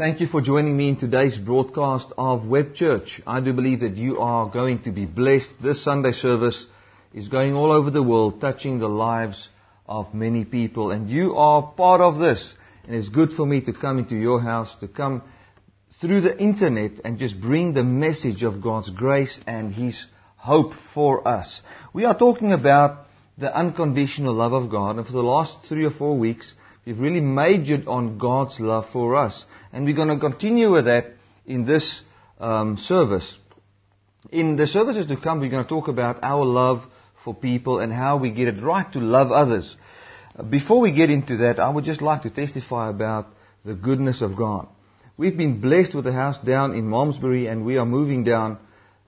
Thank 0.00 0.20
you 0.20 0.28
for 0.28 0.40
joining 0.40 0.78
me 0.78 0.88
in 0.88 0.96
today's 0.96 1.36
broadcast 1.36 2.10
of 2.16 2.46
Web 2.46 2.74
Church. 2.74 3.20
I 3.26 3.42
do 3.42 3.52
believe 3.52 3.80
that 3.80 3.98
you 3.98 4.18
are 4.20 4.48
going 4.48 4.82
to 4.84 4.90
be 4.92 5.04
blessed. 5.04 5.50
This 5.62 5.84
Sunday 5.84 6.12
service 6.12 6.64
is 7.12 7.28
going 7.28 7.52
all 7.52 7.70
over 7.70 7.90
the 7.90 8.02
world, 8.02 8.40
touching 8.40 8.78
the 8.78 8.88
lives 8.88 9.50
of 9.86 10.14
many 10.14 10.46
people. 10.46 10.90
And 10.90 11.10
you 11.10 11.36
are 11.36 11.74
part 11.76 12.00
of 12.00 12.18
this. 12.18 12.54
And 12.86 12.96
it's 12.96 13.10
good 13.10 13.32
for 13.32 13.44
me 13.44 13.60
to 13.60 13.74
come 13.74 13.98
into 13.98 14.16
your 14.16 14.40
house, 14.40 14.74
to 14.76 14.88
come 14.88 15.20
through 16.00 16.22
the 16.22 16.38
internet 16.40 16.92
and 17.04 17.18
just 17.18 17.38
bring 17.38 17.74
the 17.74 17.84
message 17.84 18.42
of 18.42 18.62
God's 18.62 18.88
grace 18.88 19.38
and 19.46 19.70
His 19.70 20.02
hope 20.36 20.72
for 20.94 21.28
us. 21.28 21.60
We 21.92 22.06
are 22.06 22.18
talking 22.18 22.52
about 22.52 23.06
the 23.36 23.54
unconditional 23.54 24.32
love 24.32 24.54
of 24.54 24.70
God. 24.70 24.96
And 24.96 25.04
for 25.04 25.12
the 25.12 25.22
last 25.22 25.58
three 25.68 25.84
or 25.84 25.90
four 25.90 26.16
weeks, 26.16 26.54
we've 26.86 26.98
really 26.98 27.20
majored 27.20 27.86
on 27.86 28.16
God's 28.16 28.58
love 28.60 28.86
for 28.94 29.14
us. 29.14 29.44
And 29.72 29.84
we're 29.84 29.94
going 29.94 30.08
to 30.08 30.18
continue 30.18 30.72
with 30.72 30.86
that 30.86 31.12
in 31.46 31.64
this 31.64 32.02
um, 32.38 32.76
service. 32.76 33.38
In 34.30 34.56
the 34.56 34.66
services 34.66 35.06
to 35.06 35.16
come, 35.16 35.40
we're 35.40 35.50
going 35.50 35.64
to 35.64 35.68
talk 35.68 35.88
about 35.88 36.22
our 36.22 36.44
love 36.44 36.82
for 37.24 37.34
people 37.34 37.80
and 37.80 37.92
how 37.92 38.16
we 38.16 38.30
get 38.30 38.48
it 38.48 38.62
right 38.62 38.90
to 38.92 38.98
love 38.98 39.30
others. 39.30 39.76
Before 40.48 40.80
we 40.80 40.92
get 40.92 41.10
into 41.10 41.38
that, 41.38 41.58
I 41.58 41.70
would 41.70 41.84
just 41.84 42.02
like 42.02 42.22
to 42.22 42.30
testify 42.30 42.88
about 42.88 43.26
the 43.64 43.74
goodness 43.74 44.22
of 44.22 44.36
God. 44.36 44.68
We've 45.16 45.36
been 45.36 45.60
blessed 45.60 45.94
with 45.94 46.06
a 46.06 46.12
house 46.12 46.38
down 46.38 46.74
in 46.74 46.88
Malmesbury 46.88 47.46
and 47.46 47.64
we 47.66 47.76
are 47.76 47.84
moving 47.84 48.24
down, 48.24 48.58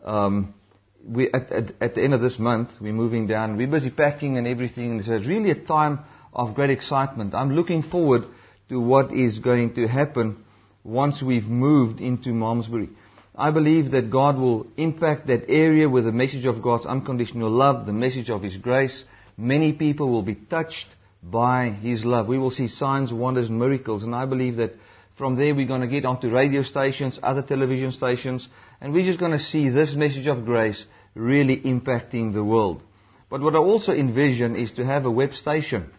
um, 0.05 0.55
we, 1.07 1.33
at, 1.33 1.51
at, 1.51 1.73
at, 1.81 1.95
the 1.95 2.03
end 2.03 2.13
of 2.13 2.21
this 2.21 2.39
month, 2.39 2.71
we're 2.81 2.93
moving 2.93 3.27
down. 3.27 3.57
We're 3.57 3.67
busy 3.67 3.91
packing 3.91 4.37
and 4.37 4.47
everything. 4.47 4.99
It's 4.99 5.09
really 5.09 5.51
a 5.51 5.55
time 5.55 6.01
of 6.35 6.55
great 6.55 6.71
excitement. 6.71 7.35
I'm 7.35 7.55
looking 7.55 7.83
forward 7.83 8.25
to 8.69 8.79
what 8.79 9.13
is 9.13 9.39
going 9.39 9.75
to 9.75 9.89
happen 9.89 10.45
once 10.85 11.23
we've 11.23 11.47
moved 11.47 12.01
into 12.01 12.31
Malmesbury. 12.31 12.89
I 13.35 13.51
believe 13.51 13.93
that 13.93 14.11
God 14.11 14.37
will 14.37 14.67
impact 14.77 15.27
that 15.29 15.49
area 15.49 15.89
with 15.89 16.05
the 16.05 16.13
message 16.13 16.45
of 16.45 16.63
God's 16.63 16.87
unconditional 16.87 17.51
love, 17.51 17.87
the 17.87 17.93
message 17.93 18.31
of 18.31 18.43
His 18.43 18.57
grace. 18.57 19.05
Many 19.39 19.73
people 19.73 20.11
will 20.11 20.23
be 20.23 20.35
touched 20.35 20.89
by 21.23 21.71
His 21.71 22.05
love. 22.05 22.29
We 22.29 22.39
will 22.39 22.51
see 22.51 22.69
signs, 22.69 23.13
wonders, 23.13 23.49
miracles, 23.49 24.03
and 24.03 24.15
I 24.15 24.27
believe 24.27 24.57
that 24.57 24.75
from 25.17 25.37
there 25.37 25.55
we're 25.55 25.67
going 25.67 25.81
to 25.81 25.87
get 25.87 26.05
onto 26.05 26.29
radio 26.29 26.63
stations, 26.63 27.19
other 27.23 27.43
television 27.43 27.93
stations, 27.93 28.49
and 28.81 28.93
we're 28.93 29.07
just 29.07 29.21
going 29.21 29.33
to 29.33 29.39
see 29.39 29.69
this 29.69 29.95
message 29.95 30.27
of 30.27 30.45
grace 30.45 30.85
really 31.15 31.59
impacting 31.61 32.33
the 32.33 32.45
world. 32.45 32.83
But 33.31 33.41
what 33.41 33.55
I 33.55 33.59
also 33.59 33.93
envision 33.93 34.57
is 34.57 34.73
to 34.73 34.85
have 34.85 35.07
a 35.07 35.11
web 35.11 35.33
station. 35.33 35.91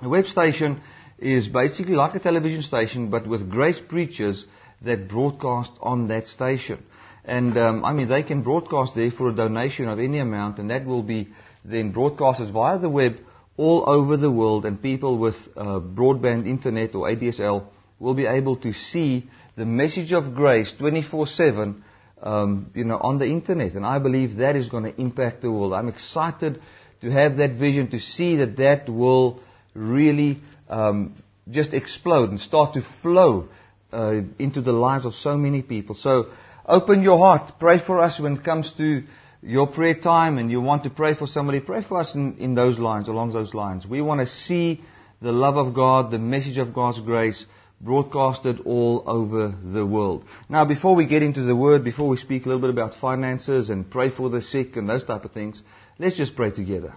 A 0.00 0.08
web 0.08 0.26
station 0.26 0.80
is 1.22 1.48
basically 1.48 1.94
like 1.94 2.14
a 2.14 2.18
television 2.18 2.62
station, 2.62 3.10
but 3.10 3.26
with 3.26 3.50
grace 3.50 3.78
preachers 3.78 4.44
that 4.82 5.08
broadcast 5.08 5.72
on 5.80 6.08
that 6.08 6.26
station. 6.26 6.82
And 7.24 7.56
um, 7.56 7.84
I 7.84 7.92
mean, 7.92 8.08
they 8.08 8.24
can 8.24 8.42
broadcast 8.42 8.94
there 8.96 9.10
for 9.10 9.28
a 9.28 9.34
donation 9.34 9.88
of 9.88 10.00
any 10.00 10.18
amount, 10.18 10.58
and 10.58 10.70
that 10.70 10.84
will 10.84 11.02
be 11.04 11.28
then 11.64 11.92
broadcasted 11.92 12.50
via 12.52 12.78
the 12.78 12.88
web 12.88 13.18
all 13.56 13.84
over 13.88 14.16
the 14.16 14.30
world, 14.30 14.64
and 14.64 14.82
people 14.82 15.18
with 15.18 15.36
uh, 15.56 15.78
broadband 15.78 16.46
internet 16.46 16.94
or 16.94 17.06
ADSL 17.06 17.66
will 18.00 18.14
be 18.14 18.26
able 18.26 18.56
to 18.56 18.72
see 18.72 19.28
the 19.56 19.64
message 19.64 20.12
of 20.12 20.34
grace 20.34 20.72
24/7, 20.80 21.82
um, 22.22 22.70
you 22.74 22.84
know, 22.84 22.98
on 22.98 23.18
the 23.18 23.26
internet. 23.26 23.74
And 23.74 23.86
I 23.86 23.98
believe 24.00 24.36
that 24.36 24.56
is 24.56 24.68
going 24.68 24.84
to 24.84 25.00
impact 25.00 25.42
the 25.42 25.52
world. 25.52 25.74
I'm 25.74 25.88
excited 25.88 26.60
to 27.02 27.10
have 27.10 27.36
that 27.36 27.52
vision, 27.52 27.88
to 27.90 28.00
see 28.00 28.36
that 28.36 28.56
that 28.56 28.88
will 28.88 29.40
really 29.74 30.40
um, 30.72 31.22
just 31.50 31.74
explode 31.74 32.30
and 32.30 32.40
start 32.40 32.74
to 32.74 32.82
flow 33.02 33.48
uh, 33.92 34.22
into 34.38 34.62
the 34.62 34.72
lives 34.72 35.04
of 35.04 35.14
so 35.14 35.36
many 35.36 35.62
people. 35.62 35.94
So 35.94 36.30
open 36.66 37.02
your 37.02 37.18
heart. 37.18 37.52
Pray 37.60 37.78
for 37.78 38.00
us 38.00 38.18
when 38.18 38.38
it 38.38 38.44
comes 38.44 38.72
to 38.78 39.04
your 39.42 39.66
prayer 39.66 39.94
time 39.94 40.38
and 40.38 40.50
you 40.50 40.60
want 40.60 40.84
to 40.84 40.90
pray 40.90 41.14
for 41.14 41.26
somebody. 41.26 41.60
Pray 41.60 41.82
for 41.82 41.98
us 41.98 42.14
in, 42.14 42.38
in 42.38 42.54
those 42.54 42.78
lines, 42.78 43.08
along 43.08 43.32
those 43.32 43.52
lines. 43.52 43.86
We 43.86 44.00
want 44.00 44.20
to 44.20 44.26
see 44.26 44.82
the 45.20 45.32
love 45.32 45.56
of 45.56 45.74
God, 45.74 46.10
the 46.10 46.18
message 46.18 46.58
of 46.58 46.72
God's 46.72 47.00
grace 47.00 47.44
broadcasted 47.80 48.60
all 48.64 49.02
over 49.06 49.54
the 49.62 49.84
world. 49.84 50.24
Now, 50.48 50.64
before 50.64 50.94
we 50.94 51.06
get 51.06 51.22
into 51.22 51.42
the 51.42 51.56
word, 51.56 51.82
before 51.84 52.08
we 52.08 52.16
speak 52.16 52.46
a 52.46 52.48
little 52.48 52.60
bit 52.60 52.70
about 52.70 52.94
finances 53.00 53.70
and 53.70 53.90
pray 53.90 54.08
for 54.08 54.30
the 54.30 54.40
sick 54.40 54.76
and 54.76 54.88
those 54.88 55.04
type 55.04 55.24
of 55.24 55.32
things, 55.32 55.60
let's 55.98 56.16
just 56.16 56.36
pray 56.36 56.52
together. 56.52 56.94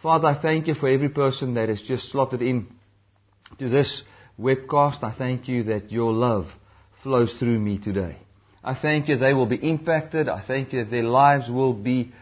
Father, 0.00 0.28
I 0.28 0.40
thank 0.40 0.68
you 0.68 0.74
for 0.74 0.88
every 0.88 1.08
person 1.08 1.54
that 1.54 1.68
has 1.68 1.82
just 1.82 2.10
slotted 2.10 2.42
in 2.42 2.68
to 3.58 3.68
this 3.68 4.02
webcast. 4.38 5.02
I 5.02 5.12
thank 5.12 5.48
you 5.48 5.64
that 5.64 5.92
your 5.92 6.12
love 6.12 6.46
flows 7.02 7.34
through 7.34 7.58
me 7.58 7.78
today. 7.78 8.18
I 8.62 8.74
thank 8.74 9.08
you 9.08 9.16
they 9.16 9.34
will 9.34 9.46
be 9.46 9.56
impacted. 9.56 10.28
I 10.28 10.40
thank 10.40 10.72
you 10.72 10.80
that 10.80 10.90
their 10.90 11.02
lives 11.02 11.50
will 11.50 11.74
be 11.74 12.12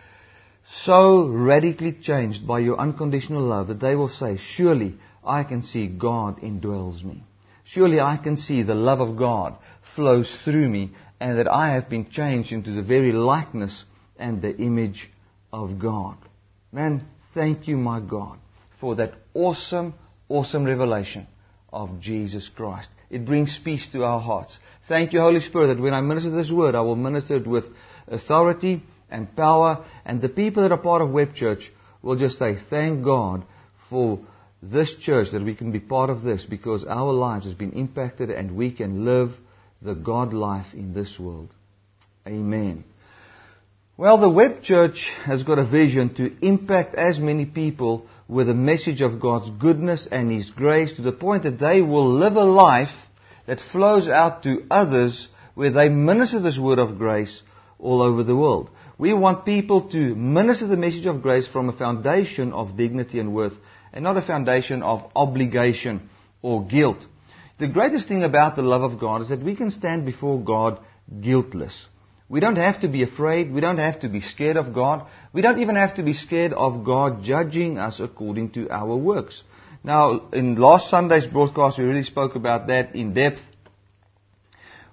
so 0.84 1.28
radically 1.28 1.92
changed 1.92 2.46
by 2.46 2.60
your 2.60 2.78
unconditional 2.78 3.42
love 3.42 3.68
that 3.68 3.80
they 3.80 3.94
will 3.94 4.08
say, 4.08 4.36
surely 4.38 4.96
I 5.24 5.44
can 5.44 5.62
see 5.62 5.86
God 5.86 6.40
indwells 6.40 7.04
me. 7.04 7.22
Surely 7.64 8.00
I 8.00 8.16
can 8.16 8.36
see 8.36 8.62
the 8.62 8.74
love 8.74 9.00
of 9.00 9.16
God 9.16 9.56
flows 9.94 10.36
through 10.44 10.68
me 10.68 10.92
and 11.20 11.38
that 11.38 11.48
I 11.48 11.74
have 11.74 11.88
been 11.88 12.10
changed 12.10 12.52
into 12.52 12.72
the 12.72 12.82
very 12.82 13.12
likeness 13.12 13.84
and 14.18 14.42
the 14.42 14.56
image 14.56 15.10
of 15.52 15.78
God. 15.78 16.16
Man, 16.72 17.06
Thank 17.34 17.66
you, 17.66 17.76
my 17.78 18.00
God, 18.00 18.38
for 18.78 18.96
that 18.96 19.14
awesome, 19.32 19.94
awesome 20.32 20.64
revelation 20.64 21.26
of 21.72 22.00
Jesus 22.00 22.48
Christ. 22.48 22.90
It 23.10 23.24
brings 23.24 23.58
peace 23.62 23.88
to 23.92 24.04
our 24.04 24.20
hearts. 24.20 24.58
Thank 24.88 25.12
you, 25.12 25.20
Holy 25.20 25.40
Spirit, 25.40 25.68
that 25.68 25.80
when 25.80 25.94
I 25.94 26.00
minister 26.00 26.30
this 26.30 26.50
word, 26.50 26.74
I 26.74 26.80
will 26.80 26.96
minister 26.96 27.36
it 27.36 27.46
with 27.46 27.64
authority 28.08 28.82
and 29.10 29.34
power, 29.36 29.84
and 30.04 30.20
the 30.20 30.28
people 30.28 30.62
that 30.62 30.72
are 30.72 30.78
part 30.78 31.02
of 31.02 31.10
Web 31.10 31.34
Church 31.34 31.70
will 32.02 32.16
just 32.16 32.38
say, 32.38 32.56
thank 32.70 33.04
God 33.04 33.44
for 33.90 34.18
this 34.62 34.94
church, 34.94 35.32
that 35.32 35.44
we 35.44 35.54
can 35.54 35.72
be 35.72 35.80
part 35.80 36.08
of 36.08 36.22
this, 36.22 36.44
because 36.44 36.84
our 36.84 37.12
lives 37.12 37.44
has 37.44 37.54
been 37.54 37.72
impacted 37.72 38.30
and 38.30 38.56
we 38.56 38.72
can 38.72 39.04
live 39.04 39.32
the 39.82 39.94
God 39.94 40.32
life 40.32 40.72
in 40.72 40.94
this 40.94 41.18
world. 41.18 41.50
Amen. 42.26 42.84
Well, 43.96 44.18
the 44.18 44.30
Web 44.30 44.62
Church 44.62 45.12
has 45.24 45.42
got 45.42 45.58
a 45.58 45.66
vision 45.66 46.14
to 46.14 46.34
impact 46.40 46.94
as 46.94 47.18
many 47.18 47.44
people 47.44 48.06
with 48.32 48.48
a 48.48 48.54
message 48.54 49.02
of 49.02 49.20
God's 49.20 49.50
goodness 49.50 50.08
and 50.10 50.30
His 50.30 50.50
grace 50.50 50.94
to 50.94 51.02
the 51.02 51.12
point 51.12 51.42
that 51.42 51.60
they 51.60 51.82
will 51.82 52.14
live 52.14 52.36
a 52.36 52.44
life 52.44 52.94
that 53.46 53.60
flows 53.60 54.08
out 54.08 54.42
to 54.44 54.64
others 54.70 55.28
where 55.54 55.70
they 55.70 55.90
minister 55.90 56.40
this 56.40 56.58
word 56.58 56.78
of 56.78 56.96
grace 56.96 57.42
all 57.78 58.00
over 58.00 58.22
the 58.22 58.34
world. 58.34 58.70
We 58.96 59.12
want 59.12 59.44
people 59.44 59.90
to 59.90 60.14
minister 60.14 60.66
the 60.66 60.78
message 60.78 61.04
of 61.04 61.20
grace 61.20 61.46
from 61.46 61.68
a 61.68 61.76
foundation 61.76 62.54
of 62.54 62.76
dignity 62.76 63.18
and 63.18 63.34
worth 63.34 63.54
and 63.92 64.02
not 64.02 64.16
a 64.16 64.22
foundation 64.22 64.82
of 64.82 65.10
obligation 65.14 66.08
or 66.40 66.64
guilt. 66.64 67.04
The 67.58 67.68
greatest 67.68 68.08
thing 68.08 68.24
about 68.24 68.56
the 68.56 68.62
love 68.62 68.82
of 68.82 68.98
God 68.98 69.20
is 69.20 69.28
that 69.28 69.42
we 69.42 69.56
can 69.56 69.70
stand 69.70 70.06
before 70.06 70.40
God 70.40 70.78
guiltless. 71.20 71.86
We 72.32 72.40
don't 72.40 72.56
have 72.56 72.80
to 72.80 72.88
be 72.88 73.02
afraid. 73.02 73.52
We 73.52 73.60
don't 73.60 73.76
have 73.76 74.00
to 74.00 74.08
be 74.08 74.22
scared 74.22 74.56
of 74.56 74.72
God. 74.72 75.06
We 75.34 75.42
don't 75.42 75.58
even 75.58 75.76
have 75.76 75.96
to 75.96 76.02
be 76.02 76.14
scared 76.14 76.54
of 76.54 76.82
God 76.82 77.22
judging 77.22 77.76
us 77.76 78.00
according 78.00 78.52
to 78.52 78.70
our 78.70 78.96
works. 78.96 79.42
Now, 79.84 80.30
in 80.32 80.54
last 80.54 80.88
Sunday's 80.88 81.26
broadcast, 81.26 81.76
we 81.76 81.84
really 81.84 82.04
spoke 82.04 82.34
about 82.34 82.68
that 82.68 82.94
in 82.94 83.12
depth. 83.12 83.42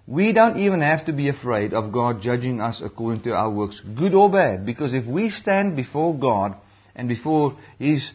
We 0.05 0.33
don't 0.33 0.57
even 0.57 0.81
have 0.81 1.05
to 1.05 1.13
be 1.13 1.29
afraid 1.29 1.73
of 1.73 1.93
God 1.93 2.21
judging 2.21 2.59
us 2.59 2.81
according 2.83 3.21
to 3.21 3.33
our 3.33 3.49
works, 3.49 3.79
good 3.79 4.13
or 4.13 4.29
bad, 4.29 4.65
because 4.65 4.93
if 4.93 5.05
we 5.05 5.29
stand 5.29 5.77
before 5.77 6.13
God 6.19 6.57
and 6.93 7.07
before 7.07 7.57
His 7.77 8.11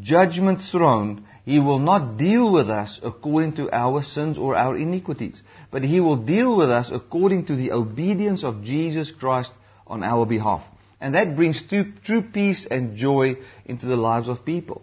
judgment 0.00 0.62
throne, 0.70 1.26
He 1.44 1.58
will 1.58 1.80
not 1.80 2.16
deal 2.16 2.52
with 2.52 2.70
us 2.70 3.00
according 3.02 3.54
to 3.54 3.70
our 3.72 4.02
sins 4.02 4.38
or 4.38 4.56
our 4.56 4.76
iniquities 4.76 5.42
but 5.72 5.82
He 5.82 5.98
will 5.98 6.18
deal 6.18 6.54
with 6.56 6.70
us 6.70 6.92
according 6.92 7.46
to 7.46 7.56
the 7.56 7.72
obedience 7.72 8.44
of 8.44 8.62
Jesus 8.62 9.10
Christ 9.10 9.52
on 9.86 10.04
our 10.04 10.26
behalf. 10.26 10.62
And 11.00 11.16
that 11.16 11.34
brings 11.34 11.60
true, 11.66 12.22
peace 12.22 12.64
and 12.70 12.96
joy 12.96 13.36
into 13.64 13.86
the 13.86 13.96
lives 13.96 14.28
of 14.28 14.44
people. 14.44 14.82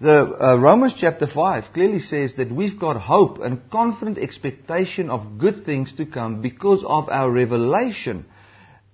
The 0.00 0.36
uh, 0.50 0.56
Romans 0.58 0.94
chapter 0.96 1.26
5 1.26 1.72
clearly 1.72 2.00
says 2.00 2.34
that 2.34 2.52
we've 2.52 2.78
got 2.78 3.00
hope 3.00 3.40
and 3.40 3.70
confident 3.70 4.18
expectation 4.18 5.10
of 5.10 5.38
good 5.38 5.64
things 5.64 5.92
to 5.94 6.06
come 6.06 6.42
because 6.42 6.84
of 6.86 7.08
our 7.08 7.30
revelation 7.30 8.26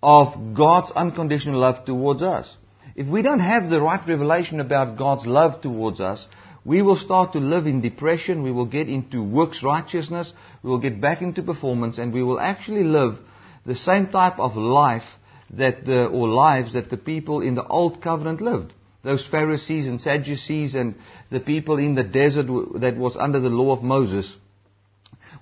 of 0.03 0.55
God's 0.55 0.93
unconditional 0.93 1.59
love 1.59 1.85
towards 1.85 2.23
us. 2.23 2.55
If 2.95 3.07
we 3.07 3.23
don't 3.23 3.41
have 3.41 3.69
the 3.69 3.81
right 3.81 4.07
revelation 4.07 4.61
about 4.61 4.99
God's 4.99 5.27
love 5.27 5.63
towards 5.63 6.01
us, 6.01 6.27
we 6.69 6.83
will 6.83 6.97
start 6.97 7.33
to 7.33 7.39
live 7.39 7.67
in 7.67 7.81
depression, 7.81 8.43
we 8.43 8.53
will 8.53 8.67
get 8.67 8.91
into 8.91 9.23
works 9.23 9.63
righteousness, 9.63 10.31
we 10.63 10.69
will 10.69 10.81
get 10.81 11.01
back 11.01 11.23
into 11.23 11.43
performance, 11.43 11.97
and 11.97 12.13
we 12.13 12.23
will 12.23 12.39
actually 12.39 12.85
live 12.85 13.19
the 13.65 13.75
same 13.75 14.09
type 14.09 14.39
of 14.39 14.55
life 14.55 15.09
that 15.49 15.87
the, 15.87 16.05
or 16.05 16.29
lives 16.29 16.75
that 16.75 16.91
the 16.91 16.99
people 16.99 17.41
in 17.41 17.55
the 17.55 17.67
old 17.67 18.03
covenant 18.03 18.43
lived. 18.43 18.75
Those 19.03 19.27
Pharisees 19.27 19.87
and 19.87 19.99
Sadducees 19.99 20.75
and 20.75 20.95
the 21.31 21.41
people 21.41 21.79
in 21.79 21.95
the 21.95 22.05
desert 22.05 22.49
that 22.81 22.99
was 22.99 23.17
under 23.17 23.41
the 23.41 23.49
law 23.49 23.73
of 23.73 23.83
Moses. 23.83 24.31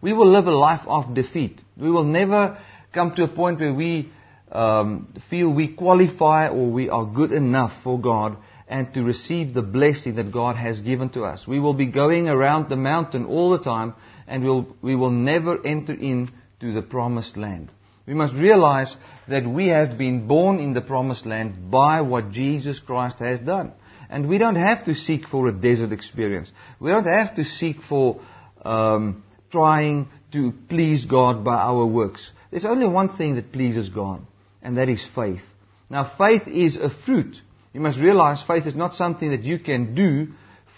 we 0.01 0.13
will 0.13 0.31
live 0.31 0.47
a 0.47 0.53
life 0.53 0.87
of 0.87 1.13
defeat. 1.13 1.61
We 1.77 1.91
will 1.91 2.05
never 2.05 2.57
come 2.93 3.17
to 3.17 3.25
a 3.25 3.29
point 3.29 3.59
where 3.59 3.75
we 3.75 4.13
um, 4.53 5.13
feel 5.29 5.53
we 5.53 5.75
qualify 5.75 6.51
or 6.51 6.71
we 6.71 6.89
are 6.89 7.05
good 7.05 7.33
enough 7.33 7.73
for 7.83 8.01
God 8.01 8.37
and 8.69 8.93
to 8.95 9.03
receive 9.03 9.55
the 9.55 9.63
blessing 9.63 10.17
that 10.17 10.33
God 10.33 10.57
has 10.57 10.81
given 10.81 11.11
to 11.11 11.25
us. 11.25 11.47
We 11.47 11.61
will 11.61 11.75
be 11.75 11.87
going 11.87 12.29
around 12.29 12.69
the 12.69 12.77
mountain 12.77 13.27
all 13.27 13.51
the 13.51 13.63
time 13.63 13.95
and 14.27 14.43
we'll, 14.43 14.67
we 14.83 14.97
will 14.97 15.11
never 15.11 15.65
enter 15.65 15.93
into 15.93 16.33
the 16.61 16.83
promised 16.83 17.37
land. 17.37 17.71
We 18.07 18.15
must 18.15 18.35
realize 18.35 18.95
that 19.29 19.47
we 19.47 19.69
have 19.69 19.99
been 19.99 20.29
born 20.29 20.59
in 20.59 20.75
the 20.75 20.81
promised 20.81 21.27
land 21.27 21.71
by 21.71 22.03
what 22.03 22.31
Jesus 22.31 22.79
Christ 22.79 23.19
has 23.19 23.41
done. 23.41 23.73
And 24.09 24.29
we 24.29 24.39
don't 24.39 24.57
have 24.57 24.85
to 24.85 24.95
seek 24.95 25.27
for 25.27 25.49
a 25.49 25.53
desert 25.53 25.93
experience. 25.93 26.51
We 26.79 26.91
don't 26.91 27.07
have 27.07 27.35
to 27.37 27.45
seek 27.45 27.83
for 27.89 28.21
um, 28.65 29.25
trying 29.51 30.09
to 30.33 30.53
please 30.69 31.05
God 31.05 31.45
by 31.45 31.57
our 31.57 31.87
works. 31.87 32.31
There's 32.51 32.65
only 32.65 32.87
one 32.87 33.17
thing 33.17 33.35
that 33.35 33.53
pleases 33.53 33.89
God, 33.89 34.23
and 34.63 34.79
that 34.79 34.89
is 34.89 35.05
faith. 35.15 35.43
Now, 35.91 36.13
faith 36.17 36.47
is 36.47 36.77
a 36.77 36.91
fruit. 36.91 37.41
You 37.77 37.83
must 37.83 37.99
realize 37.99 38.43
faith 38.43 38.67
is 38.67 38.75
not 38.75 38.95
something 38.95 39.33
that 39.33 39.43
you 39.43 39.59
can 39.59 39.95
do 39.95 40.29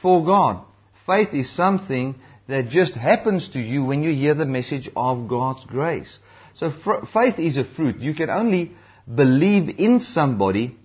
for 0.03 0.25
God. 0.25 0.65
Faith 1.07 1.33
is 1.33 1.49
something 1.49 2.17
that 2.49 2.71
just 2.71 2.95
happens 2.95 3.51
to 3.51 3.61
you 3.61 3.85
when 3.85 4.03
you 4.03 4.13
hear 4.13 4.35
the 4.35 4.45
message 4.45 4.91
of 4.97 5.29
God's 5.29 5.65
grace. 5.65 6.19
So 6.55 6.73
fr- 6.73 7.07
faith 7.13 7.39
is 7.39 7.57
a 7.57 7.63
fruit. 7.63 8.01
You 8.01 8.15
can 8.15 8.31
only 8.31 8.73
believe 9.07 9.79
in 9.79 10.01
somebody 10.01 10.77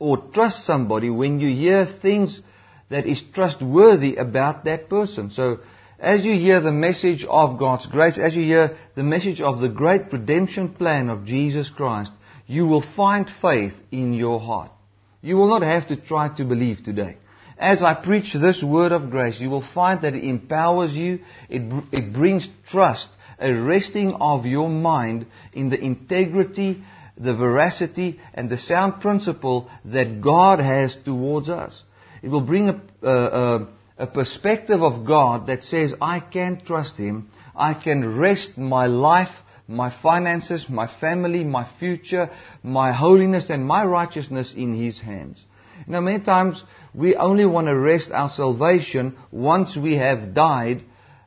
or 0.00 0.16
trust 0.16 0.66
somebody 0.66 1.08
when 1.08 1.38
you 1.38 1.54
hear 1.54 1.86
things 1.86 2.40
that 2.88 3.06
is 3.06 3.22
trustworthy 3.32 4.16
about 4.16 4.64
that 4.64 4.88
person. 4.88 5.30
So 5.30 5.60
as 6.00 6.24
you 6.24 6.34
hear 6.34 6.60
the 6.60 6.72
message 6.72 7.24
of 7.24 7.60
God's 7.60 7.86
grace, 7.86 8.18
as 8.18 8.34
you 8.34 8.42
hear 8.42 8.76
the 8.96 9.04
message 9.04 9.40
of 9.40 9.60
the 9.60 9.68
great 9.68 10.12
redemption 10.12 10.74
plan 10.74 11.08
of 11.08 11.26
Jesus 11.26 11.70
Christ, 11.70 12.10
you 12.48 12.66
will 12.66 12.82
find 12.82 13.30
faith 13.40 13.74
in 13.92 14.14
your 14.14 14.40
heart. 14.40 14.72
You 15.20 15.36
will 15.36 15.48
not 15.48 15.62
have 15.62 15.88
to 15.88 15.96
try 15.96 16.28
to 16.36 16.44
believe 16.44 16.84
today. 16.84 17.16
As 17.58 17.82
I 17.82 17.94
preach 17.94 18.34
this 18.34 18.62
word 18.62 18.92
of 18.92 19.10
grace, 19.10 19.40
you 19.40 19.50
will 19.50 19.66
find 19.74 20.02
that 20.02 20.14
it 20.14 20.22
empowers 20.22 20.92
you, 20.92 21.20
it, 21.48 21.62
it 21.90 22.12
brings 22.12 22.48
trust, 22.70 23.08
a 23.40 23.52
resting 23.52 24.14
of 24.14 24.46
your 24.46 24.68
mind 24.68 25.26
in 25.52 25.68
the 25.68 25.80
integrity, 25.80 26.84
the 27.16 27.34
veracity, 27.34 28.20
and 28.32 28.48
the 28.48 28.58
sound 28.58 29.00
principle 29.00 29.68
that 29.84 30.20
God 30.20 30.60
has 30.60 30.96
towards 31.04 31.48
us. 31.48 31.82
It 32.22 32.28
will 32.28 32.42
bring 32.42 32.68
a, 32.68 32.80
a, 33.02 33.66
a 33.98 34.06
perspective 34.06 34.82
of 34.82 35.04
God 35.04 35.48
that 35.48 35.64
says, 35.64 35.94
I 36.00 36.20
can 36.20 36.64
trust 36.64 36.96
Him, 36.96 37.30
I 37.56 37.74
can 37.74 38.18
rest 38.18 38.56
my 38.56 38.86
life 38.86 39.34
my 39.68 39.90
finances, 40.02 40.66
my 40.68 40.86
family, 40.86 41.44
my 41.44 41.68
future, 41.78 42.30
my 42.62 42.90
holiness 42.90 43.50
and 43.50 43.64
my 43.64 43.84
righteousness 43.84 44.54
in 44.56 44.74
His 44.74 44.98
hands. 44.98 45.44
Know, 45.86 46.00
many 46.00 46.24
times 46.24 46.62
we 46.94 47.14
only 47.14 47.46
want 47.46 47.68
to 47.68 47.76
rest 47.76 48.10
our 48.10 48.30
salvation 48.30 49.16
once 49.30 49.76
we 49.76 49.96
have 49.96 50.34
died 50.34 50.82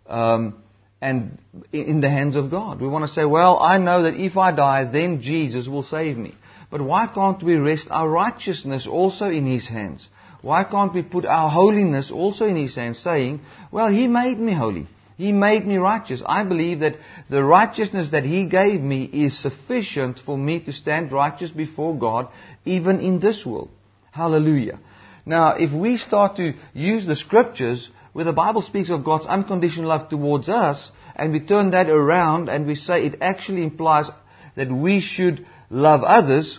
um, 0.08 0.62
and 1.00 1.40
in 1.72 2.02
the 2.02 2.10
hands 2.10 2.36
of 2.36 2.52
God. 2.52 2.82
We 2.82 2.88
want 2.88 3.08
to 3.08 3.14
say, 3.14 3.26
well, 3.26 3.60
I 3.60 3.78
know 3.78 4.04
that 4.04 4.16
if 4.16 4.38
I 4.38 4.52
die, 4.52 4.84
then 4.86 5.22
Jesus 5.22 5.68
will 5.68 5.84
save 5.84 6.18
me. 6.18 6.36
But 6.70 6.82
why 6.82 7.08
can't 7.08 7.42
we 7.42 7.56
rest 7.56 7.88
our 7.90 8.10
righteousness 8.10 8.88
also 8.88 9.30
in 9.30 9.46
His 9.46 9.68
hands? 9.68 10.08
Why 10.42 10.64
can't 10.64 10.94
we 10.94 11.04
put 11.04 11.26
our 11.26 11.50
holiness 11.50 12.12
also 12.12 12.46
in 12.46 12.56
His 12.56 12.76
hands, 12.76 13.00
saying, 13.00 13.42
well, 13.72 13.90
He 13.90 14.08
made 14.08 14.40
me 14.40 14.54
holy. 14.54 14.88
He 15.22 15.32
made 15.32 15.68
me 15.68 15.78
righteous. 15.78 16.24
I 16.26 16.44
believe 16.44 16.80
that 16.80 16.96
the 17.30 17.44
righteousness 17.44 18.10
that 18.10 18.24
He 18.24 18.46
gave 18.46 18.82
me 18.82 19.04
is 19.04 19.38
sufficient 19.38 20.18
for 20.18 20.36
me 20.36 20.62
to 20.62 20.74
stand 20.74 21.12
righteous 21.12 21.52
before 21.52 21.96
God, 21.96 22.30
even 22.66 23.00
in 23.02 23.20
this 23.20 23.46
world. 23.46 23.70
Hallelujah. 24.10 24.80
Now, 25.24 25.58
if 25.58 25.72
we 25.72 25.98
start 25.98 26.38
to 26.38 26.56
use 26.74 27.06
the 27.06 27.16
scriptures 27.16 27.92
where 28.14 28.26
the 28.26 28.34
Bible 28.34 28.64
speaks 28.64 28.90
of 28.90 29.06
God's 29.06 29.28
unconditional 29.28 29.90
love 29.90 30.10
towards 30.10 30.50
us, 30.50 30.92
and 31.16 31.32
we 31.32 31.40
turn 31.40 31.70
that 31.70 31.88
around 31.88 32.50
and 32.50 32.66
we 32.66 32.74
say 32.74 33.06
it 33.06 33.20
actually 33.22 33.62
implies 33.62 34.10
that 34.56 34.72
we 34.72 35.02
should 35.02 35.46
love 35.70 36.02
others, 36.02 36.58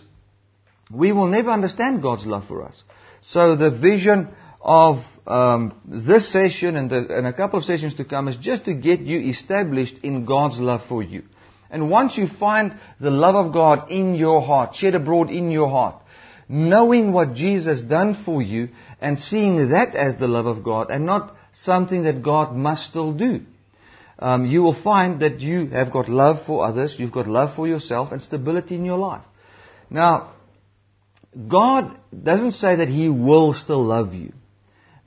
we 0.89 1.11
will 1.11 1.27
never 1.27 1.51
understand 1.51 2.01
God's 2.01 2.27
love 2.27 2.47
for 2.47 2.63
us. 2.63 2.81
So 3.23 3.57
the 3.57 3.73
vision 3.73 4.29
of 4.61 4.99
um, 5.27 5.81
this 5.85 6.33
session 6.33 6.77
and, 6.77 6.91
the, 6.91 7.17
and, 7.17 7.27
a 7.27 7.33
couple 7.33 7.59
of 7.59 7.65
sessions 7.65 7.95
to 7.95 8.05
come 8.05 8.27
is 8.27 8.37
just 8.37 8.65
to 8.65 8.75
get 8.75 9.01
you 9.01 9.21
established 9.31 9.99
in 10.03 10.25
God's 10.25 10.59
love 10.59 10.83
for 10.89 11.03
you. 11.03 11.23
And 11.71 11.91
once 11.91 12.19
you 12.19 12.27
find 12.27 12.75
the 13.01 13.11
love 13.11 13.35
of 13.35 13.53
God 13.53 13.91
in 13.91 14.15
your 14.15 14.43
heart, 14.43 14.75
shed 14.75 14.95
abroad 14.95 15.31
in 15.31 15.51
your 15.51 15.69
heart, 15.69 16.03
knowing 16.49 17.13
what 17.13 17.35
Jesus 17.35 17.81
done 17.81 18.23
for 18.25 18.43
you 18.43 18.71
and 19.01 19.19
seeing 19.19 19.71
that 19.71 19.95
as 19.95 20.17
the 20.17 20.29
love 20.29 20.47
of 20.47 20.65
God 20.65 20.91
and 20.91 21.07
not 21.07 21.37
something 21.53 22.03
that 22.03 22.23
God 22.23 22.55
must 22.55 22.89
still 22.89 23.13
do. 23.13 23.43
Um, 24.19 24.47
you 24.47 24.63
will 24.63 24.81
find 24.81 25.21
that 25.21 25.41
you 25.41 25.69
have 25.69 25.93
got 25.93 26.09
love 26.09 26.45
for 26.47 26.65
others, 26.65 26.97
you've 26.99 27.13
got 27.13 27.27
love 27.27 27.57
for 27.57 27.67
yourself 27.67 28.13
and 28.13 28.23
stability 28.23 28.75
in 28.75 28.85
your 28.85 28.99
life. 28.99 29.25
Now, 29.89 30.33
God 31.49 31.97
doesn't 32.23 32.53
say 32.53 32.77
that 32.77 32.89
He 32.89 33.09
will 33.09 33.55
still 33.55 33.83
love 33.83 34.15
you. 34.15 34.33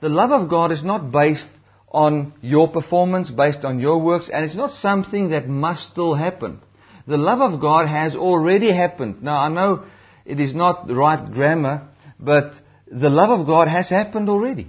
The 0.06 0.12
love 0.12 0.30
of 0.30 0.48
God 0.48 0.70
is 0.70 0.84
not 0.84 1.10
based 1.10 1.48
on 1.90 2.32
your 2.40 2.68
performance, 2.68 3.28
based 3.28 3.64
on 3.64 3.80
your 3.80 4.00
works, 4.00 4.28
and 4.28 4.44
it's 4.44 4.54
not 4.54 4.70
something 4.70 5.30
that 5.30 5.48
must 5.48 5.90
still 5.90 6.14
happen. 6.14 6.60
The 7.08 7.16
love 7.16 7.40
of 7.40 7.60
God 7.60 7.88
has 7.88 8.14
already 8.14 8.70
happened. 8.70 9.24
Now, 9.24 9.34
I 9.34 9.48
know 9.48 9.82
it 10.24 10.38
is 10.38 10.54
not 10.54 10.86
the 10.86 10.94
right 10.94 11.28
grammar, 11.32 11.88
but 12.20 12.54
the 12.86 13.10
love 13.10 13.30
of 13.36 13.48
God 13.48 13.66
has 13.66 13.88
happened 13.88 14.28
already. 14.28 14.68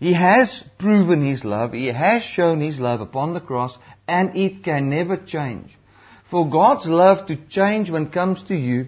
He 0.00 0.14
has 0.14 0.64
proven 0.78 1.22
His 1.22 1.44
love, 1.44 1.74
He 1.74 1.88
has 1.88 2.22
shown 2.22 2.62
His 2.62 2.80
love 2.80 3.02
upon 3.02 3.34
the 3.34 3.42
cross, 3.42 3.76
and 4.08 4.34
it 4.34 4.64
can 4.64 4.88
never 4.88 5.18
change. 5.18 5.76
For 6.30 6.48
God's 6.48 6.86
love 6.86 7.26
to 7.26 7.36
change 7.50 7.90
when 7.90 8.06
it 8.06 8.12
comes 8.14 8.42
to 8.44 8.56
you, 8.56 8.86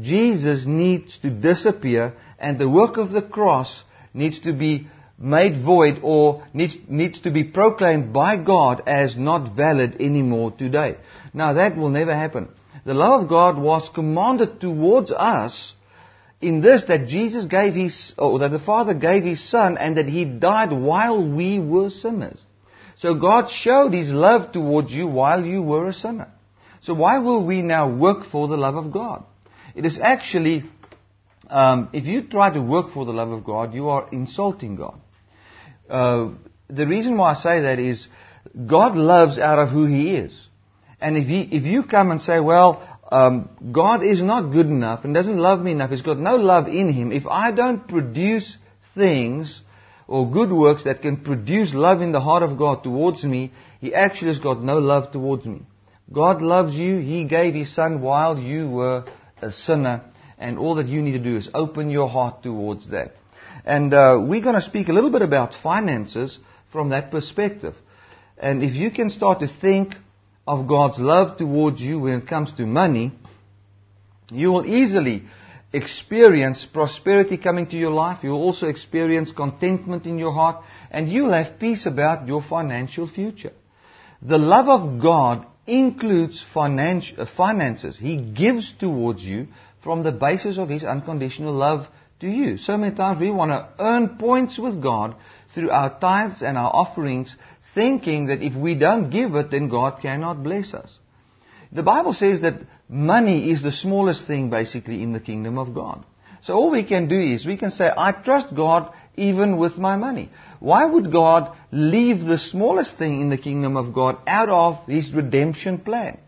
Jesus 0.00 0.64
needs 0.64 1.18
to 1.18 1.28
disappear, 1.28 2.14
and 2.38 2.58
the 2.58 2.70
work 2.70 2.96
of 2.96 3.12
the 3.12 3.20
cross 3.20 3.82
needs 4.14 4.40
to 4.40 4.54
be 4.54 4.88
made 5.20 5.62
void 5.62 6.00
or 6.02 6.46
needs, 6.54 6.76
needs 6.88 7.20
to 7.20 7.30
be 7.30 7.44
proclaimed 7.44 8.12
by 8.12 8.42
God 8.42 8.82
as 8.86 9.16
not 9.16 9.54
valid 9.54 10.00
anymore 10.00 10.50
today. 10.52 10.96
Now 11.34 11.52
that 11.52 11.76
will 11.76 11.90
never 11.90 12.14
happen. 12.14 12.48
The 12.86 12.94
love 12.94 13.22
of 13.22 13.28
God 13.28 13.58
was 13.58 13.90
commanded 13.94 14.60
towards 14.60 15.12
us 15.12 15.74
in 16.40 16.62
this 16.62 16.84
that 16.84 17.08
Jesus 17.08 17.44
gave 17.44 17.74
his, 17.74 18.14
or 18.16 18.38
that 18.38 18.50
the 18.50 18.58
Father 18.58 18.94
gave 18.94 19.22
his 19.24 19.46
Son 19.46 19.76
and 19.76 19.98
that 19.98 20.08
he 20.08 20.24
died 20.24 20.72
while 20.72 21.22
we 21.22 21.58
were 21.58 21.90
sinners. 21.90 22.42
So 22.96 23.14
God 23.14 23.50
showed 23.50 23.92
his 23.92 24.10
love 24.10 24.52
towards 24.52 24.90
you 24.90 25.06
while 25.06 25.44
you 25.44 25.62
were 25.62 25.88
a 25.88 25.92
sinner. 25.92 26.30
So 26.82 26.94
why 26.94 27.18
will 27.18 27.44
we 27.44 27.60
now 27.60 27.94
work 27.94 28.24
for 28.24 28.48
the 28.48 28.56
love 28.56 28.76
of 28.76 28.90
God? 28.90 29.24
It 29.74 29.84
is 29.84 30.00
actually, 30.00 30.64
um, 31.48 31.90
if 31.92 32.04
you 32.04 32.22
try 32.22 32.50
to 32.50 32.62
work 32.62 32.92
for 32.92 33.04
the 33.04 33.12
love 33.12 33.30
of 33.30 33.44
God, 33.44 33.74
you 33.74 33.90
are 33.90 34.08
insulting 34.10 34.76
God. 34.76 34.98
Uh, 35.90 36.30
the 36.68 36.86
reason 36.86 37.16
why 37.16 37.32
I 37.32 37.34
say 37.34 37.60
that 37.62 37.78
is 37.78 38.06
God 38.66 38.96
loves 38.96 39.38
out 39.38 39.58
of 39.58 39.70
who 39.70 39.86
He 39.86 40.14
is. 40.14 40.48
And 41.00 41.16
if, 41.16 41.26
he, 41.26 41.42
if 41.42 41.64
you 41.64 41.82
come 41.82 42.10
and 42.10 42.20
say, 42.20 42.40
well, 42.40 42.86
um, 43.10 43.50
God 43.72 44.04
is 44.04 44.22
not 44.22 44.52
good 44.52 44.66
enough 44.66 45.04
and 45.04 45.14
doesn't 45.14 45.38
love 45.38 45.60
me 45.60 45.72
enough, 45.72 45.90
He's 45.90 46.02
got 46.02 46.18
no 46.18 46.36
love 46.36 46.68
in 46.68 46.92
Him, 46.92 47.12
if 47.12 47.26
I 47.26 47.50
don't 47.50 47.88
produce 47.88 48.56
things 48.94 49.62
or 50.06 50.30
good 50.30 50.52
works 50.52 50.84
that 50.84 51.02
can 51.02 51.18
produce 51.18 51.72
love 51.74 52.02
in 52.02 52.12
the 52.12 52.20
heart 52.20 52.42
of 52.42 52.58
God 52.58 52.82
towards 52.82 53.24
me, 53.24 53.52
He 53.80 53.94
actually 53.94 54.28
has 54.28 54.38
got 54.38 54.62
no 54.62 54.78
love 54.78 55.12
towards 55.12 55.46
me. 55.46 55.62
God 56.12 56.42
loves 56.42 56.74
you. 56.74 56.98
He 56.98 57.24
gave 57.24 57.54
His 57.54 57.74
Son 57.74 58.00
while 58.00 58.38
you 58.38 58.68
were 58.68 59.04
a 59.40 59.52
sinner. 59.52 60.02
And 60.38 60.58
all 60.58 60.76
that 60.76 60.88
you 60.88 61.02
need 61.02 61.12
to 61.12 61.18
do 61.18 61.36
is 61.36 61.50
open 61.52 61.90
your 61.90 62.08
heart 62.08 62.42
towards 62.42 62.90
that. 62.90 63.14
And 63.64 63.92
uh, 63.92 64.24
we're 64.26 64.42
going 64.42 64.54
to 64.54 64.62
speak 64.62 64.88
a 64.88 64.92
little 64.92 65.10
bit 65.10 65.22
about 65.22 65.54
finances 65.54 66.38
from 66.72 66.90
that 66.90 67.10
perspective. 67.10 67.74
And 68.38 68.62
if 68.62 68.74
you 68.74 68.90
can 68.90 69.10
start 69.10 69.40
to 69.40 69.48
think 69.48 69.94
of 70.46 70.66
God's 70.66 70.98
love 70.98 71.36
towards 71.36 71.80
you 71.80 72.00
when 72.00 72.20
it 72.20 72.26
comes 72.26 72.52
to 72.54 72.66
money, 72.66 73.12
you 74.32 74.50
will 74.52 74.66
easily 74.66 75.24
experience 75.72 76.64
prosperity 76.64 77.36
coming 77.36 77.66
to 77.68 77.76
your 77.76 77.92
life. 77.92 78.24
You 78.24 78.30
will 78.30 78.42
also 78.42 78.66
experience 78.66 79.32
contentment 79.32 80.06
in 80.06 80.18
your 80.18 80.32
heart. 80.32 80.64
And 80.90 81.08
you'll 81.08 81.32
have 81.32 81.58
peace 81.58 81.86
about 81.86 82.26
your 82.26 82.42
financial 82.42 83.06
future. 83.06 83.52
The 84.22 84.38
love 84.38 84.68
of 84.68 85.00
God 85.00 85.46
includes 85.66 86.44
uh, 86.54 87.26
finances. 87.36 87.98
He 87.98 88.16
gives 88.16 88.72
towards 88.78 89.22
you 89.22 89.48
from 89.82 90.02
the 90.02 90.12
basis 90.12 90.58
of 90.58 90.68
His 90.68 90.84
unconditional 90.84 91.54
love 91.54 91.86
to 92.20 92.28
you. 92.28 92.58
So 92.58 92.76
many 92.76 92.94
times 92.94 93.20
we 93.20 93.30
want 93.30 93.50
to 93.50 93.68
earn 93.78 94.16
points 94.18 94.58
with 94.58 94.82
God 94.82 95.16
through 95.54 95.70
our 95.70 95.98
tithes 95.98 96.42
and 96.42 96.56
our 96.56 96.70
offerings, 96.72 97.34
thinking 97.74 98.26
that 98.26 98.42
if 98.42 98.54
we 98.54 98.74
don't 98.74 99.10
give 99.10 99.34
it, 99.34 99.50
then 99.50 99.68
God 99.68 100.00
cannot 100.00 100.42
bless 100.42 100.74
us. 100.74 100.96
The 101.72 101.82
Bible 101.82 102.12
says 102.12 102.40
that 102.40 102.60
money 102.88 103.50
is 103.50 103.62
the 103.62 103.72
smallest 103.72 104.26
thing 104.26 104.50
basically 104.50 105.02
in 105.02 105.12
the 105.12 105.20
kingdom 105.20 105.56
of 105.58 105.74
God. 105.74 106.04
So 106.42 106.54
all 106.54 106.70
we 106.70 106.84
can 106.84 107.08
do 107.08 107.20
is 107.20 107.46
we 107.46 107.56
can 107.56 107.70
say, 107.70 107.90
I 107.94 108.12
trust 108.12 108.54
God 108.54 108.92
even 109.16 109.58
with 109.58 109.76
my 109.76 109.96
money. 109.96 110.30
Why 110.58 110.84
would 110.84 111.12
God 111.12 111.56
leave 111.70 112.24
the 112.24 112.38
smallest 112.38 112.96
thing 112.98 113.20
in 113.20 113.28
the 113.28 113.38
kingdom 113.38 113.76
of 113.76 113.94
God 113.94 114.18
out 114.26 114.48
of 114.48 114.86
His 114.86 115.12
redemption 115.12 115.78
plan? 115.78 116.18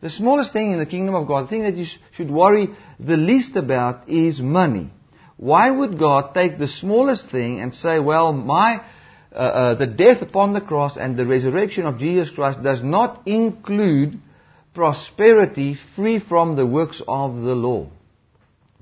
The 0.00 0.10
smallest 0.10 0.52
thing 0.52 0.72
in 0.72 0.78
the 0.78 0.86
kingdom 0.86 1.14
of 1.14 1.28
God, 1.28 1.44
the 1.44 1.48
thing 1.48 1.62
that 1.62 1.76
you 1.76 1.84
should 2.12 2.30
worry 2.30 2.70
the 2.98 3.18
least 3.18 3.56
about 3.56 4.08
is 4.08 4.40
money. 4.40 4.90
Why 5.40 5.70
would 5.70 5.98
God 5.98 6.34
take 6.34 6.58
the 6.58 6.68
smallest 6.68 7.30
thing 7.30 7.60
and 7.60 7.74
say, 7.74 7.98
well, 7.98 8.30
my, 8.34 8.82
uh, 9.32 9.36
uh, 9.36 9.74
the 9.74 9.86
death 9.86 10.20
upon 10.20 10.52
the 10.52 10.60
cross 10.60 10.98
and 10.98 11.16
the 11.16 11.24
resurrection 11.24 11.86
of 11.86 11.96
Jesus 11.96 12.28
Christ 12.28 12.62
does 12.62 12.82
not 12.82 13.22
include 13.24 14.20
prosperity 14.74 15.78
free 15.96 16.18
from 16.18 16.56
the 16.56 16.66
works 16.66 17.00
of 17.08 17.36
the 17.36 17.54
law. 17.54 17.86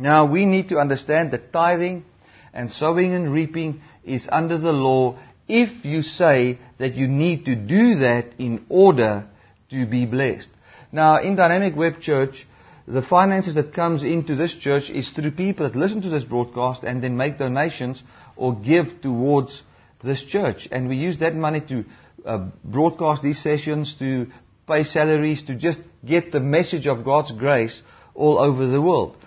Now 0.01 0.27
we 0.27 0.47
need 0.47 0.71
to 0.71 0.79
understand 0.79 1.31
that 1.31 1.53
tithing 1.53 2.05
and 2.53 2.73
sowing 2.73 3.15
and 3.15 3.33
reaping 3.33 3.81
is 4.05 4.27
under 4.29 4.59
the 4.59 4.73
law 4.73 5.17
if 5.47 5.85
you 5.85 6.03
say 6.03 6.59
that 6.79 6.97
you 6.97 7.07
need 7.07 7.45
to 7.45 7.55
do 7.55 8.01
that 8.01 8.33
in 8.37 8.67
order 8.69 9.29
to 9.71 9.87
be 9.87 10.07
blessed. 10.07 10.49
Now 10.91 11.23
in 11.23 11.37
Dynamic 11.37 11.77
Web 11.77 12.01
Church, 12.01 12.49
the 12.89 13.03
finances 13.03 13.55
that 13.55 13.75
comes 13.75 14.03
into 14.03 14.35
this 14.35 14.55
church 14.55 14.89
is 14.89 15.11
through 15.11 15.33
people 15.33 15.69
that 15.69 15.77
listen 15.77 16.01
to 16.03 16.09
this 16.09 16.25
broadcast 16.25 16.85
and 16.85 17.03
then 17.03 17.19
make 17.19 17.37
donations 17.37 18.03
or 18.35 18.55
give 18.55 19.03
towards 19.03 19.63
this 20.03 20.25
church. 20.25 20.67
And 20.73 20.89
we 20.89 20.97
use 20.97 21.19
that 21.19 21.35
money 21.35 21.61
to 21.69 21.85
uh, 22.25 22.49
broadcast 22.65 23.23
these 23.23 23.43
sessions, 23.43 23.95
to 23.99 24.29
pay 24.67 24.85
salaries, 24.85 25.43
to 25.43 25.55
just 25.55 25.81
get 26.03 26.33
the 26.33 26.41
message 26.41 26.87
of 26.87 27.05
God's 27.05 27.33
grace 27.33 27.79
all 28.15 28.39
over 28.39 28.67
the 28.67 28.81
world. 28.81 29.19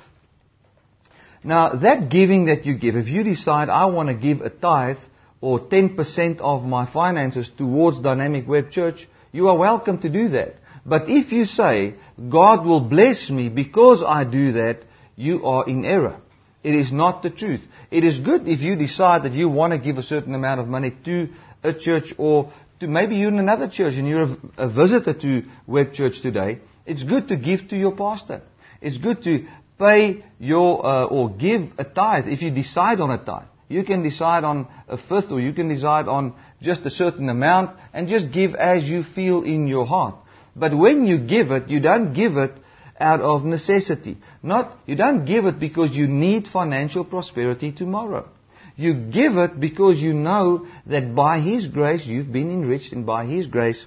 Now, 1.44 1.74
that 1.76 2.10
giving 2.10 2.46
that 2.46 2.66
you 2.66 2.76
give, 2.76 2.96
if 2.96 3.10
you 3.10 3.24
decide 3.24 3.70
I 3.70 3.86
want 3.86 4.10
to 4.10 4.16
give 4.16 4.42
a 4.42 4.50
tithe 4.50 4.98
or 5.40 5.60
10% 5.60 6.40
of 6.40 6.64
my 6.64 6.92
finances 6.92 7.52
towards 7.56 8.00
Dynamic 8.00 8.48
Web 8.48 8.72
Church, 8.72 9.08
you 9.32 9.50
are 9.50 9.58
welcome 9.58 10.00
to 10.00 10.10
do 10.10 10.30
that. 10.30 10.56
But 10.86 11.10
if 11.10 11.32
you 11.32 11.46
say, 11.46 11.96
God 12.30 12.66
will 12.66 12.82
bless 12.82 13.30
me 13.30 13.50
because 13.50 14.04
I 14.04 14.24
do 14.24 14.54
that, 14.54 14.80
you 15.16 15.46
are 15.46 15.68
in 15.68 15.86
error. 15.86 16.20
It 16.64 16.74
is 16.76 16.92
not 16.92 17.24
the 17.24 17.30
truth. 17.30 17.62
It 17.90 18.04
is 18.04 18.20
good 18.20 18.48
if 18.48 18.62
you 18.62 18.76
decide 18.76 19.24
that 19.24 19.34
you 19.34 19.50
want 19.50 19.74
to 19.74 19.80
give 19.80 19.98
a 19.98 20.04
certain 20.04 20.36
amount 20.36 20.62
of 20.62 20.68
money 20.68 20.96
to 21.06 21.30
a 21.64 21.74
church 21.74 22.14
or 22.18 22.52
to 22.80 22.88
maybe 22.88 23.16
you're 23.16 23.30
in 23.30 23.40
another 23.40 23.68
church 23.68 23.96
and 23.96 24.08
you're 24.08 24.38
a, 24.58 24.70
visitor 24.70 25.14
to 25.14 25.44
Web 25.68 25.94
Church 25.94 26.22
today. 26.22 26.60
It's 26.86 27.04
good 27.04 27.28
to 27.28 27.38
give 27.38 27.70
to 27.70 27.78
your 27.78 27.96
pastor. 27.96 28.42
It's 28.82 28.98
good 28.98 29.24
to 29.24 29.48
pay 29.80 30.24
your 30.40 30.86
uh, 30.86 31.06
or 31.06 31.30
give 31.30 31.72
a 31.78 31.84
tithe 31.84 32.28
if 32.28 32.42
you 32.42 32.52
decide 32.52 33.00
on 33.00 33.12
a 33.12 33.24
tithe. 33.24 33.48
You 33.68 33.84
can 33.84 34.04
decide 34.04 34.44
on 34.44 34.68
a 34.88 34.98
fifth 34.98 35.32
or 35.32 35.40
you 35.40 35.54
can 35.54 35.70
decide 35.70 36.08
on 36.08 36.34
just 36.62 36.86
a 36.86 36.90
certain 36.90 37.30
amount 37.30 37.78
and 37.94 38.08
just 38.08 38.32
give 38.32 38.56
as 38.56 38.84
you 38.84 39.04
feel 39.04 39.44
in 39.44 39.68
your 39.68 39.86
heart. 39.86 40.16
But 40.56 40.78
when 40.78 41.06
you 41.06 41.18
give 41.18 41.52
it, 41.52 41.70
you 41.70 41.80
don't 41.80 42.14
give 42.14 42.38
it 42.38 42.52
out 43.00 43.22
of 43.22 43.44
necessity. 43.44 44.18
Not, 44.44 44.78
you 44.86 44.96
don't 44.96 45.26
give 45.26 45.46
it 45.46 45.60
because 45.60 45.92
you 45.92 46.08
need 46.08 46.48
financial 46.48 47.04
prosperity 47.04 47.72
tomorrow. 47.72 48.30
You 48.76 48.94
give 48.94 49.38
it 49.38 49.60
because 49.60 50.00
you 50.00 50.14
know 50.14 50.68
that 50.86 51.14
by 51.16 51.40
His 51.40 51.68
grace 51.68 52.06
you've 52.06 52.32
been 52.32 52.52
enriched 52.52 52.94
and 52.94 53.06
by 53.06 53.26
His 53.26 53.48
grace 53.48 53.86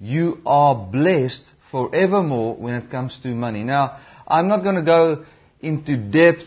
you 0.00 0.38
are 0.44 0.74
blessed 0.74 1.42
forevermore 1.70 2.56
when 2.56 2.74
it 2.74 2.90
comes 2.90 3.18
to 3.22 3.28
money. 3.28 3.64
Now, 3.64 3.98
I'm 4.26 4.48
not 4.48 4.62
going 4.62 4.76
to 4.76 4.82
go 4.82 5.24
into 5.60 5.96
depth 5.96 6.46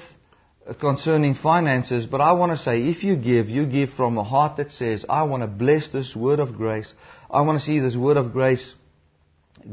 concerning 0.80 1.34
finances, 1.34 2.06
but 2.06 2.22
I 2.22 2.34
want 2.34 2.52
to 2.52 2.64
say 2.64 2.84
if 2.84 3.04
you 3.04 3.16
give, 3.16 3.50
you 3.50 3.66
give 3.66 3.92
from 3.92 4.18
a 4.18 4.24
heart 4.24 4.58
that 4.58 4.72
says, 4.72 5.06
I 5.10 5.24
want 5.24 5.44
to 5.44 5.48
bless 5.48 5.90
this 5.90 6.16
word 6.16 6.40
of 6.40 6.56
grace. 6.56 6.94
I 7.32 7.42
want 7.42 7.60
to 7.60 7.66
see 7.66 7.80
this 7.80 7.96
word 7.96 8.18
of 8.18 8.32
grace 8.34 8.74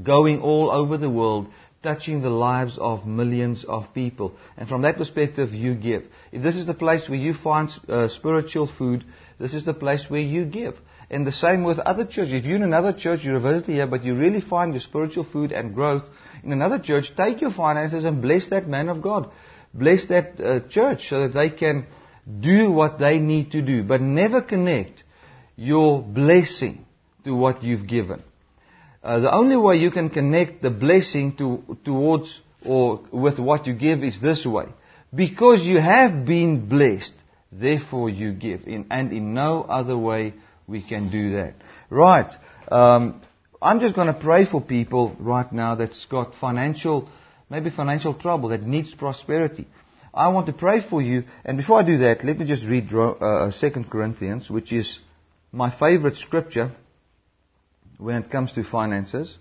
going 0.02 0.40
all 0.40 0.70
over 0.70 0.96
the 0.96 1.10
world 1.10 1.48
touching 1.84 2.22
the 2.22 2.30
lives 2.30 2.78
of 2.78 3.06
millions 3.06 3.64
of 3.64 3.92
people. 3.94 4.34
And 4.56 4.68
from 4.68 4.82
that 4.82 4.96
perspective, 4.96 5.52
you 5.52 5.74
give. 5.74 6.04
If 6.32 6.42
this 6.42 6.56
is 6.56 6.66
the 6.66 6.74
place 6.74 7.08
where 7.08 7.18
you 7.18 7.34
find 7.34 7.70
uh, 7.88 8.08
spiritual 8.08 8.66
food, 8.66 9.04
this 9.38 9.52
is 9.52 9.64
the 9.64 9.74
place 9.74 10.06
where 10.08 10.22
you 10.22 10.46
give. 10.46 10.76
And 11.10 11.26
the 11.26 11.32
same 11.32 11.62
with 11.62 11.78
other 11.78 12.06
churches. 12.06 12.32
If 12.32 12.44
you're 12.44 12.56
in 12.56 12.62
another 12.62 12.94
church, 12.94 13.22
you're 13.22 13.36
a 13.36 13.40
visitor 13.40 13.72
here, 13.72 13.86
but 13.86 14.02
you 14.02 14.16
really 14.16 14.40
find 14.40 14.72
your 14.72 14.80
spiritual 14.80 15.24
food 15.24 15.52
and 15.52 15.74
growth 15.74 16.04
in 16.42 16.52
another 16.52 16.78
church, 16.78 17.14
take 17.16 17.40
your 17.40 17.52
finances 17.52 18.04
and 18.04 18.22
bless 18.22 18.48
that 18.48 18.66
man 18.66 18.88
of 18.88 19.02
God. 19.02 19.30
Bless 19.74 20.06
that 20.06 20.40
uh, 20.40 20.60
church 20.68 21.08
so 21.08 21.20
that 21.22 21.34
they 21.34 21.50
can 21.50 21.86
do 22.40 22.70
what 22.70 22.98
they 22.98 23.18
need 23.18 23.52
to 23.52 23.60
do. 23.60 23.82
But 23.82 24.00
never 24.00 24.40
connect 24.40 25.02
your 25.56 26.02
blessing 26.02 26.86
to 27.24 27.34
what 27.34 27.62
you've 27.62 27.86
given. 27.86 28.22
Uh, 29.04 29.20
the 29.20 29.30
only 29.30 29.54
way 29.56 29.76
you 29.76 29.90
can 29.90 30.08
connect 30.08 30.62
the 30.62 30.70
blessing 30.70 31.36
to, 31.36 31.62
towards 31.84 32.40
or 32.64 33.02
with 33.12 33.38
what 33.38 33.66
you 33.66 33.74
give 33.74 34.02
is 34.02 34.18
this 34.18 34.46
way. 34.46 34.64
Because 35.14 35.60
you 35.60 35.78
have 35.78 36.24
been 36.24 36.70
blessed, 36.70 37.12
therefore 37.52 38.08
you 38.08 38.32
give. 38.32 38.66
In, 38.66 38.86
and 38.90 39.12
in 39.12 39.34
no 39.34 39.62
other 39.62 39.98
way 39.98 40.32
we 40.66 40.82
can 40.82 41.10
do 41.10 41.32
that. 41.32 41.54
Right. 41.90 42.32
Um, 42.70 43.20
I'm 43.60 43.80
just 43.80 43.94
going 43.94 44.06
to 44.06 44.18
pray 44.18 44.46
for 44.46 44.62
people 44.62 45.14
right 45.20 45.52
now 45.52 45.74
that's 45.74 46.06
got 46.06 46.34
financial, 46.36 47.10
maybe 47.50 47.68
financial 47.68 48.14
trouble, 48.14 48.48
that 48.48 48.62
needs 48.62 48.94
prosperity. 48.94 49.66
I 50.14 50.28
want 50.28 50.46
to 50.46 50.54
pray 50.54 50.80
for 50.80 51.02
you. 51.02 51.24
And 51.44 51.58
before 51.58 51.78
I 51.78 51.82
do 51.82 51.98
that, 51.98 52.24
let 52.24 52.38
me 52.38 52.46
just 52.46 52.64
read 52.64 52.90
uh, 52.94 53.52
2 53.52 53.70
Corinthians, 53.90 54.48
which 54.48 54.72
is 54.72 55.00
my 55.52 55.70
favorite 55.70 56.16
scripture 56.16 56.72
when 57.98 58.22
it 58.22 58.30
comes 58.30 58.52
to 58.52 58.64
finances. 58.64 59.36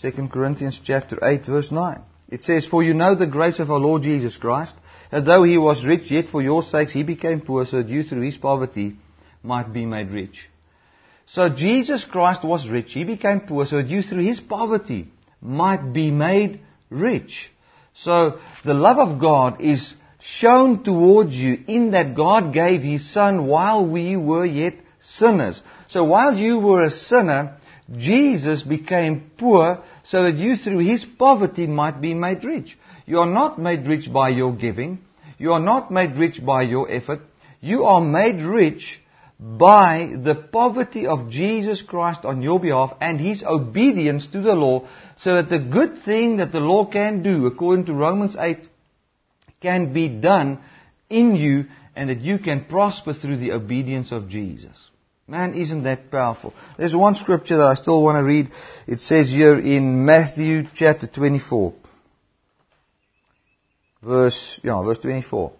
2 0.00 0.28
Corinthians 0.32 0.80
chapter 0.82 1.18
8 1.22 1.46
verse 1.46 1.70
9. 1.70 2.02
It 2.28 2.42
says, 2.42 2.66
For 2.66 2.82
you 2.82 2.94
know 2.94 3.14
the 3.14 3.26
grace 3.26 3.58
of 3.58 3.70
our 3.70 3.78
Lord 3.78 4.02
Jesus 4.02 4.36
Christ, 4.36 4.74
that 5.10 5.26
though 5.26 5.42
he 5.42 5.58
was 5.58 5.84
rich, 5.84 6.10
yet 6.10 6.28
for 6.28 6.40
your 6.40 6.62
sakes 6.62 6.92
he 6.92 7.02
became 7.02 7.42
poor, 7.42 7.66
so 7.66 7.82
that 7.82 7.88
you 7.88 8.02
through 8.02 8.22
his 8.22 8.38
poverty 8.38 8.96
might 9.42 9.72
be 9.72 9.84
made 9.84 10.10
rich. 10.10 10.48
So 11.26 11.50
Jesus 11.50 12.04
Christ 12.04 12.42
was 12.42 12.68
rich, 12.68 12.92
he 12.92 13.04
became 13.04 13.40
poor, 13.40 13.66
so 13.66 13.76
that 13.76 13.88
you 13.88 14.02
through 14.02 14.24
his 14.24 14.40
poverty 14.40 15.08
might 15.40 15.92
be 15.92 16.10
made 16.10 16.60
rich. 16.88 17.50
So 17.94 18.40
the 18.64 18.74
love 18.74 18.96
of 18.98 19.20
God 19.20 19.60
is 19.60 19.94
shown 20.20 20.84
towards 20.84 21.34
you 21.34 21.62
in 21.66 21.90
that 21.90 22.14
God 22.14 22.54
gave 22.54 22.80
his 22.80 23.12
son 23.12 23.46
while 23.46 23.84
we 23.84 24.16
were 24.16 24.46
yet 24.46 24.74
sinners. 25.00 25.60
So 25.92 26.04
while 26.04 26.34
you 26.34 26.58
were 26.58 26.84
a 26.84 26.90
sinner, 26.90 27.58
Jesus 27.94 28.62
became 28.62 29.30
poor 29.36 29.82
so 30.04 30.22
that 30.22 30.36
you 30.36 30.56
through 30.56 30.78
his 30.78 31.04
poverty 31.04 31.66
might 31.66 32.00
be 32.00 32.14
made 32.14 32.44
rich. 32.44 32.78
You 33.04 33.20
are 33.20 33.30
not 33.30 33.58
made 33.58 33.86
rich 33.86 34.10
by 34.10 34.30
your 34.30 34.54
giving. 34.54 35.00
You 35.36 35.52
are 35.52 35.60
not 35.60 35.90
made 35.90 36.16
rich 36.16 36.44
by 36.44 36.62
your 36.62 36.90
effort. 36.90 37.20
You 37.60 37.84
are 37.84 38.00
made 38.00 38.40
rich 38.40 39.02
by 39.38 40.14
the 40.16 40.34
poverty 40.34 41.06
of 41.06 41.28
Jesus 41.28 41.82
Christ 41.82 42.24
on 42.24 42.40
your 42.40 42.58
behalf 42.58 42.94
and 42.98 43.20
his 43.20 43.42
obedience 43.42 44.26
to 44.28 44.40
the 44.40 44.54
law 44.54 44.88
so 45.18 45.34
that 45.34 45.50
the 45.50 45.58
good 45.58 46.04
thing 46.04 46.38
that 46.38 46.52
the 46.52 46.60
law 46.60 46.86
can 46.86 47.22
do 47.22 47.44
according 47.44 47.84
to 47.86 47.92
Romans 47.92 48.34
8 48.38 48.60
can 49.60 49.92
be 49.92 50.08
done 50.08 50.58
in 51.10 51.36
you 51.36 51.66
and 51.94 52.08
that 52.08 52.20
you 52.20 52.38
can 52.38 52.64
prosper 52.64 53.12
through 53.12 53.36
the 53.36 53.52
obedience 53.52 54.10
of 54.10 54.30
Jesus. 54.30 54.88
Man, 55.32 55.54
isn't 55.54 55.84
that 55.84 56.10
powerful? 56.10 56.52
There's 56.76 56.94
one 56.94 57.14
scripture 57.14 57.56
that 57.56 57.66
I 57.66 57.74
still 57.76 58.02
want 58.02 58.16
to 58.16 58.22
read. 58.22 58.50
It 58.86 59.00
says 59.00 59.30
here 59.30 59.58
in 59.58 60.04
Matthew 60.04 60.64
chapter 60.74 61.06
24. 61.06 61.72
Verse, 64.02 64.60
yeah, 64.62 64.82
verse 64.82 64.98
24. 64.98 65.52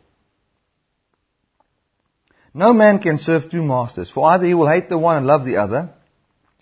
No 2.52 2.74
man 2.74 2.98
can 2.98 3.16
serve 3.16 3.50
two 3.50 3.62
masters, 3.62 4.10
for 4.10 4.28
either 4.28 4.44
he 4.46 4.52
will 4.52 4.68
hate 4.68 4.90
the 4.90 4.98
one 4.98 5.16
and 5.16 5.26
love 5.26 5.46
the 5.46 5.56
other, 5.56 5.88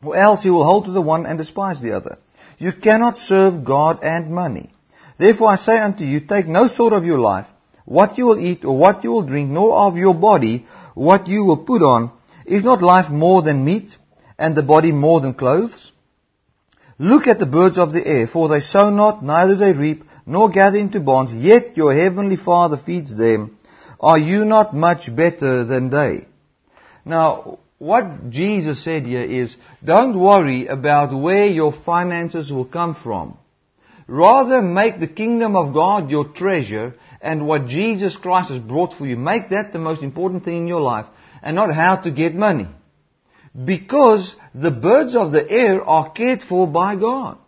or 0.05 0.17
else 0.17 0.45
he 0.45 0.51
will 0.51 0.65
hold 0.65 0.85
to 0.85 0.93
the 0.93 1.03
one 1.03 1.27
and 1.27 1.37
despise 1.37 1.83
the 1.83 1.97
other. 1.97 2.17
You 2.59 2.71
cannot 2.73 3.19
serve 3.19 3.65
God 3.65 4.05
and 4.05 4.31
money. 4.31 4.71
Therefore 5.19 5.49
I 5.49 5.57
say 5.57 5.79
unto 5.81 6.05
you, 6.05 6.21
take 6.21 6.47
no 6.47 6.69
thought 6.69 6.93
of 6.93 7.05
your 7.05 7.19
life, 7.19 7.49
what 7.87 8.19
you 8.19 8.27
will 8.27 8.39
eat 8.39 8.65
or 8.65 8.79
what 8.79 9.03
you 9.03 9.11
will 9.11 9.27
drink, 9.27 9.51
nor 9.51 9.77
of 9.77 9.97
your 9.97 10.15
body, 10.15 10.65
what 10.95 11.27
you 11.27 11.45
will 11.45 11.65
put 11.65 11.83
on. 11.83 12.13
Is 12.51 12.65
not 12.65 12.83
life 12.83 13.09
more 13.13 13.43
than 13.43 13.65
meat, 13.65 13.97
and 14.37 14.57
the 14.57 14.65
body 14.65 14.91
more 14.91 15.21
than 15.21 15.35
clothes? 15.35 15.93
Look 16.99 17.29
at 17.29 17.39
the 17.39 17.47
birds 17.47 17.79
of 17.79 17.93
the 17.93 18.05
air, 18.05 18.27
for 18.27 18.49
they 18.49 18.59
sow 18.59 18.91
not, 18.91 19.23
neither 19.23 19.55
they 19.55 19.73
reap, 19.73 20.03
nor 20.27 20.51
gather 20.51 20.77
into 20.77 20.99
barns, 20.99 21.33
yet 21.33 21.77
your 21.77 21.95
heavenly 21.95 22.35
Father 22.35 22.77
feeds 22.77 23.17
them. 23.17 23.57
Are 24.01 24.19
you 24.19 24.45
not 24.45 24.75
much 24.75 25.15
better 25.15 25.63
than 25.65 25.91
they? 25.91 26.27
Now, 27.05 27.61
what 27.79 28.31
Jesus 28.31 28.83
said 28.83 29.07
here 29.07 29.23
is, 29.23 29.55
don't 29.85 30.19
worry 30.19 30.67
about 30.67 31.17
where 31.17 31.47
your 31.47 31.73
finances 31.73 32.51
will 32.51 32.65
come 32.65 32.97
from. 32.97 33.39
Rather 34.09 34.61
make 34.61 34.99
the 34.99 35.07
kingdom 35.23 35.55
of 35.55 35.73
God 35.73 36.11
your 36.11 36.25
treasure 36.25 36.95
and 37.21 37.47
what 37.47 37.69
Jesus 37.69 38.17
Christ 38.17 38.51
has 38.51 38.61
brought 38.61 38.95
for 38.95 39.07
you. 39.07 39.17
Make 39.17 39.51
that 39.51 39.73
the 39.73 39.79
most 39.79 40.03
important 40.03 40.45
thing 40.45 40.63
in 40.63 40.67
your 40.67 40.81
life 40.81 41.07
and 41.43 41.57
not 41.57 41.75
how 41.75 41.97
to 41.97 42.11
get 42.11 42.35
money. 42.35 42.69
Because 43.65 44.37
the 44.55 44.71
birds 44.71 45.17
of 45.17 45.33
the 45.33 45.51
air 45.51 45.83
are 45.83 46.11
cared 46.11 46.43
for 46.43 46.67
by 46.67 46.97
God. 46.97 47.39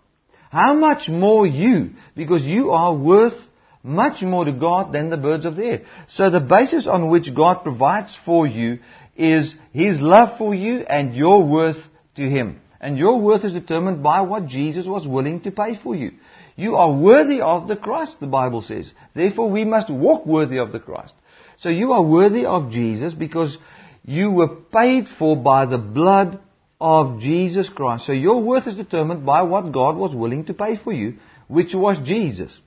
How 0.50 0.74
much 0.74 1.08
more 1.08 1.46
you? 1.46 1.90
Because 2.14 2.42
you 2.42 2.72
are 2.72 2.94
worth 2.94 3.38
much 3.82 4.22
more 4.22 4.44
to 4.44 4.52
God 4.52 4.92
than 4.92 5.10
the 5.10 5.16
birds 5.16 5.44
of 5.44 5.56
the 5.56 5.64
air. 5.64 5.80
So 6.08 6.30
the 6.30 6.40
basis 6.40 6.86
on 6.86 7.10
which 7.10 7.34
God 7.34 7.62
provides 7.62 8.16
for 8.24 8.46
you 8.46 8.80
is 9.16 9.54
His 9.72 10.00
love 10.00 10.38
for 10.38 10.54
you 10.54 10.80
and 10.80 11.14
your 11.14 11.46
worth 11.46 11.82
to 12.16 12.22
Him. 12.22 12.60
And 12.80 12.98
your 12.98 13.20
worth 13.20 13.44
is 13.44 13.52
determined 13.52 14.02
by 14.02 14.22
what 14.22 14.46
Jesus 14.46 14.86
was 14.86 15.06
willing 15.06 15.40
to 15.42 15.52
pay 15.52 15.76
for 15.76 15.94
you. 15.94 16.12
You 16.56 16.76
are 16.76 16.92
worthy 16.92 17.40
of 17.40 17.68
the 17.68 17.76
Christ, 17.76 18.20
the 18.20 18.26
Bible 18.26 18.62
says. 18.62 18.92
Therefore 19.14 19.50
we 19.50 19.64
must 19.64 19.88
walk 19.88 20.26
worthy 20.26 20.58
of 20.58 20.72
the 20.72 20.80
Christ. 20.80 21.14
So 21.58 21.68
you 21.68 21.92
are 21.92 22.02
worthy 22.02 22.44
of 22.44 22.70
Jesus 22.70 23.14
because 23.14 23.56
you 24.04 24.30
were 24.30 24.48
paid 24.48 25.08
for 25.08 25.36
by 25.36 25.66
the 25.66 25.78
blood 25.78 26.40
of 26.80 27.20
Jesus 27.20 27.68
Christ. 27.68 28.06
So 28.06 28.12
your 28.12 28.42
worth 28.42 28.66
is 28.66 28.74
determined 28.74 29.24
by 29.24 29.42
what 29.42 29.72
God 29.72 29.96
was 29.96 30.14
willing 30.14 30.44
to 30.46 30.54
pay 30.54 30.76
for 30.76 30.92
you, 30.92 31.18
which 31.46 31.74
was 31.74 31.98
Jesus. 32.04 32.58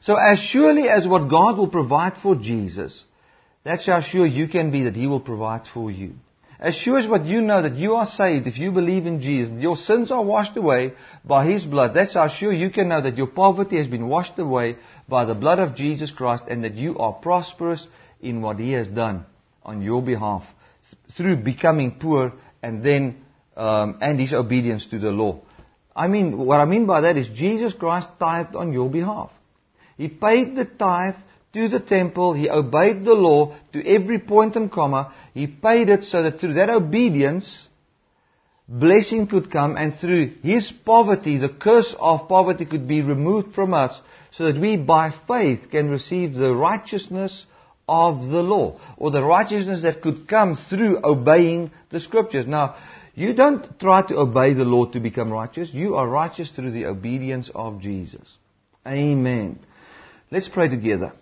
So 0.00 0.14
as 0.14 0.38
surely 0.38 0.88
as 0.88 1.06
what 1.06 1.28
God 1.28 1.58
will 1.58 1.68
provide 1.68 2.18
for 2.18 2.36
Jesus, 2.36 3.02
that's 3.64 3.86
how 3.86 4.00
sure 4.00 4.26
you 4.26 4.46
can 4.46 4.70
be 4.70 4.84
that 4.84 4.94
He 4.94 5.08
will 5.08 5.20
provide 5.20 5.66
for 5.66 5.90
you. 5.90 6.14
As 6.60 6.74
sure 6.74 6.98
as 6.98 7.06
what 7.06 7.24
you 7.24 7.40
know 7.40 7.62
that 7.62 7.74
you 7.76 7.94
are 7.94 8.06
saved, 8.06 8.46
if 8.46 8.58
you 8.58 8.72
believe 8.72 9.06
in 9.06 9.20
Jesus, 9.20 9.52
your 9.60 9.76
sins 9.76 10.10
are 10.10 10.24
washed 10.24 10.56
away 10.56 10.92
by 11.24 11.46
His 11.46 11.64
blood. 11.64 11.94
That's 11.94 12.14
how 12.14 12.28
sure 12.28 12.52
you 12.52 12.70
can 12.70 12.88
know 12.88 13.00
that 13.00 13.16
your 13.16 13.28
poverty 13.28 13.76
has 13.76 13.88
been 13.88 14.08
washed 14.08 14.38
away 14.38 14.76
by 15.08 15.24
the 15.24 15.34
blood 15.34 15.58
of 15.58 15.74
Jesus 15.74 16.12
Christ 16.12 16.44
and 16.48 16.62
that 16.62 16.74
you 16.74 16.98
are 16.98 17.12
prosperous 17.12 17.86
in 18.20 18.40
what 18.40 18.58
He 18.58 18.72
has 18.72 18.86
done 18.86 19.24
on 19.68 19.82
your 19.82 20.02
behalf 20.02 20.44
through 21.16 21.36
becoming 21.36 21.92
poor 22.00 22.32
and 22.62 22.82
then, 22.82 23.22
um, 23.56 23.98
and 24.00 24.18
His 24.18 24.32
obedience 24.32 24.86
to 24.86 24.98
the 24.98 25.10
law. 25.10 25.40
I 25.94 26.08
mean, 26.08 26.38
what 26.38 26.60
I 26.60 26.64
mean 26.64 26.86
by 26.86 27.02
that 27.02 27.16
is 27.16 27.28
Jesus 27.28 27.74
Christ 27.74 28.08
tithed 28.18 28.56
on 28.56 28.72
your 28.72 28.88
behalf. 28.88 29.30
He 29.96 30.08
paid 30.08 30.54
the 30.56 30.64
tithe 30.64 31.16
to 31.52 31.68
the 31.68 31.80
temple. 31.80 32.34
He 32.34 32.48
obeyed 32.48 33.04
the 33.04 33.14
law 33.14 33.56
to 33.72 33.86
every 33.86 34.20
point 34.20 34.56
and 34.56 34.70
comma. 34.70 35.12
He 35.34 35.46
paid 35.46 35.88
it 35.88 36.04
so 36.04 36.22
that 36.22 36.40
through 36.40 36.54
that 36.54 36.70
obedience, 36.70 37.66
blessing 38.68 39.26
could 39.26 39.50
come 39.50 39.76
and 39.76 39.98
through 39.98 40.34
his 40.42 40.70
poverty, 40.70 41.36
the 41.38 41.48
curse 41.48 41.94
of 41.98 42.28
poverty 42.28 42.64
could 42.64 42.86
be 42.86 43.02
removed 43.02 43.54
from 43.54 43.74
us 43.74 44.00
so 44.30 44.50
that 44.50 44.60
we 44.60 44.76
by 44.76 45.12
faith 45.26 45.70
can 45.70 45.90
receive 45.90 46.34
the 46.34 46.54
righteousness 46.54 47.44
of 47.88 48.28
the 48.28 48.42
law 48.42 48.78
or 48.96 49.10
the 49.10 49.22
righteousness 49.22 49.82
that 49.82 50.02
could 50.02 50.28
come 50.28 50.56
through 50.56 51.00
obeying 51.02 51.70
the 51.90 52.00
scriptures. 52.00 52.46
Now, 52.46 52.76
you 53.14 53.34
don't 53.34 53.80
try 53.80 54.06
to 54.06 54.18
obey 54.18 54.54
the 54.54 54.64
law 54.64 54.86
to 54.86 55.00
become 55.00 55.32
righteous. 55.32 55.72
You 55.72 55.96
are 55.96 56.06
righteous 56.06 56.50
through 56.50 56.70
the 56.72 56.86
obedience 56.86 57.50
of 57.54 57.80
Jesus. 57.80 58.36
Amen. 58.86 59.58
Let's 60.30 60.48
pray 60.48 60.68
together. 60.68 61.12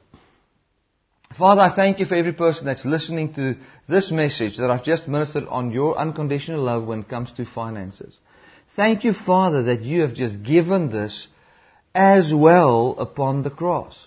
Father, 1.38 1.62
I 1.62 1.74
thank 1.74 1.98
you 1.98 2.06
for 2.06 2.14
every 2.14 2.32
person 2.32 2.64
that's 2.64 2.84
listening 2.84 3.34
to 3.34 3.56
this 3.88 4.10
message 4.10 4.56
that 4.58 4.70
I've 4.70 4.84
just 4.84 5.06
ministered 5.06 5.46
on 5.48 5.70
your 5.70 5.96
unconditional 5.98 6.62
love 6.62 6.86
when 6.86 7.00
it 7.00 7.08
comes 7.08 7.32
to 7.32 7.44
finances. 7.44 8.14
Thank 8.74 9.04
you, 9.04 9.12
Father, 9.12 9.64
that 9.64 9.82
you 9.82 10.02
have 10.02 10.14
just 10.14 10.42
given 10.42 10.90
this 10.90 11.28
as 11.94 12.32
well 12.34 12.94
upon 12.98 13.42
the 13.42 13.50
cross. 13.50 14.06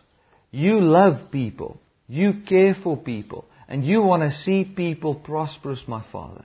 You 0.52 0.80
love 0.80 1.32
people. 1.32 1.80
You 2.10 2.42
care 2.46 2.74
for 2.74 2.98
people. 2.98 3.46
And 3.68 3.86
you 3.86 4.02
want 4.02 4.24
to 4.24 4.36
see 4.36 4.66
people 4.66 5.14
prosperous, 5.14 5.84
my 5.88 6.04
Father. 6.12 6.44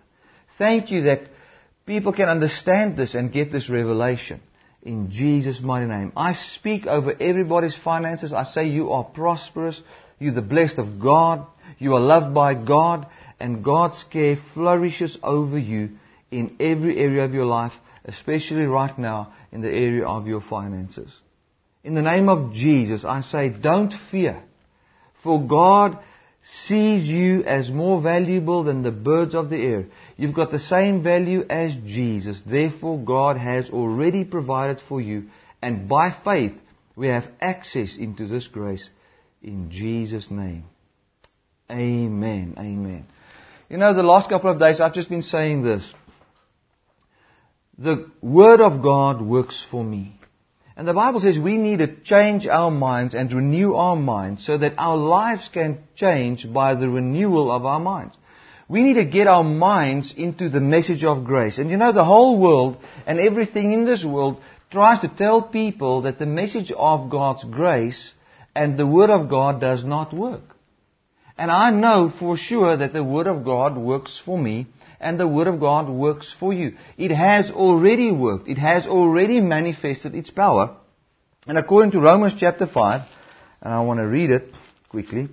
Thank 0.58 0.90
you 0.90 1.04
that 1.04 1.22
people 1.86 2.12
can 2.12 2.28
understand 2.28 2.98
this 2.98 3.14
and 3.14 3.32
get 3.32 3.50
this 3.50 3.70
revelation. 3.70 4.42
In 4.82 5.10
Jesus' 5.10 5.60
mighty 5.62 5.86
name. 5.86 6.12
I 6.14 6.34
speak 6.34 6.86
over 6.86 7.16
everybody's 7.18 7.74
finances. 7.74 8.34
I 8.34 8.44
say 8.44 8.68
you 8.68 8.92
are 8.92 9.04
prosperous. 9.04 9.80
You're 10.18 10.34
the 10.34 10.42
blessed 10.42 10.78
of 10.78 11.00
God. 11.00 11.46
You 11.78 11.94
are 11.94 12.00
loved 12.00 12.34
by 12.34 12.52
God. 12.54 13.06
And 13.40 13.64
God's 13.64 14.04
care 14.12 14.36
flourishes 14.52 15.16
over 15.22 15.58
you 15.58 15.92
in 16.30 16.56
every 16.60 16.98
area 16.98 17.24
of 17.24 17.32
your 17.32 17.46
life, 17.46 17.72
especially 18.04 18.64
right 18.64 18.96
now 18.98 19.32
in 19.50 19.62
the 19.62 19.70
area 19.70 20.04
of 20.04 20.26
your 20.26 20.42
finances. 20.42 21.18
In 21.82 21.94
the 21.94 22.02
name 22.02 22.28
of 22.28 22.52
Jesus, 22.52 23.04
I 23.04 23.22
say 23.22 23.48
don't 23.48 23.94
fear. 24.10 24.42
For 25.24 25.42
God 25.42 25.98
sees 26.66 27.08
you 27.08 27.42
as 27.44 27.70
more 27.70 28.00
valuable 28.00 28.62
than 28.62 28.82
the 28.82 28.92
birds 28.92 29.34
of 29.34 29.48
the 29.48 29.56
air. 29.56 29.86
You've 30.18 30.34
got 30.34 30.52
the 30.52 30.60
same 30.60 31.02
value 31.02 31.44
as 31.48 31.74
Jesus. 31.74 32.42
Therefore, 32.46 32.98
God 32.98 33.38
has 33.38 33.70
already 33.70 34.24
provided 34.24 34.80
for 34.86 35.00
you. 35.00 35.30
And 35.62 35.88
by 35.88 36.14
faith, 36.24 36.52
we 36.94 37.08
have 37.08 37.26
access 37.40 37.96
into 37.96 38.28
this 38.28 38.46
grace 38.46 38.88
in 39.42 39.70
Jesus' 39.70 40.30
name. 40.30 40.64
Amen. 41.70 42.54
Amen. 42.58 43.06
You 43.70 43.78
know, 43.78 43.94
the 43.94 44.02
last 44.02 44.28
couple 44.28 44.50
of 44.50 44.60
days 44.60 44.80
I've 44.80 44.94
just 44.94 45.08
been 45.08 45.22
saying 45.22 45.62
this. 45.62 45.92
The 47.78 48.10
Word 48.20 48.60
of 48.60 48.82
God 48.82 49.22
works 49.22 49.64
for 49.70 49.82
me. 49.82 50.20
And 50.76 50.88
the 50.88 50.94
Bible 50.94 51.20
says 51.20 51.38
we 51.38 51.56
need 51.56 51.78
to 51.78 51.94
change 52.02 52.46
our 52.46 52.70
minds 52.70 53.14
and 53.14 53.32
renew 53.32 53.74
our 53.74 53.94
minds 53.94 54.44
so 54.44 54.58
that 54.58 54.74
our 54.76 54.96
lives 54.96 55.48
can 55.52 55.78
change 55.94 56.52
by 56.52 56.74
the 56.74 56.88
renewal 56.88 57.50
of 57.50 57.64
our 57.64 57.78
minds. 57.78 58.16
We 58.68 58.82
need 58.82 58.94
to 58.94 59.04
get 59.04 59.28
our 59.28 59.44
minds 59.44 60.12
into 60.16 60.48
the 60.48 60.60
message 60.60 61.04
of 61.04 61.24
grace. 61.24 61.58
And 61.58 61.70
you 61.70 61.76
know, 61.76 61.92
the 61.92 62.04
whole 62.04 62.40
world 62.40 62.78
and 63.06 63.20
everything 63.20 63.72
in 63.72 63.84
this 63.84 64.04
world 64.04 64.40
tries 64.70 65.00
to 65.00 65.08
tell 65.08 65.42
people 65.42 66.02
that 66.02 66.18
the 66.18 66.26
message 66.26 66.72
of 66.72 67.10
God's 67.10 67.44
grace 67.44 68.12
and 68.54 68.76
the 68.76 68.86
Word 68.86 69.10
of 69.10 69.28
God 69.28 69.60
does 69.60 69.84
not 69.84 70.12
work. 70.12 70.56
And 71.36 71.50
I 71.50 71.70
know 71.70 72.12
for 72.18 72.36
sure 72.36 72.76
that 72.76 72.92
the 72.92 73.04
Word 73.04 73.26
of 73.26 73.44
God 73.44 73.76
works 73.76 74.20
for 74.24 74.38
me 74.38 74.66
and 75.04 75.20
the 75.20 75.28
Word 75.28 75.46
of 75.46 75.60
God 75.60 75.88
works 75.90 76.34
for 76.40 76.52
you. 76.54 76.76
It 76.96 77.10
has 77.10 77.50
already 77.50 78.10
worked. 78.10 78.48
It 78.48 78.56
has 78.56 78.86
already 78.86 79.40
manifested 79.42 80.14
its 80.14 80.30
power. 80.30 80.76
And 81.46 81.58
according 81.58 81.92
to 81.92 82.00
Romans 82.00 82.34
chapter 82.38 82.66
5, 82.66 83.02
and 83.60 83.74
I 83.74 83.84
want 83.84 84.00
to 84.00 84.06
read 84.06 84.30
it 84.30 84.54
quickly, 84.88 85.28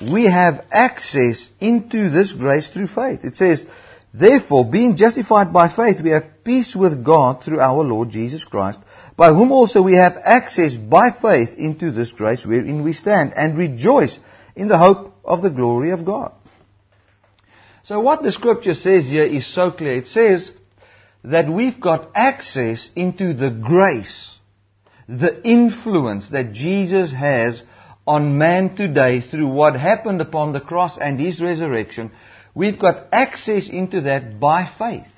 we 0.00 0.24
have 0.26 0.64
access 0.70 1.50
into 1.58 2.10
this 2.10 2.32
grace 2.32 2.68
through 2.68 2.86
faith. 2.86 3.24
It 3.24 3.36
says, 3.36 3.66
Therefore, 4.14 4.70
being 4.70 4.94
justified 4.96 5.52
by 5.52 5.68
faith, 5.68 6.00
we 6.00 6.10
have 6.10 6.44
peace 6.44 6.76
with 6.76 7.04
God 7.04 7.42
through 7.42 7.58
our 7.58 7.82
Lord 7.82 8.10
Jesus 8.10 8.44
Christ, 8.44 8.78
by 9.16 9.34
whom 9.34 9.50
also 9.50 9.82
we 9.82 9.94
have 9.94 10.16
access 10.22 10.76
by 10.76 11.10
faith 11.10 11.58
into 11.58 11.90
this 11.90 12.12
grace 12.12 12.46
wherein 12.46 12.84
we 12.84 12.92
stand, 12.92 13.32
and 13.36 13.58
rejoice 13.58 14.18
in 14.54 14.68
the 14.68 14.78
hope 14.78 15.16
of 15.24 15.42
the 15.42 15.50
glory 15.50 15.90
of 15.90 16.04
God. 16.04 16.32
So 17.90 17.98
what 17.98 18.22
the 18.22 18.30
scripture 18.30 18.74
says 18.74 19.06
here 19.06 19.24
is 19.24 19.52
so 19.52 19.72
clear. 19.72 19.96
It 19.96 20.06
says 20.06 20.52
that 21.24 21.50
we've 21.50 21.80
got 21.80 22.12
access 22.14 22.88
into 22.94 23.34
the 23.34 23.50
grace, 23.50 24.32
the 25.08 25.44
influence 25.44 26.28
that 26.28 26.52
Jesus 26.52 27.10
has 27.10 27.60
on 28.06 28.38
man 28.38 28.76
today 28.76 29.20
through 29.20 29.48
what 29.48 29.74
happened 29.74 30.20
upon 30.20 30.52
the 30.52 30.60
cross 30.60 30.98
and 30.98 31.18
his 31.18 31.42
resurrection 31.42 32.12
We've 32.54 32.78
got 32.78 33.08
access 33.10 33.68
into 33.68 34.02
that 34.02 34.38
by 34.38 34.70
faith. 34.78 35.10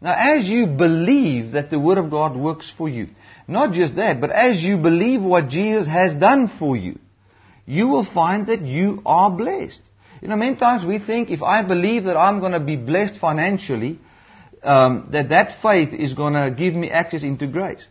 Now, 0.00 0.16
as 0.18 0.46
you 0.46 0.66
believe 0.66 1.52
that 1.52 1.70
the 1.70 1.78
Word 1.78 1.98
of 1.98 2.10
God 2.10 2.36
works 2.36 2.72
for 2.76 2.88
you, 2.88 3.06
not 3.46 3.72
just 3.72 3.94
that, 3.94 4.20
but 4.20 4.32
as 4.32 4.60
you 4.60 4.78
believe 4.78 5.22
what 5.22 5.48
Jesus 5.48 5.86
has 5.86 6.12
done 6.12 6.50
for 6.58 6.76
you, 6.76 6.98
you 7.66 7.86
will 7.86 8.04
find 8.04 8.48
that 8.48 8.62
you 8.62 9.00
are 9.06 9.30
blessed. 9.30 9.80
You 10.24 10.30
know, 10.30 10.36
many 10.36 10.56
times 10.56 10.86
we 10.86 10.98
think 10.98 11.28
if 11.28 11.42
I 11.42 11.62
believe 11.62 12.04
that 12.04 12.16
I'm 12.16 12.40
going 12.40 12.52
to 12.52 12.60
be 12.60 12.76
blessed 12.76 13.18
financially, 13.20 13.98
um, 14.62 15.10
that 15.12 15.28
that 15.28 15.60
faith 15.60 15.92
is 15.92 16.14
going 16.14 16.32
to 16.32 16.50
give 16.56 16.72
me 16.74 16.90
access 16.90 17.22
into 17.22 17.46
grace. 17.46 17.86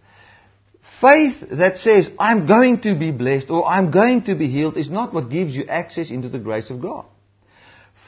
Faith 0.99 1.35
that 1.51 1.77
says 1.77 2.09
I'm 2.17 2.47
going 2.47 2.81
to 2.81 2.97
be 2.97 3.11
blessed 3.11 3.51
or 3.51 3.67
I'm 3.67 3.91
going 3.91 4.23
to 4.23 4.33
be 4.33 4.47
healed 4.47 4.77
is 4.77 4.89
not 4.89 5.13
what 5.13 5.29
gives 5.29 5.55
you 5.55 5.65
access 5.67 6.09
into 6.09 6.27
the 6.27 6.39
grace 6.39 6.71
of 6.71 6.81
God. 6.81 7.05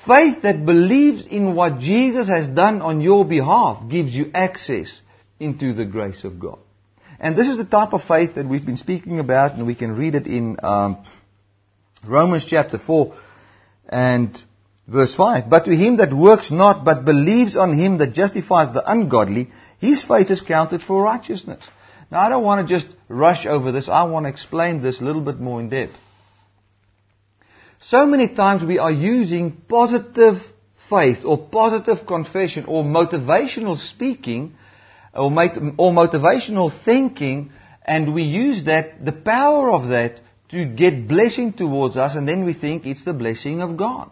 Faith 0.07 0.41
that 0.41 0.65
believes 0.65 1.27
in 1.27 1.53
what 1.53 1.77
Jesus 1.77 2.27
has 2.27 2.47
done 2.47 2.81
on 2.81 3.01
your 3.01 3.25
behalf 3.25 3.87
gives 3.91 4.11
you 4.15 4.31
access 4.33 5.01
into 5.39 5.71
the 5.73 5.85
grace 5.85 6.23
of 6.23 6.39
God. 6.39 6.57
And 7.19 7.37
this 7.37 7.47
is 7.47 7.57
the 7.57 7.65
type 7.65 7.93
of 7.93 8.01
faith 8.01 8.33
that 8.35 8.47
we've 8.47 8.65
been 8.65 8.75
speaking 8.75 9.19
about, 9.19 9.53
and 9.53 9.67
we 9.67 9.75
can 9.75 9.95
read 9.95 10.15
it 10.15 10.25
in 10.25 10.57
um, 10.63 11.03
Romans 12.03 12.43
chapter 12.45 12.79
4. 12.79 13.15
And 13.87 14.37
Verse 14.87 15.15
5, 15.15 15.49
But 15.49 15.65
to 15.65 15.75
him 15.75 15.97
that 15.97 16.13
works 16.13 16.51
not, 16.51 16.85
but 16.85 17.05
believes 17.05 17.55
on 17.55 17.77
him 17.77 17.97
that 17.97 18.13
justifies 18.13 18.71
the 18.71 18.83
ungodly, 18.89 19.49
his 19.79 20.03
faith 20.03 20.29
is 20.29 20.41
counted 20.41 20.81
for 20.81 21.01
righteousness. 21.01 21.63
Now 22.11 22.21
I 22.21 22.29
don't 22.29 22.43
want 22.43 22.67
to 22.67 22.73
just 22.73 22.93
rush 23.09 23.47
over 23.47 23.71
this, 23.71 23.89
I 23.89 24.03
want 24.03 24.25
to 24.25 24.29
explain 24.29 24.83
this 24.83 25.01
a 25.01 25.03
little 25.03 25.23
bit 25.23 25.39
more 25.39 25.59
in 25.59 25.69
depth. 25.69 25.93
So 27.81 28.05
many 28.05 28.33
times 28.35 28.63
we 28.63 28.77
are 28.77 28.91
using 28.91 29.51
positive 29.67 30.35
faith 30.87 31.25
or 31.25 31.49
positive 31.49 32.05
confession 32.05 32.65
or 32.65 32.83
motivational 32.83 33.77
speaking 33.77 34.55
or, 35.13 35.31
motivational 35.31 36.71
thinking 36.83 37.51
and 37.83 38.13
we 38.13 38.23
use 38.23 38.65
that, 38.65 39.03
the 39.03 39.11
power 39.11 39.71
of 39.71 39.89
that 39.89 40.19
to 40.49 40.65
get 40.65 41.07
blessing 41.07 41.53
towards 41.53 41.97
us 41.97 42.15
and 42.15 42.27
then 42.27 42.45
we 42.45 42.53
think 42.53 42.85
it's 42.85 43.03
the 43.03 43.13
blessing 43.13 43.61
of 43.61 43.77
God. 43.77 44.11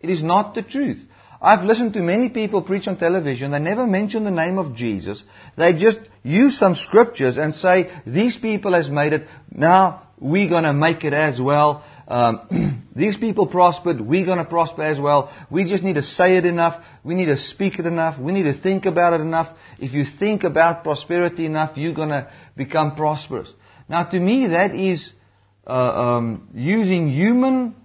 It 0.00 0.10
is 0.10 0.22
not 0.22 0.54
the 0.54 0.62
truth. 0.62 1.04
I've 1.40 1.64
listened 1.64 1.94
to 1.94 2.00
many 2.00 2.28
people 2.28 2.62
preach 2.62 2.86
on 2.86 2.98
television. 2.98 3.50
They 3.50 3.58
never 3.58 3.86
mention 3.86 4.22
the 4.22 4.30
name 4.30 4.58
of 4.58 4.76
Jesus. 4.76 5.22
They 5.56 5.74
just 5.74 5.98
use 6.22 6.56
some 6.56 6.76
scriptures 6.76 7.36
and 7.36 7.54
say, 7.54 7.90
these 8.06 8.36
people 8.36 8.74
has 8.74 8.88
made 8.88 9.12
it. 9.12 9.26
Now 9.50 10.08
we're 10.20 10.48
going 10.48 10.64
to 10.64 10.72
make 10.72 11.02
it 11.02 11.12
as 11.12 11.40
well. 11.40 11.84
Um, 12.06 12.86
these 12.96 13.16
people 13.16 13.48
prospered. 13.48 14.00
We're 14.00 14.24
going 14.24 14.38
to 14.38 14.44
prosper 14.44 14.82
as 14.82 15.00
well. 15.00 15.32
We 15.50 15.68
just 15.68 15.82
need 15.82 15.94
to 15.94 16.02
say 16.02 16.36
it 16.36 16.46
enough. 16.46 16.80
We 17.02 17.14
need 17.14 17.26
to 17.26 17.38
speak 17.38 17.80
it 17.80 17.86
enough. 17.86 18.20
We 18.20 18.32
need 18.32 18.44
to 18.44 18.54
think 18.60 18.86
about 18.86 19.14
it 19.14 19.20
enough. 19.20 19.56
If 19.80 19.94
you 19.94 20.04
think 20.04 20.44
about 20.44 20.84
prosperity 20.84 21.46
enough, 21.46 21.76
you're 21.76 21.94
going 21.94 22.10
to 22.10 22.30
become 22.56 22.94
prosperous. 22.94 23.52
Now 23.88 24.04
to 24.04 24.18
me, 24.18 24.48
that 24.48 24.76
is 24.76 25.10
uh, 25.66 25.70
um, 25.70 26.48
using 26.54 27.08
human 27.08 27.76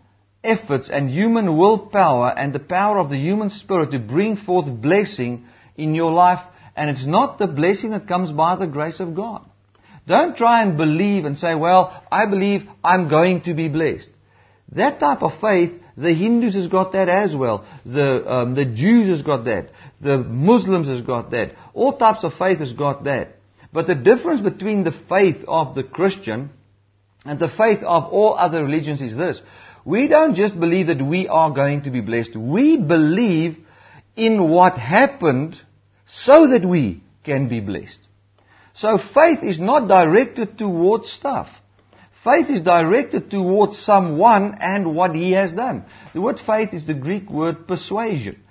efforts 0.44 0.90
and 0.90 1.10
human 1.10 1.58
willpower 1.58 2.34
and 2.36 2.54
the 2.54 2.60
power 2.60 2.98
of 2.98 3.10
the 3.10 3.18
human 3.18 3.50
spirit 3.50 3.92
to 3.92 4.00
bring 4.00 4.36
forth 4.38 4.66
blessing 4.82 5.46
in 5.76 5.94
your 5.94 6.12
life. 6.12 6.40
And 6.76 6.90
it's 6.90 7.06
not 7.06 7.40
the 7.40 7.48
blessing 7.48 7.92
that 7.92 8.08
comes 8.08 8.32
by 8.32 8.56
the 8.56 8.68
grace 8.68 9.00
of 9.00 9.16
God. 9.16 9.44
Don't 10.08 10.38
try 10.38 10.64
and 10.64 10.78
believe 10.78 11.26
and 11.26 11.38
say, 11.38 11.54
well, 11.54 12.04
I 12.12 12.26
believe 12.26 12.62
I'm 12.84 13.10
going 13.10 13.42
to 13.42 13.54
be 13.54 13.68
blessed. 13.68 14.10
That 14.72 15.00
type 15.00 15.22
of 15.22 15.40
faith, 15.42 15.82
the 15.98 16.14
Hindus 16.14 16.56
has 16.56 16.68
got 16.68 16.94
that 16.94 17.10
as 17.10 17.36
well. 17.36 17.66
The, 17.86 18.32
um, 18.32 18.56
the 18.56 18.66
Jews 18.66 19.10
has 19.10 19.22
got 19.22 19.46
that. 19.46 19.70
The 20.00 20.20
Muslims 20.20 20.88
has 20.88 21.02
got 21.02 21.32
that. 21.32 21.56
All 21.74 21.98
types 21.98 22.24
of 22.24 22.34
faith 22.36 22.60
has 22.60 22.74
got 22.74 23.04
that. 23.04 23.36
But 23.74 23.88
the 23.88 23.96
difference 23.96 24.42
between 24.42 24.84
the 24.84 24.96
faith 25.10 25.44
of 25.48 25.76
the 25.76 25.84
Christian 25.84 26.52
and 27.28 27.40
the 27.40 27.50
faith 27.50 27.80
of 27.84 28.06
all 28.06 28.36
other 28.36 28.64
religions 28.64 29.02
is 29.02 29.16
this. 29.16 29.42
We 29.86 30.08
don't 30.08 30.36
just 30.36 30.60
believe 30.60 30.88
that 30.88 31.02
we 31.02 31.28
are 31.28 31.52
going 31.52 31.84
to 31.84 31.92
be 31.92 32.02
blessed. 32.02 32.36
We 32.36 32.78
believe 32.78 33.58
in 34.16 34.50
what 34.50 34.78
happened 34.78 35.60
so 36.08 36.48
that 36.48 36.66
we 36.68 37.04
can 37.24 37.48
be 37.48 37.60
blessed. 37.60 38.00
So 38.74 38.98
faith 38.98 39.44
is 39.44 39.60
not 39.60 39.88
directed 39.88 40.58
towards 40.58 41.12
stuff. 41.12 41.50
Faith 42.24 42.50
is 42.50 42.62
directed 42.62 43.32
towards 43.32 43.80
someone 43.80 44.58
and 44.60 44.96
what 44.96 45.16
he 45.16 45.32
has 45.32 45.52
done. 45.52 45.86
The 46.14 46.22
word 46.22 46.40
faith 46.46 46.74
is 46.74 46.86
the 46.86 46.94
Greek 46.94 47.30
word 47.30 47.68
persuasion. 47.68 48.44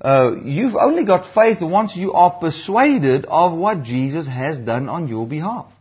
Uh, 0.00 0.36
you've 0.44 0.76
only 0.76 1.04
got 1.04 1.34
faith 1.34 1.60
once 1.60 1.96
you 1.96 2.12
are 2.12 2.30
persuaded 2.30 3.26
of 3.26 3.52
what 3.52 3.82
Jesus 3.82 4.26
has 4.26 4.56
done 4.56 4.88
on 4.88 5.08
your 5.08 5.26
behalf. 5.26 5.72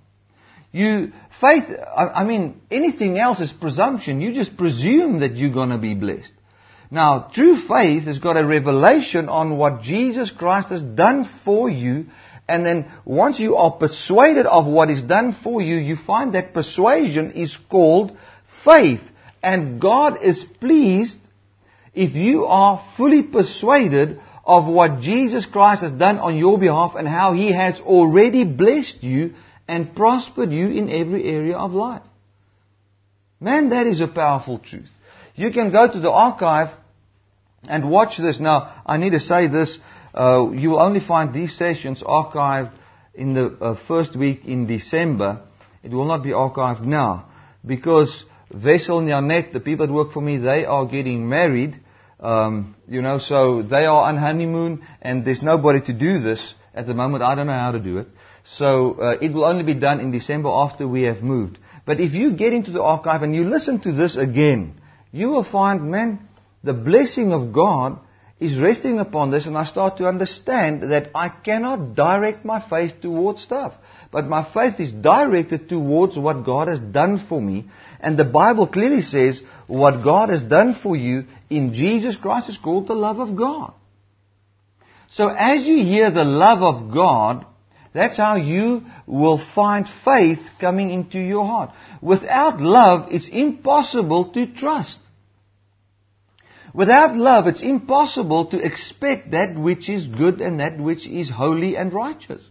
You, 0.78 1.12
faith, 1.42 1.66
I, 1.72 2.22
I 2.22 2.24
mean, 2.24 2.62
anything 2.70 3.18
else 3.18 3.40
is 3.40 3.52
presumption. 3.52 4.22
You 4.22 4.32
just 4.32 4.56
presume 4.56 5.22
that 5.22 5.36
you're 5.36 5.54
gonna 5.54 5.80
be 5.80 5.96
blessed. 5.96 6.32
Now, 6.92 7.32
true 7.34 7.58
faith 7.58 8.04
has 8.04 8.20
got 8.20 8.38
a 8.38 8.46
revelation 8.46 9.28
on 9.28 9.58
what 9.58 9.82
Jesus 9.82 10.30
Christ 10.30 10.70
has 10.70 10.84
done 10.84 11.28
for 11.44 11.68
you, 11.68 12.06
and 12.48 12.63
then 12.63 12.92
once 13.06 13.40
you 13.40 13.56
are 13.56 13.72
persuaded 13.72 14.46
of 14.46 14.68
what 14.68 14.92
is 14.92 15.02
done 15.02 15.34
for 15.44 15.62
you, 15.62 15.78
you 15.78 15.96
find 15.96 16.36
that 16.36 16.54
persuasion 16.54 17.32
is 17.32 17.58
called 17.70 18.16
faith. 18.63 19.02
And 19.42 19.82
God 19.82 20.22
is 20.22 20.46
pleased 20.60 21.18
if 21.96 22.13
you 22.13 22.46
are 22.46 22.86
fully 22.98 23.24
persuaded 23.24 24.22
of 24.46 24.68
what 24.68 25.02
Jesus 25.02 25.48
Christ 25.48 25.82
has 25.82 25.92
done 25.92 26.20
on 26.20 26.38
your 26.38 26.60
behalf 26.60 26.94
and 26.96 27.08
how 27.08 27.34
He 27.34 27.52
has 27.52 27.80
already 27.80 28.46
blessed 28.46 29.04
you 29.04 29.34
and 29.67 29.95
prospered 29.95 30.51
you 30.51 30.69
in 30.69 30.89
every 30.89 31.23
area 31.25 31.58
of 31.58 31.73
life. 31.73 32.03
Man, 33.39 33.69
that 33.69 33.86
is 33.88 34.01
a 34.01 34.08
powerful 34.08 34.60
truth. 34.60 34.89
You 35.36 35.51
can 35.51 35.71
go 35.71 35.91
to 35.91 35.99
the 35.99 36.12
archive 36.12 36.69
and 37.67 37.89
watch 37.89 38.17
this. 38.17 38.39
Now, 38.39 38.82
I 38.86 38.97
need 38.97 39.12
to 39.12 39.19
say 39.19 39.47
this. 39.47 39.77
Uh, 40.13 40.49
you 40.53 40.71
will 40.71 40.80
only 40.80 40.99
find 40.99 41.34
these 41.34 41.56
sessions 41.56 42.01
archived 42.01 42.71
in 43.13 43.34
the 43.34 43.58
uh, 43.62 43.75
first 43.88 44.15
week 44.15 44.45
in 44.45 44.65
December. 44.65 45.41
It 45.84 45.91
will 45.91 46.06
not 46.06 46.23
be 46.23 46.30
archived 46.30 46.84
now 46.84 47.30
because 47.65 48.25
Wessel 48.51 48.99
and 48.99 49.53
the 49.53 49.60
people 49.60 49.86
that 49.86 49.93
work 49.93 50.12
for 50.12 50.21
me, 50.21 50.38
they 50.38 50.65
are 50.65 50.86
getting 50.86 51.27
married. 51.27 51.80
Um, 52.19 52.75
you 52.88 53.01
know, 53.01 53.19
so 53.19 53.62
they 53.62 53.86
are 53.86 54.03
on 54.10 54.17
honeymoon 54.17 54.86
and 55.01 55.23
there's 55.23 55.43
nobody 55.43 55.82
to 55.82 55.93
do 55.93 56.19
this 56.19 56.56
at 56.73 56.88
the 56.88 56.93
moment. 56.93 57.23
I 57.23 57.36
don't 57.36 57.47
know 57.47 57.53
how 57.53 57.73
to 57.73 57.80
do 57.80 57.99
it. 57.99 58.08
So 58.55 58.99
uh, 58.99 59.17
it 59.21 59.33
will 59.33 59.45
only 59.45 59.63
be 59.63 59.73
done 59.73 59.99
in 59.99 60.12
December 60.12 60.49
after 60.49 60.88
we 60.88 61.03
have 61.03 61.21
moved. 61.21 61.60
But 61.86 61.99
if 61.99 62.13
you 62.13 62.33
get 62.33 62.53
into 62.53 62.71
the 62.71 62.81
archive 62.81 63.21
and 63.21 63.36
you 63.36 63.45
listen 63.45 63.79
to 63.81 63.91
this 63.91 64.15
again, 64.15 64.81
you 65.12 65.29
will 65.29 65.43
find, 65.43 65.89
man, 65.91 66.27
the 66.63 66.73
blessing 66.73 67.31
of 67.33 67.53
God 67.53 67.99
is 68.39 68.60
resting 68.60 68.99
upon 68.99 69.31
this 69.31 69.45
and 69.45 69.57
I 69.57 69.65
start 69.65 69.97
to 69.97 70.07
understand 70.07 70.91
that 70.91 71.12
I 71.15 71.29
cannot 71.29 71.95
direct 71.95 72.45
my 72.45 72.62
faith 72.62 73.01
towards 73.01 73.41
stuff. 73.41 73.73
But 74.12 74.27
my 74.27 74.43
faith 74.43 74.79
is 74.79 74.91
directed 74.91 75.69
towards 75.69 76.17
what 76.17 76.45
God 76.45 76.67
has 76.67 76.79
done 76.79 77.19
for 77.19 77.41
me. 77.41 77.69
And 77.99 78.17
the 78.17 78.25
Bible 78.25 78.67
clearly 78.67 79.01
says 79.01 79.41
what 79.67 80.03
God 80.03 80.29
has 80.29 80.41
done 80.41 80.75
for 80.75 80.95
you 80.95 81.25
in 81.49 81.73
Jesus 81.73 82.15
Christ 82.15 82.49
is 82.49 82.57
called 82.57 82.88
the 82.88 82.95
love 82.95 83.19
of 83.19 83.36
God. 83.36 83.73
So 85.12 85.27
as 85.29 85.65
you 85.65 85.77
hear 85.83 86.12
the 86.12 86.25
love 86.25 86.62
of 86.62 86.93
God, 86.93 87.45
that's 87.97 88.17
how 88.17 88.36
you 88.36 88.83
will 89.05 89.38
find 89.55 89.88
faith 90.03 90.39
coming 90.60 90.91
into 90.91 91.19
your 91.19 91.45
heart. 91.45 91.71
Without 92.01 92.62
love, 92.62 93.07
it's 93.12 93.29
impossible 93.29 94.31
to 94.33 94.47
trust. 94.47 94.99
Without 96.73 97.15
love, 97.15 97.47
it's 97.47 97.62
impossible 97.62 98.47
to 98.47 98.60
expect 98.60 99.31
that 99.31 99.57
which 99.57 99.89
is 99.89 100.05
good 100.05 100.41
and 100.41 100.60
that 100.60 100.79
which 100.79 101.07
is 101.07 101.29
holy 101.29 101.75
and 101.75 101.93
righteous. 101.93 102.43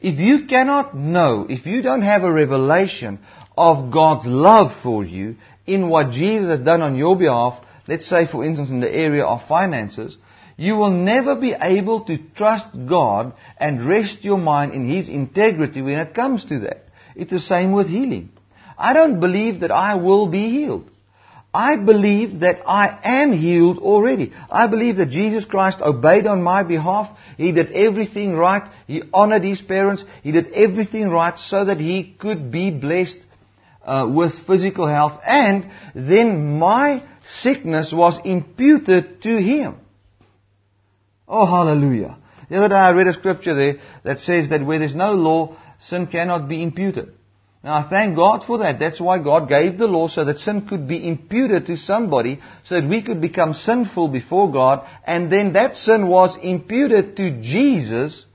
If 0.00 0.18
you 0.18 0.46
cannot 0.46 0.96
know, 0.96 1.46
if 1.48 1.66
you 1.66 1.82
don't 1.82 2.02
have 2.02 2.24
a 2.24 2.32
revelation 2.32 3.20
of 3.56 3.92
God's 3.92 4.26
love 4.26 4.72
for 4.82 5.04
you 5.04 5.36
in 5.66 5.88
what 5.88 6.10
Jesus 6.12 6.48
has 6.48 6.60
done 6.60 6.82
on 6.82 6.96
your 6.96 7.16
behalf, 7.16 7.64
let's 7.86 8.06
say 8.06 8.26
for 8.26 8.44
instance 8.44 8.70
in 8.70 8.80
the 8.80 8.92
area 8.92 9.24
of 9.24 9.46
finances, 9.46 10.16
you 10.56 10.76
will 10.76 10.90
never 10.90 11.34
be 11.34 11.54
able 11.58 12.04
to 12.04 12.18
trust 12.36 12.68
God 12.88 13.34
and 13.58 13.86
rest 13.86 14.24
your 14.24 14.38
mind 14.38 14.72
in 14.72 14.88
His 14.88 15.08
integrity 15.08 15.82
when 15.82 15.98
it 15.98 16.14
comes 16.14 16.44
to 16.46 16.60
that. 16.60 16.84
It's 17.14 17.30
the 17.30 17.40
same 17.40 17.72
with 17.72 17.88
healing. 17.88 18.30
I 18.78 18.92
don't 18.92 19.20
believe 19.20 19.60
that 19.60 19.70
I 19.70 19.96
will 19.96 20.28
be 20.28 20.50
healed. 20.50 20.90
I 21.54 21.76
believe 21.76 22.40
that 22.40 22.62
I 22.66 22.98
am 23.04 23.32
healed 23.32 23.78
already. 23.78 24.32
I 24.50 24.68
believe 24.68 24.96
that 24.96 25.10
Jesus 25.10 25.44
Christ 25.44 25.80
obeyed 25.82 26.26
on 26.26 26.42
my 26.42 26.62
behalf. 26.62 27.10
He 27.36 27.52
did 27.52 27.72
everything 27.72 28.34
right. 28.34 28.62
He 28.86 29.02
honored 29.12 29.42
his 29.42 29.60
parents. 29.60 30.04
He 30.22 30.32
did 30.32 30.52
everything 30.52 31.10
right 31.10 31.38
so 31.38 31.66
that 31.66 31.78
he 31.78 32.14
could 32.18 32.50
be 32.50 32.70
blessed 32.70 33.18
uh, 33.84 34.10
with 34.14 34.46
physical 34.46 34.86
health. 34.86 35.20
And 35.26 35.70
then 35.94 36.58
my 36.58 37.04
sickness 37.42 37.92
was 37.92 38.18
imputed 38.24 39.22
to 39.22 39.36
him. 39.36 39.76
Oh, 41.34 41.46
hallelujah. 41.46 42.18
The 42.50 42.58
other 42.58 42.68
day 42.68 42.74
I 42.74 42.92
read 42.92 43.06
a 43.06 43.14
scripture 43.14 43.54
there 43.54 43.76
that 44.04 44.20
says 44.20 44.50
that 44.50 44.66
where 44.66 44.78
there's 44.78 44.94
no 44.94 45.14
law, 45.14 45.56
sin 45.88 46.06
cannot 46.06 46.46
be 46.46 46.62
imputed. 46.62 47.14
Now 47.64 47.76
I 47.76 47.88
thank 47.88 48.16
God 48.16 48.44
for 48.44 48.58
that. 48.58 48.78
That's 48.78 49.00
why 49.00 49.18
God 49.18 49.48
gave 49.48 49.78
the 49.78 49.86
law 49.86 50.08
so 50.08 50.26
that 50.26 50.36
sin 50.36 50.68
could 50.68 50.86
be 50.86 51.08
imputed 51.08 51.64
to 51.68 51.78
somebody 51.78 52.42
so 52.64 52.78
that 52.78 52.86
we 52.86 53.00
could 53.00 53.22
become 53.22 53.54
sinful 53.54 54.08
before 54.08 54.52
God 54.52 54.86
and 55.06 55.32
then 55.32 55.54
that 55.54 55.78
sin 55.78 56.08
was 56.08 56.36
imputed 56.42 57.16
to 57.16 57.40
Jesus. 57.40 58.26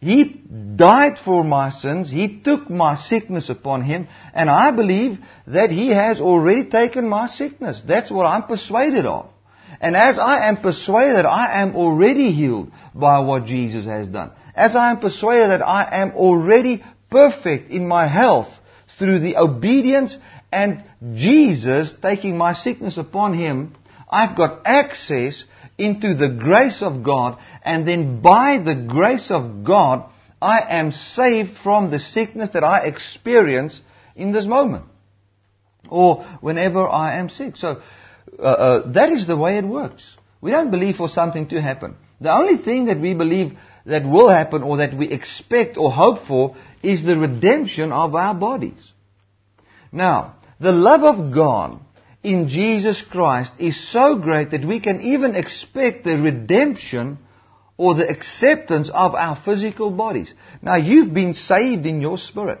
He 0.00 0.24
died 0.74 1.18
for 1.24 1.44
my 1.44 1.70
sins. 1.70 2.10
He 2.10 2.40
took 2.40 2.68
my 2.68 2.96
sickness 2.96 3.48
upon 3.48 3.82
Him 3.82 4.08
and 4.34 4.50
I 4.50 4.72
believe 4.72 5.20
that 5.46 5.70
He 5.70 5.90
has 5.90 6.20
already 6.20 6.68
taken 6.68 7.08
my 7.08 7.28
sickness. 7.28 7.80
That's 7.86 8.10
what 8.10 8.26
I'm 8.26 8.42
persuaded 8.42 9.06
of. 9.06 9.30
And 9.80 9.96
as 9.96 10.18
I 10.18 10.48
am 10.48 10.56
persuaded 10.58 11.24
I 11.24 11.62
am 11.62 11.76
already 11.76 12.32
healed 12.32 12.72
by 12.94 13.20
what 13.20 13.46
Jesus 13.46 13.86
has 13.86 14.08
done. 14.08 14.32
As 14.54 14.74
I 14.74 14.90
am 14.90 15.00
persuaded 15.00 15.50
that 15.50 15.62
I 15.62 16.02
am 16.02 16.12
already 16.12 16.84
perfect 17.10 17.70
in 17.70 17.86
my 17.86 18.06
health 18.06 18.48
through 18.98 19.20
the 19.20 19.36
obedience 19.36 20.16
and 20.50 20.82
Jesus 21.14 21.94
taking 22.02 22.36
my 22.36 22.54
sickness 22.54 22.98
upon 22.98 23.34
Him, 23.34 23.74
I've 24.10 24.36
got 24.36 24.62
access 24.64 25.44
into 25.76 26.14
the 26.14 26.28
grace 26.28 26.82
of 26.82 27.04
God, 27.04 27.38
and 27.62 27.86
then 27.86 28.20
by 28.20 28.58
the 28.58 28.74
grace 28.74 29.30
of 29.30 29.62
God, 29.62 30.10
I 30.42 30.60
am 30.60 30.90
saved 30.90 31.56
from 31.62 31.90
the 31.90 32.00
sickness 32.00 32.50
that 32.54 32.64
I 32.64 32.86
experience 32.86 33.80
in 34.16 34.32
this 34.32 34.46
moment. 34.46 34.86
Or 35.88 36.24
whenever 36.40 36.86
I 36.86 37.18
am 37.18 37.28
sick. 37.28 37.56
So, 37.56 37.80
uh, 38.38 38.42
uh, 38.42 38.92
that 38.92 39.10
is 39.10 39.26
the 39.26 39.36
way 39.36 39.58
it 39.58 39.64
works. 39.64 40.16
We 40.40 40.50
don't 40.50 40.70
believe 40.70 40.96
for 40.96 41.08
something 41.08 41.48
to 41.48 41.60
happen. 41.60 41.96
The 42.20 42.32
only 42.32 42.56
thing 42.62 42.86
that 42.86 43.00
we 43.00 43.14
believe 43.14 43.56
that 43.86 44.04
will 44.04 44.28
happen 44.28 44.62
or 44.62 44.78
that 44.78 44.96
we 44.96 45.10
expect 45.10 45.76
or 45.76 45.90
hope 45.90 46.26
for 46.26 46.56
is 46.82 47.02
the 47.02 47.16
redemption 47.16 47.90
of 47.92 48.14
our 48.14 48.34
bodies. 48.34 48.92
Now, 49.90 50.36
the 50.60 50.72
love 50.72 51.02
of 51.02 51.32
God 51.32 51.80
in 52.22 52.48
Jesus 52.48 53.02
Christ 53.02 53.52
is 53.58 53.90
so 53.90 54.16
great 54.16 54.50
that 54.50 54.64
we 54.64 54.80
can 54.80 55.00
even 55.00 55.34
expect 55.34 56.04
the 56.04 56.18
redemption 56.18 57.18
or 57.76 57.94
the 57.94 58.08
acceptance 58.08 58.90
of 58.92 59.14
our 59.14 59.40
physical 59.44 59.90
bodies. 59.90 60.32
Now, 60.60 60.76
you've 60.76 61.14
been 61.14 61.34
saved 61.34 61.86
in 61.86 62.00
your 62.00 62.18
spirit. 62.18 62.60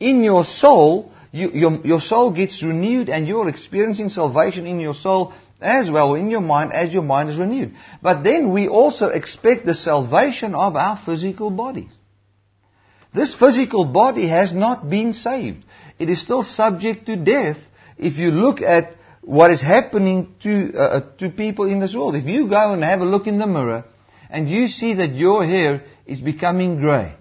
In 0.00 0.24
your 0.24 0.44
soul, 0.44 1.12
you, 1.34 1.50
your, 1.50 1.80
your 1.84 2.00
soul 2.00 2.30
gets 2.30 2.62
renewed 2.62 3.08
and 3.08 3.26
you're 3.26 3.48
experiencing 3.48 4.08
salvation 4.08 4.68
in 4.68 4.78
your 4.78 4.94
soul 4.94 5.34
as 5.60 5.90
well 5.90 6.14
in 6.14 6.30
your 6.30 6.40
mind 6.40 6.72
as 6.72 6.94
your 6.94 7.02
mind 7.02 7.28
is 7.28 7.36
renewed. 7.36 7.74
But 8.00 8.22
then 8.22 8.52
we 8.52 8.68
also 8.68 9.08
expect 9.08 9.66
the 9.66 9.74
salvation 9.74 10.54
of 10.54 10.76
our 10.76 10.96
physical 11.04 11.50
bodies. 11.50 11.90
This 13.12 13.34
physical 13.34 13.84
body 13.84 14.28
has 14.28 14.52
not 14.52 14.88
been 14.88 15.12
saved. 15.12 15.64
It 15.98 16.08
is 16.08 16.22
still 16.22 16.44
subject 16.44 17.06
to 17.06 17.16
death 17.16 17.56
if 17.98 18.16
you 18.16 18.30
look 18.30 18.62
at 18.62 18.92
what 19.20 19.50
is 19.50 19.60
happening 19.60 20.36
to, 20.44 20.72
uh, 20.74 20.78
uh, 20.78 21.00
to 21.18 21.30
people 21.30 21.64
in 21.64 21.80
this 21.80 21.96
world. 21.96 22.14
If 22.14 22.26
you 22.26 22.48
go 22.48 22.72
and 22.74 22.84
have 22.84 23.00
a 23.00 23.04
look 23.04 23.26
in 23.26 23.38
the 23.38 23.48
mirror 23.48 23.84
and 24.30 24.48
you 24.48 24.68
see 24.68 24.94
that 24.94 25.14
your 25.16 25.44
hair 25.44 25.82
is 26.06 26.20
becoming 26.20 26.76
grey 26.76 27.16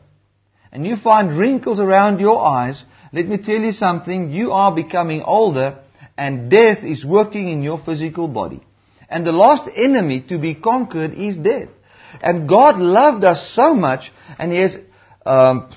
and 0.71 0.85
you 0.85 0.97
find 0.97 1.35
wrinkles 1.35 1.79
around 1.79 2.19
your 2.19 2.45
eyes, 2.45 2.83
let 3.13 3.27
me 3.27 3.37
tell 3.37 3.61
you 3.61 3.71
something, 3.71 4.31
you 4.31 4.51
are 4.51 4.73
becoming 4.73 5.21
older 5.21 5.79
and 6.17 6.49
death 6.49 6.83
is 6.83 7.05
working 7.05 7.47
in 7.47 7.61
your 7.61 7.79
physical 7.79 8.27
body. 8.27 8.61
And 9.07 9.25
the 9.25 9.31
last 9.31 9.69
enemy 9.75 10.21
to 10.29 10.39
be 10.39 10.55
conquered 10.55 11.13
is 11.13 11.37
death. 11.37 11.69
And 12.21 12.49
God 12.49 12.79
loved 12.79 13.23
us 13.23 13.51
so 13.51 13.75
much, 13.75 14.11
and 14.37 14.51
He 14.51 14.59
has 14.59 14.77
um, 15.25 15.69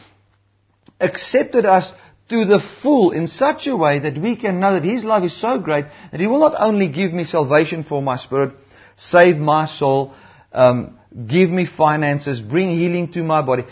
accepted 1.00 1.66
us 1.66 1.90
to 2.28 2.44
the 2.44 2.60
full 2.82 3.12
in 3.12 3.26
such 3.26 3.66
a 3.66 3.76
way 3.76 3.98
that 4.00 4.18
we 4.18 4.36
can 4.36 4.58
know 4.58 4.74
that 4.74 4.84
His 4.84 5.04
love 5.04 5.24
is 5.24 5.38
so 5.38 5.60
great 5.60 5.86
that 6.10 6.20
He 6.20 6.26
will 6.26 6.40
not 6.40 6.54
only 6.58 6.88
give 6.88 7.12
me 7.12 7.24
salvation 7.24 7.84
for 7.84 8.02
my 8.02 8.16
spirit, 8.16 8.54
save 8.96 9.36
my 9.36 9.66
soul, 9.66 10.14
um, 10.52 10.98
give 11.26 11.50
me 11.50 11.66
finances, 11.66 12.40
bring 12.40 12.70
healing 12.70 13.12
to 13.12 13.22
my 13.22 13.42
body. 13.42 13.64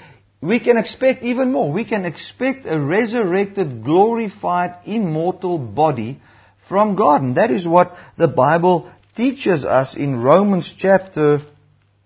We 0.44 0.60
can 0.60 0.76
expect 0.76 1.22
even 1.22 1.52
more. 1.52 1.72
We 1.72 1.86
can 1.86 2.04
expect 2.04 2.66
a 2.66 2.78
resurrected, 2.78 3.82
glorified, 3.82 4.76
immortal 4.84 5.56
body 5.56 6.20
from 6.68 6.96
God. 6.96 7.22
And 7.22 7.38
that 7.38 7.50
is 7.50 7.66
what 7.66 7.96
the 8.18 8.28
Bible 8.28 8.92
teaches 9.16 9.64
us 9.64 9.96
in 9.96 10.20
Romans 10.20 10.70
chapter 10.76 11.40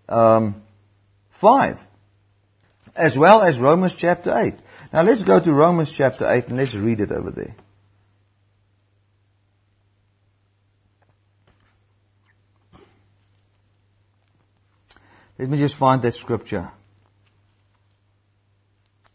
um, 0.08 0.62
5, 1.40 1.78
as 2.94 3.18
well 3.18 3.42
as 3.42 3.58
Romans 3.58 3.96
chapter 3.98 4.32
8. 4.32 4.54
Now 4.92 5.02
let's 5.02 5.24
go 5.24 5.42
to 5.42 5.52
Romans 5.52 5.92
chapter 5.92 6.24
8 6.32 6.46
and 6.46 6.58
let's 6.58 6.76
read 6.76 7.00
it 7.00 7.10
over 7.10 7.32
there. 7.32 7.56
Let 15.40 15.48
me 15.48 15.58
just 15.58 15.76
find 15.76 16.02
that 16.02 16.14
scripture. 16.14 16.70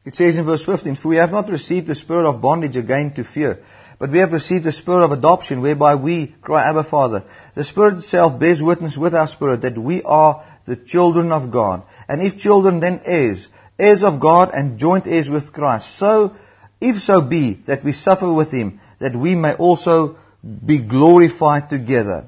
It 0.06 0.16
says 0.16 0.36
in 0.36 0.46
verse 0.46 0.66
15, 0.66 0.98
For 0.98 1.08
we 1.10 1.16
have 1.16 1.32
not 1.32 1.50
received 1.50 1.88
the 1.88 1.96
spirit 1.96 2.28
of 2.28 2.42
bondage 2.42 2.76
again 2.76 3.13
to 3.16 3.24
fear, 3.24 3.60
but 4.00 4.12
we 4.12 4.20
have 4.20 4.34
received 4.34 4.66
the 4.66 4.74
spirit 4.74 5.06
of 5.06 5.12
adoption, 5.12 5.62
whereby 5.62 5.96
we 5.96 6.36
cry, 6.42 6.70
Abba, 6.70 6.84
Father. 6.84 7.24
The 7.56 7.63
Spirit 7.63 8.00
itself 8.00 8.38
bears 8.38 8.62
witness 8.62 8.98
with 8.98 9.16
our 9.16 9.28
spirit 9.28 9.62
that 9.62 9.78
we 9.78 10.04
are 10.04 10.44
the 10.66 10.76
children 10.76 11.32
of 11.32 11.52
God. 11.52 11.84
And 12.10 12.22
if 12.22 12.38
children, 12.38 12.82
then 12.82 13.02
heirs, 13.06 13.48
heirs 13.80 14.04
of 14.04 14.20
God 14.20 14.52
and 14.54 14.78
joint 14.78 15.08
heirs 15.08 15.30
with 15.30 15.54
Christ. 15.54 15.98
So, 15.98 16.36
if 16.82 17.02
so 17.02 17.22
be 17.22 17.62
that 17.68 17.86
we 17.86 17.94
suffer 17.94 18.32
with 18.32 18.52
Him, 18.52 18.82
that 19.00 19.16
we 19.16 19.36
may 19.36 19.54
also 19.54 20.18
be 20.44 20.80
glorified 20.80 21.70
together. 21.70 22.28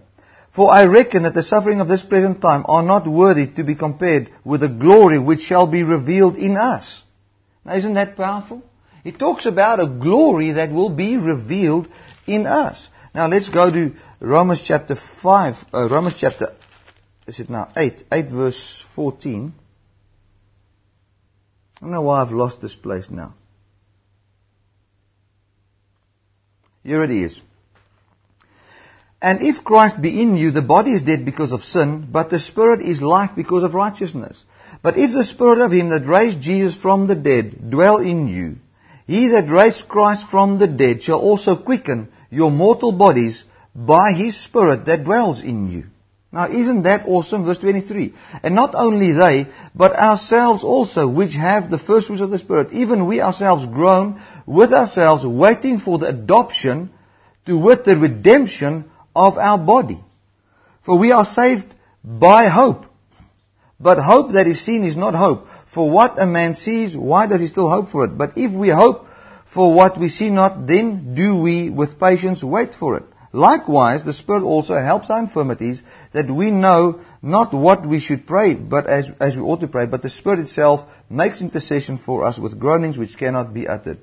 For 0.56 0.74
I 0.74 0.86
reckon 0.86 1.24
that 1.24 1.34
the 1.34 1.44
suffering 1.44 1.82
of 1.82 1.90
this 1.90 2.04
present 2.04 2.42
time 2.42 2.64
are 2.70 2.84
not 2.84 3.06
worthy 3.06 3.48
to 3.48 3.66
be 3.66 3.76
compared 3.76 4.32
with 4.46 4.62
the 4.62 4.70
glory 4.70 5.20
which 5.20 5.42
shall 5.42 5.68
be 5.68 5.84
revealed 5.84 6.38
in 6.38 6.56
us. 6.56 7.04
Now 7.66 7.76
isn't 7.76 7.96
that 7.96 8.16
powerful? 8.16 8.64
It 9.04 9.20
talks 9.20 9.46
about 9.46 9.80
a 9.80 9.88
glory 9.88 10.54
that 10.54 10.72
will 10.72 10.90
be 10.90 11.18
revealed 11.18 11.88
in 12.28 12.46
us. 12.46 12.90
Now 13.14 13.28
let's 13.28 13.50
go 13.50 13.72
to 13.72 13.96
Romans 14.20 14.62
chapter 14.64 14.96
5, 14.96 15.56
uh, 15.74 15.90
Romans 15.90 16.16
chapter, 16.18 16.54
is 17.28 17.40
it 17.40 17.50
now 17.50 17.72
8, 17.76 18.04
8 18.12 18.30
verse 18.30 18.84
14. 18.96 19.54
I 21.78 21.80
don't 21.82 21.92
know 21.92 22.02
why 22.04 22.22
I've 22.22 22.32
lost 22.32 22.62
this 22.62 22.76
place 22.76 23.10
now. 23.10 23.34
Here 26.84 27.04
it 27.04 27.12
is. 27.12 27.42
And 29.22 29.42
if 29.42 29.64
Christ 29.64 30.00
be 30.02 30.22
in 30.22 30.38
you, 30.38 30.52
the 30.52 30.62
body 30.62 30.92
is 30.92 31.02
dead 31.02 31.26
because 31.26 31.52
of 31.52 31.64
sin, 31.64 32.08
but 32.12 32.30
the 32.30 32.40
spirit 32.40 32.82
is 32.82 33.02
life 33.02 33.32
because 33.36 33.64
of 33.64 33.74
righteousness. 33.74 34.46
But 34.86 35.00
if 35.00 35.14
the 35.14 35.24
spirit 35.24 35.62
of 35.62 35.72
him 35.72 35.90
that 35.90 36.06
raised 36.06 36.40
Jesus 36.40 36.76
from 36.76 37.08
the 37.08 37.16
dead 37.16 37.72
dwell 37.72 37.98
in 37.98 38.28
you, 38.28 38.58
he 39.08 39.30
that 39.30 39.50
raised 39.50 39.88
Christ 39.88 40.28
from 40.30 40.60
the 40.60 40.68
dead 40.68 41.02
shall 41.02 41.20
also 41.20 41.56
quicken 41.56 42.10
your 42.30 42.52
mortal 42.52 42.92
bodies 42.92 43.46
by 43.74 44.12
his 44.12 44.40
Spirit 44.40 44.86
that 44.86 45.04
dwells 45.04 45.42
in 45.42 45.72
you. 45.72 45.86
Now 46.32 46.50
isn't 46.52 46.84
that 46.84 47.08
awesome? 47.08 47.46
Verse 47.46 47.58
23. 47.58 48.14
And 48.44 48.54
not 48.54 48.76
only 48.76 49.12
they, 49.14 49.48
but 49.74 49.96
ourselves 49.96 50.64
also, 50.64 51.08
which 51.08 51.34
have 51.34 51.72
the 51.72 51.80
first 51.80 52.06
fruits 52.06 52.22
of 52.22 52.30
the 52.30 52.38
Spirit, 52.38 52.72
even 52.72 53.08
we 53.08 53.22
ourselves 53.22 53.66
groan 53.66 54.22
with 54.46 54.72
ourselves, 54.72 55.26
waiting 55.26 55.80
for 55.80 55.98
the 55.98 56.10
adoption 56.10 56.92
to 57.48 57.58
wit 57.58 57.86
the 57.86 57.98
redemption 57.98 58.92
of 59.16 59.40
our 59.40 59.58
body. 59.58 60.00
For 60.84 61.00
we 61.00 61.12
are 61.12 61.26
saved 61.26 61.74
by 62.04 62.50
hope. 62.50 62.86
But 63.80 63.98
hope 64.00 64.32
that 64.32 64.48
is 64.48 64.62
seen 64.62 64.86
is 64.86 64.96
not 64.96 65.16
hope. 65.16 65.48
For 65.74 65.90
what 65.90 66.22
a 66.22 66.26
man 66.26 66.54
sees, 66.56 66.96
why 66.96 67.28
does 67.28 67.42
he 67.42 67.48
still 67.48 67.70
hope 67.70 67.90
for 67.90 68.06
it? 68.06 68.18
But 68.18 68.38
if 68.38 68.52
we 68.52 68.70
hope 68.70 69.08
for 69.54 69.74
what 69.74 70.00
we 70.00 70.10
see 70.10 70.30
not, 70.30 70.68
then 70.68 71.16
do 71.16 71.36
we 71.36 71.70
with 71.70 72.00
patience 72.00 72.44
wait 72.44 72.74
for 72.74 72.98
it. 72.98 73.04
Likewise, 73.36 74.06
the 74.06 74.14
Spirit 74.14 74.44
also 74.44 74.76
helps 74.76 75.10
our 75.10 75.20
infirmities, 75.20 75.84
that 76.14 76.32
we 76.32 76.52
know 76.52 77.02
not 77.22 77.54
what 77.54 77.86
we 77.86 78.00
should 78.00 78.26
pray, 78.26 78.54
but 78.54 78.88
as, 78.90 79.12
as 79.20 79.36
we 79.36 79.42
ought 79.42 79.60
to 79.60 79.68
pray, 79.68 79.86
but 79.88 80.02
the 80.02 80.10
Spirit 80.10 80.40
itself 80.40 80.90
makes 81.10 81.42
intercession 81.42 81.98
for 81.98 82.26
us 82.26 82.40
with 82.40 82.58
groanings 82.58 82.98
which 82.98 83.18
cannot 83.18 83.54
be 83.54 83.68
uttered. 83.68 84.00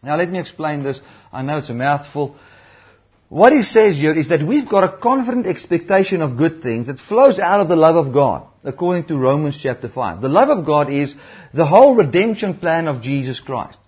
Now 0.00 0.16
let 0.16 0.30
me 0.30 0.38
explain 0.38 0.84
this. 0.84 1.00
I 1.32 1.42
know 1.42 1.58
it's 1.58 1.70
a 1.70 1.74
mouthful. 1.74 2.36
What 3.30 3.52
he 3.52 3.62
says 3.62 3.94
here 3.94 4.12
is 4.12 4.28
that 4.30 4.44
we've 4.44 4.68
got 4.68 4.82
a 4.82 4.98
confident 4.98 5.46
expectation 5.46 6.20
of 6.20 6.36
good 6.36 6.64
things 6.64 6.88
that 6.88 6.98
flows 6.98 7.38
out 7.38 7.60
of 7.60 7.68
the 7.68 7.76
love 7.76 7.94
of 7.94 8.12
God, 8.12 8.48
according 8.64 9.04
to 9.04 9.16
Romans 9.16 9.56
chapter 9.56 9.88
5. 9.88 10.20
The 10.20 10.28
love 10.28 10.48
of 10.48 10.66
God 10.66 10.90
is 10.90 11.14
the 11.54 11.64
whole 11.64 11.94
redemption 11.94 12.54
plan 12.58 12.88
of 12.88 13.02
Jesus 13.02 13.38
Christ. 13.38 13.78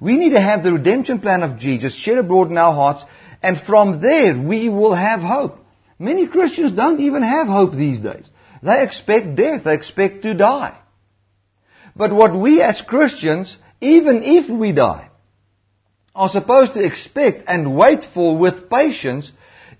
We 0.00 0.16
need 0.16 0.30
to 0.30 0.40
have 0.40 0.64
the 0.64 0.72
redemption 0.72 1.20
plan 1.20 1.42
of 1.42 1.58
Jesus 1.58 1.94
shed 1.94 2.16
abroad 2.16 2.50
in 2.50 2.56
our 2.56 2.72
hearts, 2.72 3.04
and 3.42 3.60
from 3.60 4.00
there 4.00 4.34
we 4.34 4.70
will 4.70 4.94
have 4.94 5.20
hope. 5.20 5.58
Many 5.98 6.26
Christians 6.26 6.72
don't 6.72 7.00
even 7.00 7.22
have 7.22 7.48
hope 7.48 7.74
these 7.74 7.98
days. 7.98 8.26
They 8.62 8.82
expect 8.82 9.34
death. 9.36 9.64
They 9.64 9.74
expect 9.74 10.22
to 10.22 10.32
die. 10.32 10.78
But 11.94 12.14
what 12.14 12.34
we 12.34 12.62
as 12.62 12.80
Christians, 12.80 13.54
even 13.82 14.22
if 14.22 14.48
we 14.48 14.72
die, 14.72 15.05
are 16.16 16.30
supposed 16.30 16.74
to 16.74 16.84
expect 16.84 17.44
and 17.46 17.76
wait 17.76 18.02
for 18.02 18.38
with 18.38 18.70
patience 18.70 19.30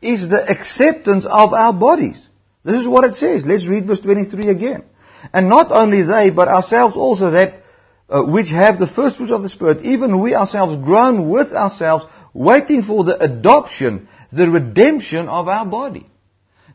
is 0.03 0.29
the 0.29 0.44
acceptance 0.49 1.25
of 1.25 1.55
our 1.55 1.72
bodies. 1.72 2.20
This 2.62 2.83
is 2.83 2.87
what 2.87 3.05
it 3.05 3.14
says. 3.14 3.46
Let's 3.46 3.66
read 3.66 3.87
verse 3.87 4.01
23 4.01 4.49
again. 4.49 4.85
And 5.33 5.49
not 5.49 5.72
only 5.72 6.03
they, 6.03 6.31
but 6.31 6.49
ourselves 6.49 6.94
also 6.94 7.31
that 7.31 7.62
uh, 8.09 8.25
which 8.25 8.51
have 8.51 8.79
the 8.79 8.87
first 8.87 9.16
fruits 9.16 9.33
of 9.33 9.42
the 9.42 9.49
Spirit, 9.49 9.85
even 9.85 10.20
we 10.20 10.35
ourselves 10.35 10.77
groan 10.77 11.31
with 11.31 11.53
ourselves, 11.53 12.05
waiting 12.35 12.83
for 12.83 13.03
the 13.03 13.18
adoption, 13.18 14.09
the 14.31 14.51
redemption 14.51 15.29
of 15.29 15.49
our 15.49 15.64
body. 15.64 16.07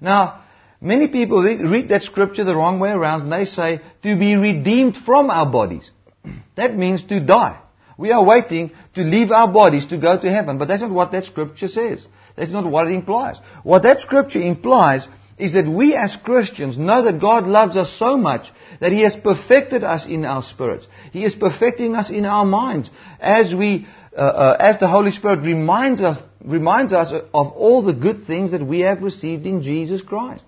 Now, 0.01 0.43
many 0.81 1.07
people 1.07 1.43
read 1.43 1.89
that 1.89 2.01
scripture 2.03 2.43
the 2.43 2.55
wrong 2.55 2.79
way 2.79 2.89
around 2.89 3.21
and 3.21 3.31
they 3.31 3.45
say, 3.45 3.81
to 4.01 4.17
be 4.17 4.35
redeemed 4.35 4.97
from 4.97 5.29
our 5.29 5.45
bodies. 5.45 5.89
That 6.55 6.75
means 6.75 7.03
to 7.03 7.19
die. 7.19 7.59
We 8.01 8.11
are 8.11 8.25
waiting 8.25 8.71
to 8.95 9.01
leave 9.03 9.31
our 9.31 9.47
bodies 9.47 9.85
to 9.89 9.97
go 9.99 10.19
to 10.19 10.31
heaven. 10.31 10.57
But 10.57 10.67
that's 10.67 10.81
not 10.81 10.89
what 10.89 11.11
that 11.11 11.25
scripture 11.25 11.67
says. 11.67 12.07
That's 12.35 12.49
not 12.49 12.65
what 12.65 12.87
it 12.87 12.95
implies. 12.95 13.35
What 13.61 13.83
that 13.83 13.99
scripture 13.99 14.41
implies 14.41 15.07
is 15.37 15.53
that 15.53 15.67
we 15.67 15.95
as 15.95 16.15
Christians 16.15 16.79
know 16.79 17.03
that 17.03 17.21
God 17.21 17.45
loves 17.45 17.77
us 17.77 17.93
so 17.93 18.17
much 18.17 18.51
that 18.79 18.91
He 18.91 19.01
has 19.01 19.15
perfected 19.15 19.83
us 19.83 20.07
in 20.07 20.25
our 20.25 20.41
spirits. 20.41 20.87
He 21.13 21.23
is 21.23 21.35
perfecting 21.35 21.95
us 21.95 22.09
in 22.09 22.25
our 22.25 22.43
minds 22.43 22.89
as 23.19 23.53
we, 23.53 23.87
uh, 24.17 24.19
uh, 24.19 24.57
as 24.59 24.79
the 24.79 24.87
Holy 24.87 25.11
Spirit 25.11 25.41
reminds 25.41 26.01
us, 26.01 26.19
reminds 26.43 26.93
us 26.93 27.11
of 27.11 27.51
all 27.51 27.83
the 27.83 27.93
good 27.93 28.25
things 28.25 28.49
that 28.49 28.65
we 28.65 28.79
have 28.79 29.03
received 29.03 29.45
in 29.45 29.61
Jesus 29.61 30.01
Christ. 30.01 30.45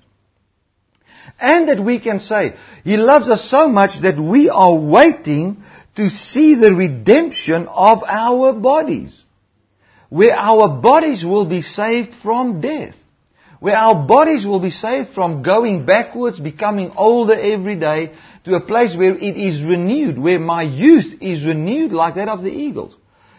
And 1.40 1.70
that 1.70 1.80
we 1.80 2.00
can 2.00 2.20
say, 2.20 2.56
He 2.84 2.98
loves 2.98 3.30
us 3.30 3.48
so 3.48 3.68
much 3.68 4.02
that 4.02 4.20
we 4.20 4.50
are 4.50 4.76
waiting 4.76 5.64
to 5.96 6.10
see 6.10 6.56
the 6.56 6.74
redemption 6.74 7.68
of 7.68 8.04
our 8.04 8.54
bodies. 8.54 9.20
Where 10.10 10.36
our 10.36 10.82
bodies 10.82 11.24
will 11.26 11.48
be 11.48 11.62
saved 11.62 12.14
from 12.22 12.62
death. 12.62 12.96
Where 13.60 13.76
our 13.76 14.06
bodies 14.06 14.46
will 14.46 14.60
be 14.60 14.70
saved 14.70 15.14
from 15.14 15.42
going 15.42 15.86
backwards, 15.86 16.40
becoming 16.40 16.92
older 16.96 17.34
every 17.34 17.80
day, 17.80 18.14
to 18.44 18.56
a 18.56 18.60
place 18.60 18.96
where 18.96 19.16
it 19.16 19.38
is 19.38 19.64
renewed, 19.64 20.20
where 20.20 20.40
my 20.40 20.64
youth 20.64 21.22
is 21.22 21.46
renewed 21.46 21.92
like 21.92 22.16
that 22.16 22.28
of 22.28 22.44
the 22.44 22.52
eagles. 22.52 22.96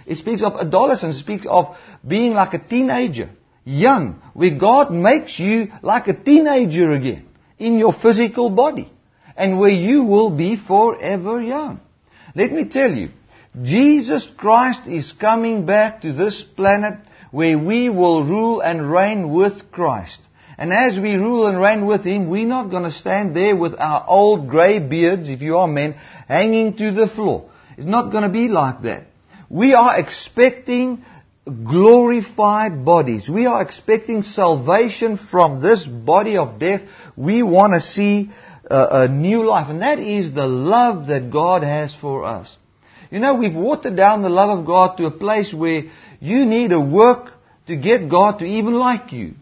It 0.07 0.17
speaks 0.17 0.43
of 0.43 0.55
adolescence, 0.55 1.17
it 1.17 1.21
speaks 1.21 1.47
of 1.47 1.77
being 2.07 2.33
like 2.33 2.55
a 2.55 2.59
teenager, 2.59 3.31
young, 3.65 4.23
where 4.33 4.59
God 4.59 4.91
makes 4.91 5.39
you 5.39 5.73
like 5.83 6.09
a 6.09 6.15
teenager 6.15 6.93
again 6.93 7.27
in 7.59 7.79
your 7.79 7.93
physical 7.93 8.51
body, 8.51 8.91
and 9.37 9.59
where 9.59 9.71
you 9.71 10.05
will 10.05 10.31
be 10.31 10.57
forever 10.57 11.41
young. 11.41 11.81
Let 12.35 12.53
me 12.53 12.65
tell 12.69 12.93
you, 12.93 13.11
Jesus 13.63 14.29
Christ 14.37 14.89
is 14.89 15.13
coming 15.13 15.67
back 15.67 16.03
to 16.03 16.13
this 16.13 16.43
planet 16.43 16.99
where 17.31 17.57
we 17.57 17.89
will 17.89 18.25
rule 18.25 18.61
and 18.61 18.91
reign 18.91 19.33
with 19.33 19.71
Christ. 19.71 20.21
And 20.59 20.73
as 20.73 20.99
we 20.99 21.15
rule 21.15 21.47
and 21.47 21.61
reign 21.61 21.87
with 21.87 22.05
Him, 22.05 22.29
we're 22.29 22.47
not 22.47 22.71
going 22.71 22.83
to 22.83 22.91
stand 22.91 23.37
there 23.37 23.57
with 23.57 23.75
our 23.79 24.05
old 24.09 24.49
grey 24.49 24.81
beards, 24.81 25.29
if 25.29 25.43
you 25.43 25.59
are 25.59 25.69
men, 25.69 25.93
hanging 26.27 26.77
to 26.77 26.93
the 26.93 27.09
floor. 27.09 27.51
It's 27.77 27.87
not 27.87 28.11
going 28.11 28.25
to 28.25 28.29
be 28.29 28.49
like 28.49 28.83
that. 28.83 29.07
We 29.49 29.75
are 29.75 29.99
expecting 29.99 31.05
glorified 31.47 32.85
bodies. 32.85 33.29
We 33.29 33.47
are 33.47 33.63
expecting 33.63 34.23
salvation 34.23 35.19
from 35.19 35.61
this 35.61 35.85
body 35.85 36.37
of 36.37 36.59
death. 36.59 36.83
We 37.17 37.43
want 37.43 37.75
to 37.75 37.81
see 37.81 38.31
a, 38.71 39.03
a 39.03 39.09
new 39.09 39.45
life. 39.45 39.69
And 39.69 39.83
that 39.83 39.99
is 39.99 40.33
the 40.33 40.47
love 40.47 41.09
that 41.09 41.31
God 41.31 41.63
has 41.63 41.95
for 41.95 42.25
us. 42.25 42.57
You 43.11 43.21
know, 43.21 43.35
we've 43.35 43.55
watered 43.55 43.97
down 43.97 44.23
the 44.23 44.29
love 44.29 44.59
of 44.59 44.67
God 44.67 44.97
to 44.97 45.07
a 45.07 45.11
place 45.11 45.53
where 45.53 45.85
you 46.21 46.47
need 46.47 46.71
to 46.71 46.81
work 46.81 47.33
to 47.67 47.77
get 47.77 48.09
God 48.09 48.39
to 48.39 48.45
even 48.45 48.75
like 48.75 49.13
you. 49.13 49.35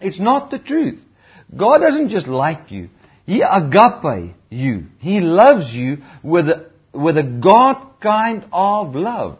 It's 0.00 0.20
not 0.20 0.50
the 0.50 0.58
truth. 0.58 1.00
God 1.56 1.78
doesn't 1.78 2.10
just 2.10 2.26
like 2.26 2.70
you. 2.70 2.90
He 3.26 3.42
agape 3.42 4.34
you. 4.50 4.86
He 4.98 5.20
loves 5.20 5.72
you 5.72 5.98
with 6.22 6.48
a, 6.48 6.70
with 6.92 7.16
a 7.16 7.22
God 7.22 8.00
kind 8.00 8.44
of 8.52 8.94
love. 8.94 9.38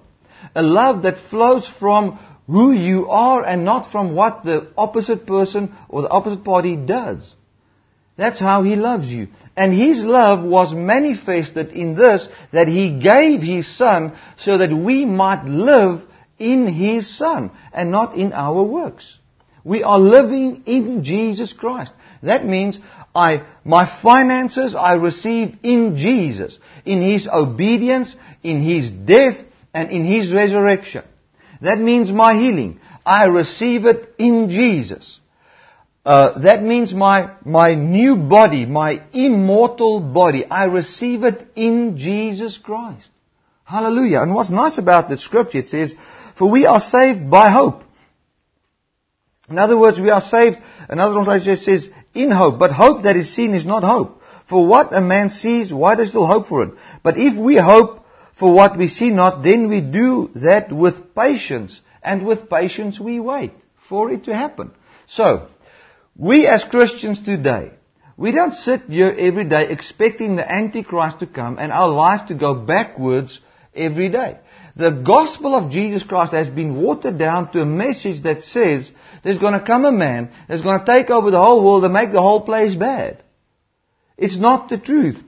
A 0.54 0.62
love 0.62 1.02
that 1.02 1.18
flows 1.30 1.68
from 1.78 2.18
who 2.46 2.72
you 2.72 3.08
are 3.08 3.44
and 3.44 3.64
not 3.64 3.90
from 3.92 4.14
what 4.14 4.44
the 4.44 4.68
opposite 4.76 5.26
person 5.26 5.74
or 5.88 6.02
the 6.02 6.08
opposite 6.08 6.44
party 6.44 6.76
does. 6.76 7.34
That's 8.20 8.38
how 8.38 8.64
He 8.64 8.76
loves 8.76 9.10
you. 9.10 9.28
And 9.56 9.72
His 9.72 10.04
love 10.04 10.44
was 10.44 10.74
manifested 10.74 11.70
in 11.70 11.94
this, 11.94 12.28
that 12.52 12.68
He 12.68 13.00
gave 13.00 13.40
His 13.40 13.66
Son 13.66 14.12
so 14.36 14.58
that 14.58 14.70
we 14.70 15.06
might 15.06 15.46
live 15.46 16.02
in 16.38 16.66
His 16.66 17.08
Son 17.16 17.50
and 17.72 17.90
not 17.90 18.16
in 18.16 18.34
our 18.34 18.62
works. 18.62 19.16
We 19.64 19.82
are 19.84 19.98
living 19.98 20.64
in 20.66 21.02
Jesus 21.02 21.54
Christ. 21.54 21.94
That 22.22 22.44
means 22.44 22.78
I, 23.14 23.46
my 23.64 23.86
finances 24.02 24.74
I 24.74 24.96
receive 24.96 25.56
in 25.62 25.96
Jesus, 25.96 26.58
in 26.84 27.00
His 27.00 27.26
obedience, 27.26 28.14
in 28.42 28.62
His 28.62 28.90
death, 28.90 29.42
and 29.72 29.90
in 29.90 30.04
His 30.04 30.30
resurrection. 30.30 31.04
That 31.62 31.78
means 31.78 32.12
my 32.12 32.34
healing. 32.34 32.80
I 33.06 33.24
receive 33.24 33.86
it 33.86 34.14
in 34.18 34.50
Jesus. 34.50 35.20
Uh, 36.04 36.38
that 36.40 36.62
means 36.62 36.94
my, 36.94 37.30
my 37.44 37.74
new 37.74 38.16
body, 38.16 38.64
my 38.64 39.02
immortal 39.12 40.00
body, 40.00 40.44
I 40.46 40.64
receive 40.64 41.24
it 41.24 41.46
in 41.54 41.98
Jesus 41.98 42.56
Christ. 42.56 43.08
Hallelujah. 43.64 44.20
And 44.22 44.34
what's 44.34 44.50
nice 44.50 44.78
about 44.78 45.08
the 45.08 45.18
scripture, 45.18 45.58
it 45.58 45.68
says, 45.68 45.94
for 46.36 46.50
we 46.50 46.64
are 46.64 46.80
saved 46.80 47.30
by 47.30 47.50
hope. 47.50 47.84
In 49.50 49.58
other 49.58 49.76
words, 49.76 50.00
we 50.00 50.10
are 50.10 50.22
saved, 50.22 50.58
another 50.88 51.14
translation 51.14 51.56
says, 51.56 51.88
in 52.14 52.30
hope. 52.30 52.58
But 52.58 52.72
hope 52.72 53.02
that 53.02 53.16
is 53.16 53.34
seen 53.34 53.54
is 53.54 53.66
not 53.66 53.84
hope. 53.84 54.22
For 54.48 54.66
what 54.66 54.96
a 54.96 55.00
man 55.00 55.28
sees, 55.28 55.72
why 55.72 55.96
does 55.96 56.06
he 56.06 56.10
still 56.10 56.26
hope 56.26 56.48
for 56.48 56.62
it? 56.64 56.74
But 57.02 57.18
if 57.18 57.36
we 57.36 57.56
hope 57.56 58.04
for 58.38 58.52
what 58.52 58.76
we 58.76 58.88
see 58.88 59.10
not, 59.10 59.42
then 59.42 59.68
we 59.68 59.80
do 59.80 60.30
that 60.36 60.72
with 60.72 61.14
patience. 61.14 61.78
And 62.02 62.26
with 62.26 62.48
patience 62.48 62.98
we 62.98 63.20
wait 63.20 63.52
for 63.88 64.10
it 64.10 64.24
to 64.24 64.34
happen. 64.34 64.72
So, 65.06 65.48
we 66.16 66.46
as 66.46 66.64
Christians 66.64 67.22
today, 67.22 67.72
we 68.16 68.32
don't 68.32 68.54
sit 68.54 68.82
here 68.82 69.14
every 69.16 69.44
day 69.44 69.70
expecting 69.70 70.36
the 70.36 70.50
Antichrist 70.50 71.20
to 71.20 71.26
come 71.26 71.58
and 71.58 71.72
our 71.72 71.88
life 71.88 72.28
to 72.28 72.34
go 72.34 72.54
backwards 72.54 73.40
every 73.74 74.10
day. 74.10 74.38
The 74.76 74.90
gospel 74.90 75.54
of 75.54 75.70
Jesus 75.70 76.02
Christ 76.02 76.32
has 76.32 76.48
been 76.48 76.82
watered 76.82 77.18
down 77.18 77.50
to 77.52 77.62
a 77.62 77.66
message 77.66 78.22
that 78.22 78.44
says 78.44 78.90
there's 79.22 79.38
going 79.38 79.58
to 79.58 79.64
come 79.64 79.84
a 79.84 79.92
man 79.92 80.30
that's 80.48 80.62
going 80.62 80.80
to 80.80 80.86
take 80.86 81.10
over 81.10 81.30
the 81.30 81.42
whole 81.42 81.64
world 81.64 81.84
and 81.84 81.92
make 81.92 82.12
the 82.12 82.22
whole 82.22 82.42
place 82.42 82.74
bad. 82.74 83.22
It's 84.16 84.38
not 84.38 84.68
the 84.68 84.78
truth. 84.78 85.22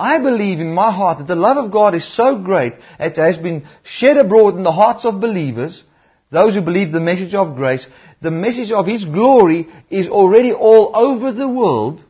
I 0.00 0.18
believe 0.18 0.60
in 0.60 0.72
my 0.72 0.92
heart 0.92 1.18
that 1.18 1.26
the 1.26 1.34
love 1.34 1.56
of 1.56 1.72
God 1.72 1.94
is 1.94 2.16
so 2.16 2.38
great 2.40 2.74
it 2.98 3.16
has 3.16 3.36
been 3.36 3.66
shed 3.82 4.16
abroad 4.16 4.56
in 4.56 4.62
the 4.62 4.72
hearts 4.72 5.04
of 5.04 5.20
believers, 5.20 5.82
those 6.30 6.54
who 6.54 6.62
believe 6.62 6.92
the 6.92 7.00
message 7.00 7.34
of 7.34 7.56
grace, 7.56 7.86
the 8.20 8.30
message 8.30 8.72
of 8.72 8.86
His 8.86 9.04
glory 9.04 9.68
is 9.90 10.08
already 10.08 10.52
all 10.52 10.90
over 10.94 11.32
the 11.32 11.48
world. 11.48 12.02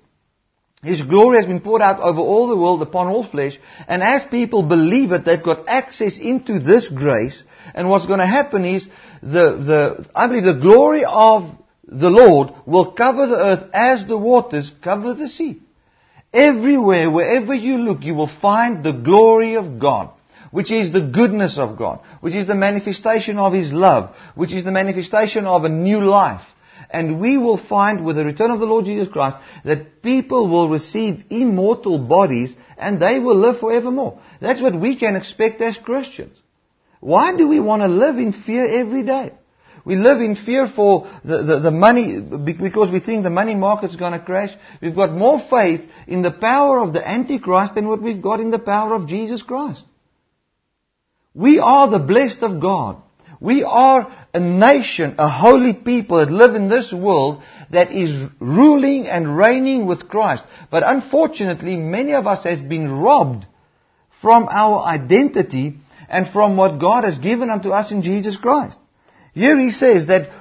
His 0.82 1.02
glory 1.02 1.38
has 1.38 1.46
been 1.46 1.60
poured 1.60 1.82
out 1.82 2.00
over 2.00 2.20
all 2.20 2.48
the 2.48 2.56
world 2.56 2.82
upon 2.82 3.08
all 3.08 3.24
flesh. 3.24 3.58
And 3.88 4.02
as 4.02 4.22
people 4.24 4.62
believe 4.62 5.12
it, 5.12 5.24
they've 5.24 5.42
got 5.42 5.68
access 5.68 6.16
into 6.16 6.60
this 6.60 6.88
grace. 6.88 7.42
And 7.74 7.90
what's 7.90 8.06
going 8.06 8.20
to 8.20 8.26
happen 8.26 8.64
is 8.64 8.86
the, 9.20 9.56
the, 9.56 10.06
I 10.14 10.28
believe 10.28 10.44
the 10.44 10.54
glory 10.54 11.04
of 11.04 11.50
the 11.84 12.10
Lord 12.10 12.50
will 12.64 12.92
cover 12.92 13.26
the 13.26 13.38
earth 13.38 13.70
as 13.72 14.06
the 14.06 14.16
waters 14.16 14.70
cover 14.82 15.14
the 15.14 15.28
sea. 15.28 15.60
Everywhere, 16.32 17.10
wherever 17.10 17.54
you 17.54 17.78
look, 17.78 18.02
you 18.02 18.14
will 18.14 18.30
find 18.40 18.84
the 18.84 18.92
glory 18.92 19.56
of 19.56 19.78
God 19.78 20.10
which 20.50 20.70
is 20.70 20.92
the 20.92 21.00
goodness 21.00 21.58
of 21.58 21.76
God, 21.76 22.00
which 22.20 22.34
is 22.34 22.46
the 22.46 22.54
manifestation 22.54 23.38
of 23.38 23.52
His 23.52 23.72
love, 23.72 24.14
which 24.34 24.52
is 24.52 24.64
the 24.64 24.70
manifestation 24.70 25.46
of 25.46 25.64
a 25.64 25.68
new 25.68 26.00
life. 26.00 26.44
And 26.90 27.20
we 27.20 27.36
will 27.36 27.58
find 27.58 28.04
with 28.04 28.16
the 28.16 28.24
return 28.24 28.50
of 28.50 28.60
the 28.60 28.66
Lord 28.66 28.86
Jesus 28.86 29.08
Christ 29.08 29.36
that 29.64 30.02
people 30.02 30.48
will 30.48 30.70
receive 30.70 31.24
immortal 31.28 31.98
bodies 31.98 32.54
and 32.78 33.00
they 33.00 33.18
will 33.18 33.36
live 33.36 33.58
forevermore. 33.58 34.20
That's 34.40 34.62
what 34.62 34.78
we 34.78 34.96
can 34.96 35.14
expect 35.14 35.60
as 35.60 35.76
Christians. 35.76 36.36
Why 37.00 37.36
do 37.36 37.46
we 37.46 37.60
want 37.60 37.82
to 37.82 37.88
live 37.88 38.16
in 38.16 38.32
fear 38.32 38.66
every 38.66 39.02
day? 39.02 39.32
We 39.84 39.96
live 39.96 40.20
in 40.20 40.34
fear 40.34 40.68
for 40.68 41.10
the, 41.24 41.42
the, 41.42 41.60
the, 41.60 41.70
money, 41.70 42.20
because 42.20 42.90
we 42.90 43.00
think 43.00 43.22
the 43.22 43.30
money 43.30 43.54
market's 43.54 43.96
going 43.96 44.12
to 44.12 44.18
crash. 44.18 44.54
We've 44.82 44.94
got 44.94 45.12
more 45.12 45.40
faith 45.48 45.80
in 46.06 46.20
the 46.20 46.30
power 46.30 46.80
of 46.80 46.92
the 46.92 47.06
Antichrist 47.06 47.74
than 47.74 47.88
what 47.88 48.02
we've 48.02 48.20
got 48.20 48.40
in 48.40 48.50
the 48.50 48.58
power 48.58 48.94
of 48.94 49.06
Jesus 49.06 49.42
Christ. 49.42 49.82
We 51.38 51.60
are 51.60 51.88
the 51.88 52.00
blessed 52.00 52.42
of 52.42 52.58
God. 52.58 53.00
We 53.38 53.62
are 53.62 54.12
a 54.34 54.40
nation, 54.40 55.14
a 55.18 55.28
holy 55.28 55.72
people 55.72 56.16
that 56.18 56.32
live 56.32 56.56
in 56.56 56.68
this 56.68 56.92
world 56.92 57.44
that 57.70 57.92
is 57.92 58.28
ruling 58.40 59.06
and 59.06 59.36
reigning 59.36 59.86
with 59.86 60.08
Christ. 60.08 60.42
But 60.68 60.82
unfortunately, 60.84 61.76
many 61.76 62.12
of 62.14 62.26
us 62.26 62.42
has 62.42 62.58
been 62.58 62.90
robbed 62.90 63.46
from 64.20 64.48
our 64.50 64.82
identity 64.82 65.78
and 66.08 66.26
from 66.32 66.56
what 66.56 66.80
God 66.80 67.04
has 67.04 67.18
given 67.18 67.50
unto 67.50 67.70
us 67.70 67.92
in 67.92 68.02
Jesus 68.02 68.36
Christ. 68.36 68.76
Here 69.32 69.56
he 69.60 69.70
says 69.70 70.08
that 70.08 70.32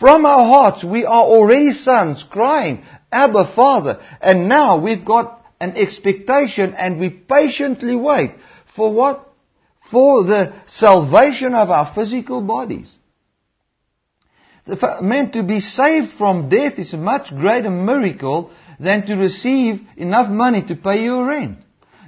from 0.00 0.24
our 0.24 0.46
hearts 0.46 0.82
we 0.82 1.04
are 1.04 1.22
already 1.22 1.72
sons 1.72 2.24
crying, 2.30 2.82
Abba 3.12 3.52
Father. 3.54 4.02
And 4.22 4.48
now 4.48 4.80
we've 4.80 5.04
got 5.04 5.44
an 5.60 5.76
expectation 5.76 6.72
and 6.72 6.98
we 6.98 7.10
patiently 7.10 7.94
wait 7.94 8.30
for 8.74 8.90
what? 8.90 9.33
For 9.90 10.24
the 10.24 10.52
salvation 10.66 11.54
of 11.54 11.70
our 11.70 11.92
physical 11.94 12.40
bodies. 12.40 12.90
The, 14.66 14.98
meant 15.02 15.34
to 15.34 15.42
be 15.42 15.60
saved 15.60 16.12
from 16.12 16.48
death 16.48 16.78
is 16.78 16.94
a 16.94 16.96
much 16.98 17.28
greater 17.30 17.70
miracle 17.70 18.50
than 18.80 19.06
to 19.06 19.16
receive 19.16 19.80
enough 19.96 20.30
money 20.30 20.62
to 20.62 20.74
pay 20.74 21.04
your 21.04 21.26
rent. 21.26 21.58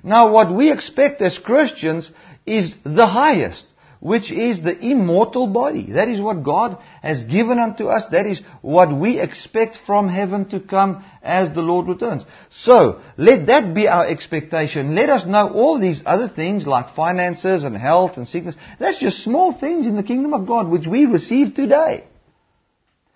Now 0.02 0.32
what 0.32 0.54
we 0.54 0.72
expect 0.72 1.20
as 1.20 1.38
Christians 1.38 2.10
is 2.46 2.74
the 2.84 3.06
highest. 3.06 3.66
Which 4.00 4.30
is 4.30 4.62
the 4.62 4.78
immortal 4.78 5.46
body. 5.46 5.92
That 5.92 6.08
is 6.08 6.20
what 6.20 6.44
God 6.44 6.78
has 7.02 7.22
given 7.24 7.58
unto 7.58 7.86
us. 7.86 8.04
That 8.10 8.26
is 8.26 8.40
what 8.62 8.94
we 8.94 9.18
expect 9.18 9.78
from 9.86 10.08
heaven 10.08 10.48
to 10.50 10.60
come 10.60 11.04
as 11.22 11.54
the 11.54 11.62
Lord 11.62 11.88
returns. 11.88 12.24
So, 12.50 13.00
let 13.16 13.46
that 13.46 13.74
be 13.74 13.88
our 13.88 14.06
expectation. 14.06 14.94
Let 14.94 15.08
us 15.08 15.26
know 15.26 15.48
all 15.48 15.78
these 15.78 16.02
other 16.04 16.28
things 16.28 16.66
like 16.66 16.94
finances 16.94 17.64
and 17.64 17.76
health 17.76 18.16
and 18.16 18.28
sickness. 18.28 18.56
That's 18.78 19.00
just 19.00 19.24
small 19.24 19.52
things 19.52 19.86
in 19.86 19.96
the 19.96 20.02
kingdom 20.02 20.34
of 20.34 20.46
God 20.46 20.68
which 20.68 20.86
we 20.86 21.06
receive 21.06 21.54
today. 21.54 22.04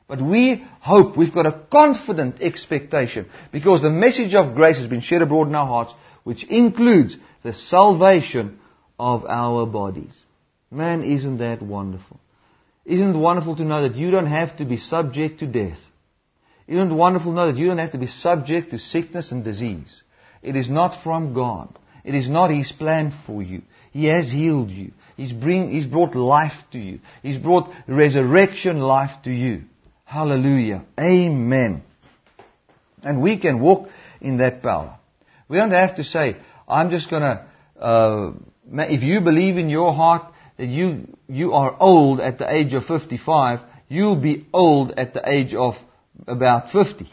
But 0.08 0.20
we 0.20 0.66
hope, 0.80 1.16
we've 1.16 1.32
got 1.32 1.46
a 1.46 1.60
confident 1.70 2.40
expectation 2.40 3.30
because 3.52 3.80
the 3.80 3.90
message 3.90 4.34
of 4.34 4.56
grace 4.56 4.78
has 4.78 4.88
been 4.88 5.02
shed 5.02 5.22
abroad 5.22 5.46
in 5.46 5.54
our 5.54 5.66
hearts, 5.66 5.94
which 6.24 6.42
includes 6.42 7.16
the 7.44 7.52
salvation 7.54 8.58
of 8.98 9.24
our 9.24 9.66
bodies. 9.66 10.20
Man, 10.70 11.02
isn't 11.02 11.38
that 11.38 11.62
wonderful? 11.62 12.20
Isn't 12.84 13.14
it 13.14 13.18
wonderful 13.18 13.56
to 13.56 13.64
know 13.64 13.88
that 13.88 13.96
you 13.96 14.10
don't 14.10 14.26
have 14.26 14.56
to 14.58 14.64
be 14.64 14.76
subject 14.76 15.40
to 15.40 15.46
death? 15.46 15.78
Isn't 16.68 16.92
it 16.92 16.94
wonderful 16.94 17.32
to 17.32 17.36
know 17.36 17.46
that 17.52 17.58
you 17.58 17.66
don't 17.66 17.78
have 17.78 17.92
to 17.92 17.98
be 17.98 18.06
subject 18.06 18.70
to 18.70 18.78
sickness 18.78 19.32
and 19.32 19.42
disease? 19.42 20.02
It 20.42 20.56
is 20.56 20.70
not 20.70 21.02
from 21.02 21.34
God. 21.34 21.76
It 22.04 22.14
is 22.14 22.28
not 22.28 22.50
His 22.50 22.70
plan 22.70 23.12
for 23.26 23.42
you. 23.42 23.62
He 23.92 24.04
has 24.06 24.30
healed 24.30 24.70
you. 24.70 24.92
He's, 25.16 25.32
bring, 25.32 25.70
he's 25.72 25.86
brought 25.86 26.14
life 26.14 26.56
to 26.72 26.78
you. 26.78 27.00
He's 27.22 27.36
brought 27.36 27.68
resurrection 27.86 28.80
life 28.80 29.22
to 29.24 29.30
you. 29.30 29.64
Hallelujah. 30.04 30.84
Amen. 30.98 31.82
And 33.02 33.20
we 33.20 33.38
can 33.38 33.60
walk 33.60 33.88
in 34.20 34.38
that 34.38 34.62
power. 34.62 34.98
We 35.48 35.56
don't 35.56 35.72
have 35.72 35.96
to 35.96 36.04
say, 36.04 36.36
I'm 36.68 36.90
just 36.90 37.10
gonna, 37.10 37.46
uh, 37.78 38.32
if 38.72 39.02
you 39.02 39.20
believe 39.20 39.58
in 39.58 39.68
your 39.68 39.92
heart 39.92 40.32
that 40.60 40.68
you, 40.68 41.08
you 41.26 41.54
are 41.54 41.74
old 41.80 42.20
at 42.20 42.38
the 42.38 42.52
age 42.52 42.74
of 42.74 42.84
55, 42.84 43.60
you'll 43.88 44.20
be 44.20 44.46
old 44.52 44.92
at 44.92 45.14
the 45.14 45.22
age 45.26 45.54
of 45.54 45.74
about 46.26 46.70
50. 46.70 47.10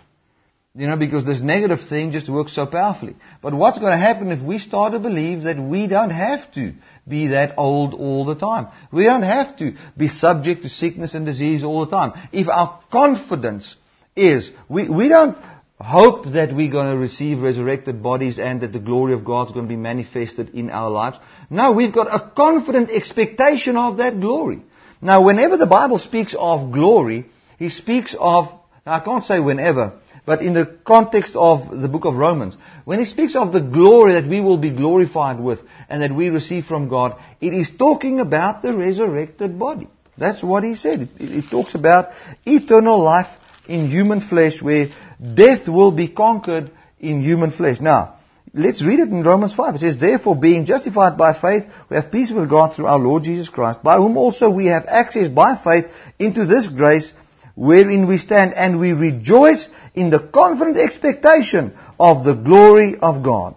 You 0.76 0.88
know, 0.88 0.98
because 0.98 1.26
this 1.26 1.40
negative 1.40 1.80
thing 1.88 2.12
just 2.12 2.30
works 2.30 2.54
so 2.54 2.66
powerfully. 2.66 3.16
But 3.42 3.54
what's 3.54 3.80
going 3.80 3.94
to 3.94 3.98
happen 3.98 4.32
if 4.32 4.44
we 4.44 4.60
start 4.60 4.92
to 4.92 5.00
believe 5.00 5.44
that 5.44 5.58
we 5.58 5.88
don't 5.88 6.10
have 6.10 6.52
to 6.54 6.74
be 7.08 7.28
that 7.28 7.58
old 7.58 7.94
all 7.94 8.26
the 8.26 8.36
time? 8.36 8.68
We 8.92 9.06
don't 9.06 9.24
have 9.24 9.58
to 9.58 9.76
be 9.96 10.10
subject 10.10 10.64
to 10.64 10.70
sickness 10.70 11.16
and 11.16 11.26
disease 11.26 11.64
all 11.64 11.86
the 11.86 11.92
time. 11.92 12.30
If 12.34 12.50
our 12.50 12.82
confidence 12.92 13.76
is, 14.16 14.52
we, 14.68 14.90
we 14.90 15.08
don't 15.08 15.38
hope 15.80 16.26
that 16.26 16.56
we're 16.56 16.72
going 16.72 16.92
to 16.92 16.98
receive 16.98 17.40
resurrected 17.40 18.02
bodies 18.02 18.40
and 18.40 18.62
that 18.62 18.74
the 18.74 18.80
glory 18.80 19.14
of 19.14 19.24
God 19.24 19.48
is 19.48 19.54
going 19.54 19.66
to 19.66 19.70
be 19.70 19.76
manifested 19.76 20.50
in 20.56 20.72
our 20.72 20.90
lives. 20.90 21.18
No, 21.50 21.72
we've 21.72 21.94
got 21.94 22.08
a 22.08 22.32
confident 22.36 22.90
expectation 22.90 23.78
of 23.78 23.98
that 23.98 24.20
glory. 24.20 24.62
Now, 25.02 25.24
whenever 25.24 25.58
the 25.58 25.68
Bible 25.68 26.00
speaks 26.00 26.36
of 26.38 26.72
glory, 26.72 27.26
he 27.60 27.70
speaks 27.70 28.16
of, 28.18 28.50
I 28.86 29.00
can't 29.02 29.24
say 29.24 29.40
whenever, 29.40 30.00
but 30.26 30.42
in 30.42 30.54
the 30.54 30.66
context 30.84 31.36
of 31.36 31.80
the 31.80 31.88
book 31.88 32.06
of 32.06 32.16
Romans, 32.16 32.58
when 32.84 33.00
he 33.00 33.06
speaks 33.06 33.36
of 33.36 33.54
the 33.54 33.62
glory 33.62 34.14
that 34.14 34.28
we 34.28 34.42
will 34.42 34.58
be 34.58 34.72
glorified 34.72 35.40
with 35.40 35.60
and 35.90 36.02
that 36.02 36.12
we 36.12 36.30
receive 36.30 36.66
from 36.66 36.90
God, 36.90 37.22
it 37.40 37.54
is 37.54 37.70
talking 37.70 38.20
about 38.20 38.64
the 38.64 38.74
resurrected 38.74 39.60
body. 39.60 39.88
That's 40.18 40.42
what 40.42 40.64
he 40.64 40.74
said. 40.74 41.02
It, 41.02 41.12
it 41.20 41.50
talks 41.52 41.76
about 41.76 42.10
eternal 42.46 43.00
life 43.00 43.30
in 43.68 43.90
human 43.90 44.22
flesh 44.22 44.62
where 44.62 44.90
Mm. 45.22 45.36
death 45.36 45.68
will 45.68 45.92
be 45.92 46.08
conquered 46.08 46.72
in 47.00 47.22
human 47.22 47.52
flesh. 47.52 47.80
Now, 47.80 48.18
let's 48.54 48.84
read 48.84 49.00
it 49.00 49.10
in 49.10 49.24
Romans 49.24 49.54
5. 49.54 49.76
It 49.76 49.82
says, 49.82 49.98
Therefore, 49.98 50.36
being 50.36 50.66
justified 50.66 51.18
by 51.18 51.34
faith, 51.34 51.64
we 51.90 51.96
have 51.96 52.12
peace 52.12 52.32
with 52.32 52.50
God 52.50 52.76
through 52.76 52.88
our 52.88 53.00
Lord 53.00 53.24
Jesus 53.24 53.50
Christ, 53.50 53.84
by 53.84 53.98
whom 53.98 54.18
also 54.18 54.50
we 54.50 54.68
have 54.68 54.86
access 54.88 55.30
by 55.30 55.56
faith 55.56 55.86
into 56.20 56.46
this 56.46 56.68
grace 56.68 57.14
wherein 57.56 58.08
we 58.08 58.20
stand, 58.20 58.54
and 58.54 58.80
we 58.80 58.94
rejoice 58.94 59.68
in 59.96 60.12
the 60.12 60.20
confident 60.20 60.78
expectation 60.78 61.76
of 62.00 62.24
the 62.24 62.36
glory 62.36 62.96
of 63.00 63.24
God. 63.24 63.56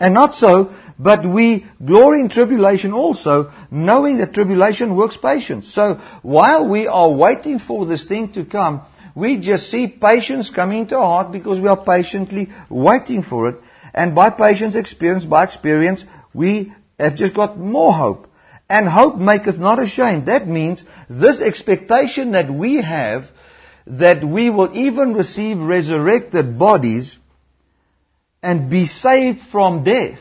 And 0.00 0.12
not 0.12 0.34
so, 0.34 0.74
but 0.98 1.24
we 1.24 1.64
glory 1.84 2.20
in 2.20 2.28
tribulation 2.28 2.92
also, 2.92 3.52
knowing 3.70 4.18
that 4.18 4.34
tribulation 4.34 4.96
works 4.96 5.16
patience. 5.16 5.72
So, 5.72 6.00
while 6.22 6.68
we 6.68 6.86
are 6.88 7.10
waiting 7.10 7.60
for 7.60 7.86
this 7.86 8.04
thing 8.04 8.32
to 8.32 8.44
come, 8.44 8.82
we 9.16 9.38
just 9.38 9.70
see 9.70 9.88
patience 9.88 10.50
coming 10.50 10.88
to 10.88 10.96
our 10.96 11.22
heart 11.22 11.32
because 11.32 11.58
we 11.58 11.68
are 11.68 11.82
patiently 11.82 12.48
waiting 12.68 13.22
for 13.22 13.48
it. 13.48 13.56
And 13.94 14.14
by 14.14 14.28
patience 14.28 14.76
experience, 14.76 15.24
by 15.24 15.44
experience, 15.44 16.04
we 16.34 16.74
have 17.00 17.16
just 17.16 17.34
got 17.34 17.58
more 17.58 17.94
hope. 17.94 18.28
And 18.68 18.86
hope 18.86 19.16
maketh 19.16 19.56
not 19.56 19.82
ashamed. 19.82 20.26
That 20.26 20.46
means 20.46 20.84
this 21.08 21.40
expectation 21.40 22.32
that 22.32 22.52
we 22.52 22.82
have 22.82 23.24
that 23.86 24.22
we 24.22 24.50
will 24.50 24.76
even 24.76 25.14
receive 25.14 25.58
resurrected 25.58 26.58
bodies 26.58 27.16
and 28.42 28.68
be 28.68 28.86
saved 28.86 29.40
from 29.50 29.82
death. 29.82 30.18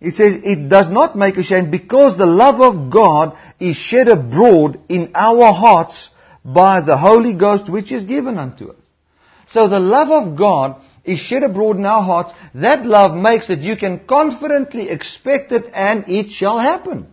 It 0.00 0.14
says 0.14 0.34
it 0.42 0.68
does 0.68 0.88
not 0.88 1.16
make 1.16 1.36
ashamed 1.36 1.70
because 1.70 2.16
the 2.16 2.26
love 2.26 2.60
of 2.60 2.90
God 2.90 3.38
is 3.60 3.76
shed 3.76 4.08
abroad 4.08 4.80
in 4.88 5.12
our 5.14 5.52
hearts 5.52 6.10
by 6.46 6.80
the 6.80 6.96
Holy 6.96 7.34
Ghost 7.34 7.68
which 7.68 7.90
is 7.90 8.04
given 8.04 8.38
unto 8.38 8.70
us. 8.70 8.76
So 9.48 9.68
the 9.68 9.80
love 9.80 10.10
of 10.10 10.36
God 10.36 10.80
is 11.04 11.18
shed 11.18 11.42
abroad 11.42 11.76
in 11.76 11.84
our 11.84 12.02
hearts. 12.02 12.32
That 12.54 12.86
love 12.86 13.16
makes 13.16 13.48
that 13.48 13.58
you 13.58 13.76
can 13.76 14.06
confidently 14.06 14.88
expect 14.88 15.50
it 15.52 15.64
and 15.74 16.08
it 16.08 16.30
shall 16.30 16.58
happen. 16.58 17.08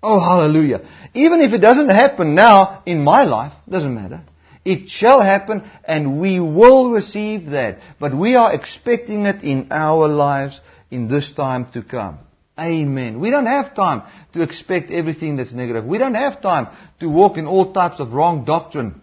Oh, 0.00 0.20
hallelujah. 0.20 0.88
Even 1.12 1.40
if 1.40 1.52
it 1.52 1.58
doesn't 1.58 1.88
happen 1.88 2.36
now 2.36 2.82
in 2.86 3.02
my 3.02 3.24
life, 3.24 3.52
doesn't 3.68 3.94
matter. 3.94 4.22
It 4.64 4.88
shall 4.88 5.20
happen 5.20 5.68
and 5.84 6.20
we 6.20 6.38
will 6.38 6.90
receive 6.90 7.50
that. 7.50 7.80
But 7.98 8.16
we 8.16 8.36
are 8.36 8.52
expecting 8.54 9.26
it 9.26 9.42
in 9.42 9.68
our 9.72 10.06
lives 10.08 10.60
in 10.90 11.08
this 11.08 11.32
time 11.32 11.70
to 11.72 11.82
come. 11.82 12.18
Amen. 12.58 13.20
We 13.20 13.30
don't 13.30 13.46
have 13.46 13.74
time 13.74 14.02
to 14.32 14.42
expect 14.42 14.90
everything 14.90 15.36
that's 15.36 15.52
negative. 15.52 15.84
We 15.84 15.98
don't 15.98 16.14
have 16.14 16.42
time 16.42 16.68
to 17.00 17.08
walk 17.08 17.36
in 17.36 17.46
all 17.46 17.72
types 17.72 18.00
of 18.00 18.12
wrong 18.12 18.44
doctrine 18.44 19.00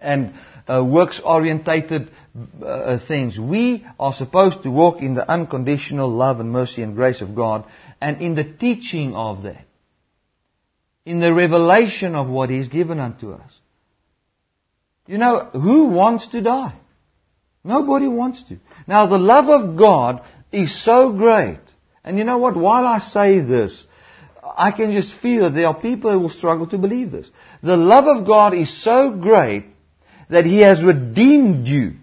and 0.00 0.34
uh, 0.68 0.84
works 0.84 1.20
orientated 1.24 2.10
uh, 2.64 2.98
things. 3.06 3.38
We 3.38 3.86
are 4.00 4.12
supposed 4.12 4.64
to 4.64 4.70
walk 4.70 5.00
in 5.00 5.14
the 5.14 5.28
unconditional 5.28 6.08
love 6.08 6.40
and 6.40 6.50
mercy 6.50 6.82
and 6.82 6.96
grace 6.96 7.20
of 7.20 7.36
God 7.36 7.66
and 8.00 8.20
in 8.20 8.34
the 8.34 8.44
teaching 8.44 9.14
of 9.14 9.44
that. 9.44 9.64
In 11.04 11.20
the 11.20 11.32
revelation 11.32 12.14
of 12.14 12.28
what 12.28 12.50
He's 12.50 12.68
given 12.68 12.98
unto 12.98 13.32
us. 13.32 13.58
You 15.06 15.18
know, 15.18 15.50
who 15.52 15.86
wants 15.86 16.28
to 16.28 16.40
die? 16.40 16.74
Nobody 17.64 18.08
wants 18.08 18.42
to. 18.44 18.58
Now 18.86 19.06
the 19.06 19.18
love 19.18 19.48
of 19.48 19.76
God 19.76 20.24
is 20.50 20.84
so 20.84 21.12
great 21.12 21.60
and 22.04 22.18
you 22.18 22.24
know 22.24 22.38
what? 22.38 22.56
While 22.56 22.86
I 22.86 22.98
say 22.98 23.40
this, 23.40 23.86
I 24.56 24.72
can 24.72 24.92
just 24.92 25.14
feel 25.14 25.42
that 25.42 25.54
there 25.54 25.68
are 25.68 25.80
people 25.80 26.10
who 26.10 26.20
will 26.20 26.28
struggle 26.28 26.66
to 26.68 26.78
believe 26.78 27.12
this. 27.12 27.30
The 27.62 27.76
love 27.76 28.06
of 28.06 28.26
God 28.26 28.54
is 28.54 28.82
so 28.82 29.12
great 29.12 29.66
that 30.28 30.44
He 30.44 30.60
has 30.60 30.84
redeemed 30.84 31.66
you 31.66 31.94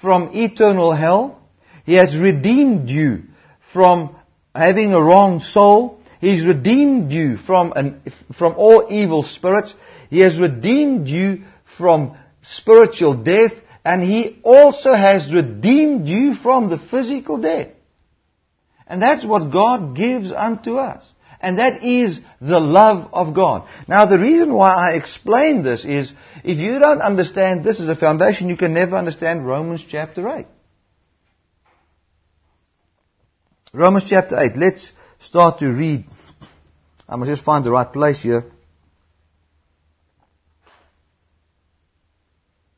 from 0.00 0.30
eternal 0.32 0.92
hell. 0.92 1.42
He 1.84 1.94
has 1.94 2.16
redeemed 2.16 2.88
you 2.88 3.24
from 3.72 4.16
having 4.54 4.94
a 4.94 5.02
wrong 5.02 5.40
soul. 5.40 6.00
He's 6.20 6.46
redeemed 6.46 7.12
you 7.12 7.36
from, 7.36 7.72
an, 7.76 8.00
from 8.32 8.54
all 8.56 8.86
evil 8.88 9.22
spirits. 9.22 9.74
He 10.08 10.20
has 10.20 10.38
redeemed 10.38 11.06
you 11.06 11.44
from 11.76 12.18
spiritual 12.42 13.14
death. 13.22 13.52
And 13.84 14.02
He 14.02 14.40
also 14.42 14.94
has 14.94 15.30
redeemed 15.30 16.08
you 16.08 16.34
from 16.34 16.70
the 16.70 16.78
physical 16.78 17.36
death. 17.36 17.73
And 18.86 19.00
that's 19.00 19.24
what 19.24 19.50
God 19.50 19.96
gives 19.96 20.30
unto 20.30 20.76
us. 20.76 21.10
And 21.40 21.58
that 21.58 21.82
is 21.84 22.20
the 22.40 22.60
love 22.60 23.10
of 23.12 23.34
God. 23.34 23.68
Now 23.86 24.06
the 24.06 24.18
reason 24.18 24.52
why 24.52 24.70
I 24.70 24.96
explain 24.96 25.62
this 25.62 25.84
is, 25.84 26.12
if 26.42 26.58
you 26.58 26.78
don't 26.78 27.00
understand 27.00 27.64
this 27.64 27.80
as 27.80 27.88
a 27.88 27.96
foundation, 27.96 28.48
you 28.48 28.56
can 28.56 28.72
never 28.74 28.96
understand 28.96 29.46
Romans 29.46 29.84
chapter 29.86 30.28
8. 30.28 30.46
Romans 33.72 34.04
chapter 34.08 34.38
8. 34.38 34.56
Let's 34.56 34.92
start 35.18 35.58
to 35.58 35.70
read. 35.70 36.04
I 37.08 37.16
must 37.16 37.30
just 37.30 37.44
find 37.44 37.64
the 37.64 37.72
right 37.72 37.92
place 37.92 38.22
here. 38.22 38.44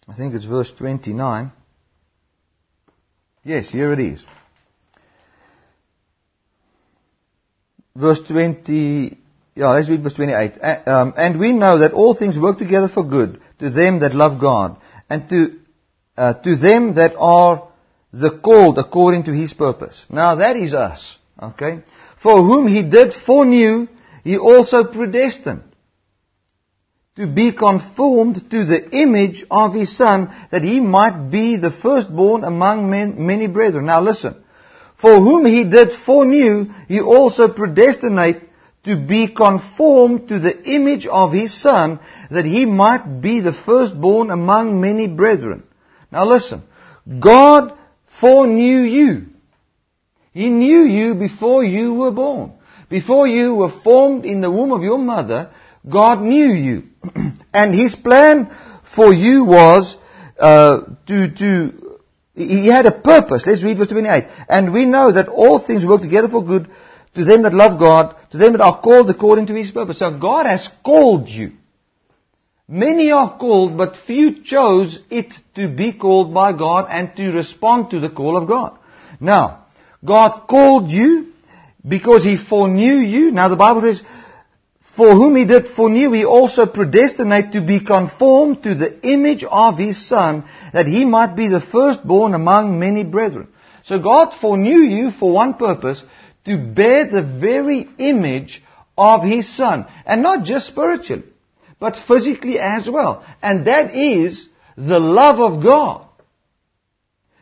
I 0.08 0.14
think 0.14 0.34
it's 0.34 0.44
verse 0.44 0.72
29. 0.72 1.52
Yes, 3.44 3.68
here 3.68 3.92
it 3.92 4.00
is. 4.00 4.24
Verse 7.96 8.20
20, 8.28 9.18
yeah, 9.54 9.68
let's 9.68 9.88
read 9.88 10.02
verse 10.02 10.14
28. 10.14 10.58
Um, 10.86 11.14
and 11.16 11.40
we 11.40 11.52
know 11.52 11.78
that 11.78 11.92
all 11.92 12.14
things 12.14 12.38
work 12.38 12.58
together 12.58 12.88
for 12.88 13.04
good 13.04 13.40
to 13.58 13.70
them 13.70 14.00
that 14.00 14.14
love 14.14 14.40
God 14.40 14.78
and 15.08 15.28
to, 15.28 15.58
uh, 16.16 16.34
to 16.34 16.56
them 16.56 16.94
that 16.94 17.14
are 17.18 17.68
the 18.12 18.38
called 18.38 18.78
according 18.78 19.24
to 19.24 19.32
His 19.32 19.52
purpose. 19.52 20.06
Now 20.08 20.36
that 20.36 20.56
is 20.56 20.74
us. 20.74 21.16
Okay? 21.40 21.82
For 22.22 22.42
whom 22.42 22.66
he 22.66 22.82
did 22.82 23.12
foreknew, 23.12 23.88
he 24.24 24.38
also 24.38 24.84
predestined 24.84 25.62
to 27.16 27.26
be 27.26 27.52
conformed 27.52 28.50
to 28.50 28.64
the 28.64 28.90
image 28.90 29.44
of 29.50 29.72
his 29.72 29.96
son, 29.96 30.34
that 30.50 30.62
he 30.62 30.80
might 30.80 31.30
be 31.30 31.56
the 31.56 31.70
firstborn 31.70 32.44
among 32.44 32.90
men, 32.90 33.26
many 33.26 33.46
brethren. 33.46 33.86
Now 33.86 34.02
listen. 34.02 34.42
For 34.96 35.20
whom 35.20 35.44
he 35.44 35.64
did 35.64 35.92
foreknew, 35.92 36.66
he 36.88 37.00
also 37.00 37.48
predestinate 37.48 38.42
to 38.84 38.96
be 38.96 39.28
conformed 39.28 40.28
to 40.28 40.38
the 40.38 40.62
image 40.62 41.06
of 41.06 41.32
his 41.32 41.52
son, 41.52 41.98
that 42.30 42.44
he 42.44 42.64
might 42.64 43.20
be 43.20 43.40
the 43.40 43.52
firstborn 43.52 44.30
among 44.30 44.80
many 44.80 45.08
brethren. 45.08 45.64
Now 46.10 46.24
listen. 46.24 46.62
God 47.20 47.76
foreknew 48.20 48.80
you. 48.80 49.26
He 50.32 50.48
knew 50.48 50.84
you 50.84 51.14
before 51.14 51.64
you 51.64 51.94
were 51.94 52.10
born. 52.10 52.52
Before 52.88 53.26
you 53.26 53.54
were 53.54 53.70
formed 53.82 54.24
in 54.24 54.40
the 54.40 54.50
womb 54.50 54.70
of 54.72 54.82
your 54.82 54.98
mother, 54.98 55.50
God 55.88 56.22
knew 56.22 56.52
you. 56.52 56.84
and 57.52 57.74
His 57.74 57.96
plan 57.96 58.54
for 58.94 59.12
you 59.12 59.44
was 59.44 59.96
uh, 60.38 60.82
to, 61.06 61.30
to, 61.30 61.85
He 62.36 62.68
had 62.68 62.84
a 62.84 62.92
purpose. 62.92 63.44
Let's 63.46 63.64
read 63.64 63.78
verse 63.78 63.88
28. 63.88 64.24
And 64.48 64.72
we 64.72 64.84
know 64.84 65.10
that 65.10 65.28
all 65.28 65.58
things 65.58 65.86
work 65.86 66.02
together 66.02 66.28
for 66.28 66.44
good 66.44 66.68
to 67.14 67.24
them 67.24 67.42
that 67.42 67.54
love 67.54 67.78
God, 67.80 68.14
to 68.30 68.36
them 68.36 68.52
that 68.52 68.60
are 68.60 68.80
called 68.80 69.08
according 69.08 69.46
to 69.46 69.54
His 69.54 69.70
purpose. 69.70 70.00
So 70.00 70.18
God 70.18 70.44
has 70.44 70.68
called 70.84 71.28
you. 71.28 71.52
Many 72.68 73.10
are 73.10 73.38
called, 73.38 73.78
but 73.78 73.96
few 74.06 74.42
chose 74.42 75.02
it 75.08 75.32
to 75.54 75.74
be 75.74 75.92
called 75.92 76.34
by 76.34 76.52
God 76.52 76.88
and 76.90 77.16
to 77.16 77.32
respond 77.32 77.90
to 77.90 78.00
the 78.00 78.10
call 78.10 78.36
of 78.36 78.48
God. 78.48 78.78
Now, 79.18 79.66
God 80.04 80.46
called 80.46 80.90
you 80.90 81.32
because 81.86 82.22
He 82.22 82.36
foreknew 82.36 82.94
you. 82.94 83.30
Now 83.30 83.48
the 83.48 83.56
Bible 83.56 83.80
says, 83.80 84.02
for 84.96 85.14
whom 85.14 85.36
He 85.36 85.44
did 85.44 85.68
foreknew, 85.68 86.12
He 86.12 86.24
also 86.24 86.66
predestinate 86.66 87.52
to 87.52 87.60
be 87.60 87.80
conformed 87.80 88.62
to 88.62 88.74
the 88.74 88.98
image 89.06 89.44
of 89.44 89.78
His 89.78 90.08
Son, 90.08 90.48
that 90.72 90.86
He 90.86 91.04
might 91.04 91.36
be 91.36 91.48
the 91.48 91.60
firstborn 91.60 92.34
among 92.34 92.78
many 92.78 93.04
brethren. 93.04 93.48
So 93.84 93.98
God 93.98 94.34
foreknew 94.40 94.78
you 94.78 95.10
for 95.10 95.30
one 95.30 95.54
purpose, 95.54 96.02
to 96.46 96.56
bear 96.56 97.06
the 97.06 97.22
very 97.22 97.88
image 97.98 98.62
of 98.96 99.22
His 99.22 99.54
Son. 99.54 99.86
And 100.06 100.22
not 100.22 100.44
just 100.44 100.66
spiritually, 100.66 101.24
but 101.78 101.96
physically 102.08 102.58
as 102.58 102.88
well. 102.88 103.24
And 103.42 103.66
that 103.66 103.94
is 103.94 104.48
the 104.76 104.98
love 104.98 105.40
of 105.40 105.62
God. 105.62 106.06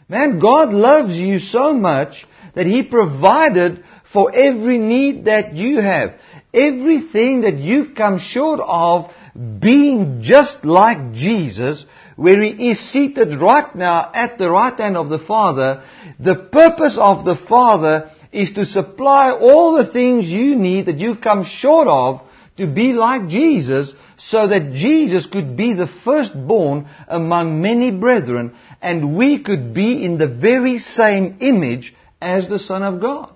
Man, 0.09 0.38
God 0.38 0.72
loves 0.72 1.14
you 1.14 1.38
so 1.38 1.72
much 1.72 2.26
that 2.55 2.66
He 2.66 2.82
provided 2.82 3.84
for 4.12 4.34
every 4.34 4.78
need 4.78 5.26
that 5.26 5.55
you 5.55 5.80
have. 5.80 6.14
Everything 6.55 7.42
that 7.42 7.59
you 7.59 7.94
come 7.94 8.18
short 8.18 8.61
of 8.62 9.11
being 9.59 10.22
just 10.22 10.64
like 10.64 11.12
Jesus, 11.12 11.84
where 12.16 12.40
He 12.40 12.70
is 12.70 12.78
seated 12.78 13.40
right 13.40 13.74
now 13.74 14.11
at 14.14 14.38
the 14.38 14.48
right 14.48 14.78
hand 14.78 14.96
of 14.96 15.09
the 15.09 15.18
Father, 15.18 15.82
the 16.20 16.36
purpose 16.36 16.96
of 16.96 17.24
the 17.24 17.36
Father 17.36 18.12
is 18.30 18.52
to 18.55 18.66
supply 18.66 19.32
all 19.32 19.74
the 19.74 19.92
things 19.92 20.26
you 20.26 20.57
need 20.57 20.86
that 20.86 20.98
you 20.98 21.16
come 21.16 21.44
short 21.44 21.88
of 21.88 22.22
to 22.57 22.66
be 22.66 22.92
like 22.92 23.28
Jesus 23.28 23.92
so 24.16 24.46
that 24.46 24.74
Jesus 24.74 25.26
could 25.26 25.57
be 25.57 25.74
the 25.74 25.88
firstborn 26.05 26.88
among 27.09 27.61
many 27.61 27.90
brethren 27.90 28.57
and 28.80 29.16
we 29.16 29.42
could 29.42 29.74
be 29.74 30.05
in 30.05 30.18
the 30.18 30.28
very 30.28 30.78
same 30.78 31.38
image 31.40 31.94
as 32.20 32.48
the 32.48 32.59
Son 32.59 32.82
of 32.82 33.00
God. 33.00 33.34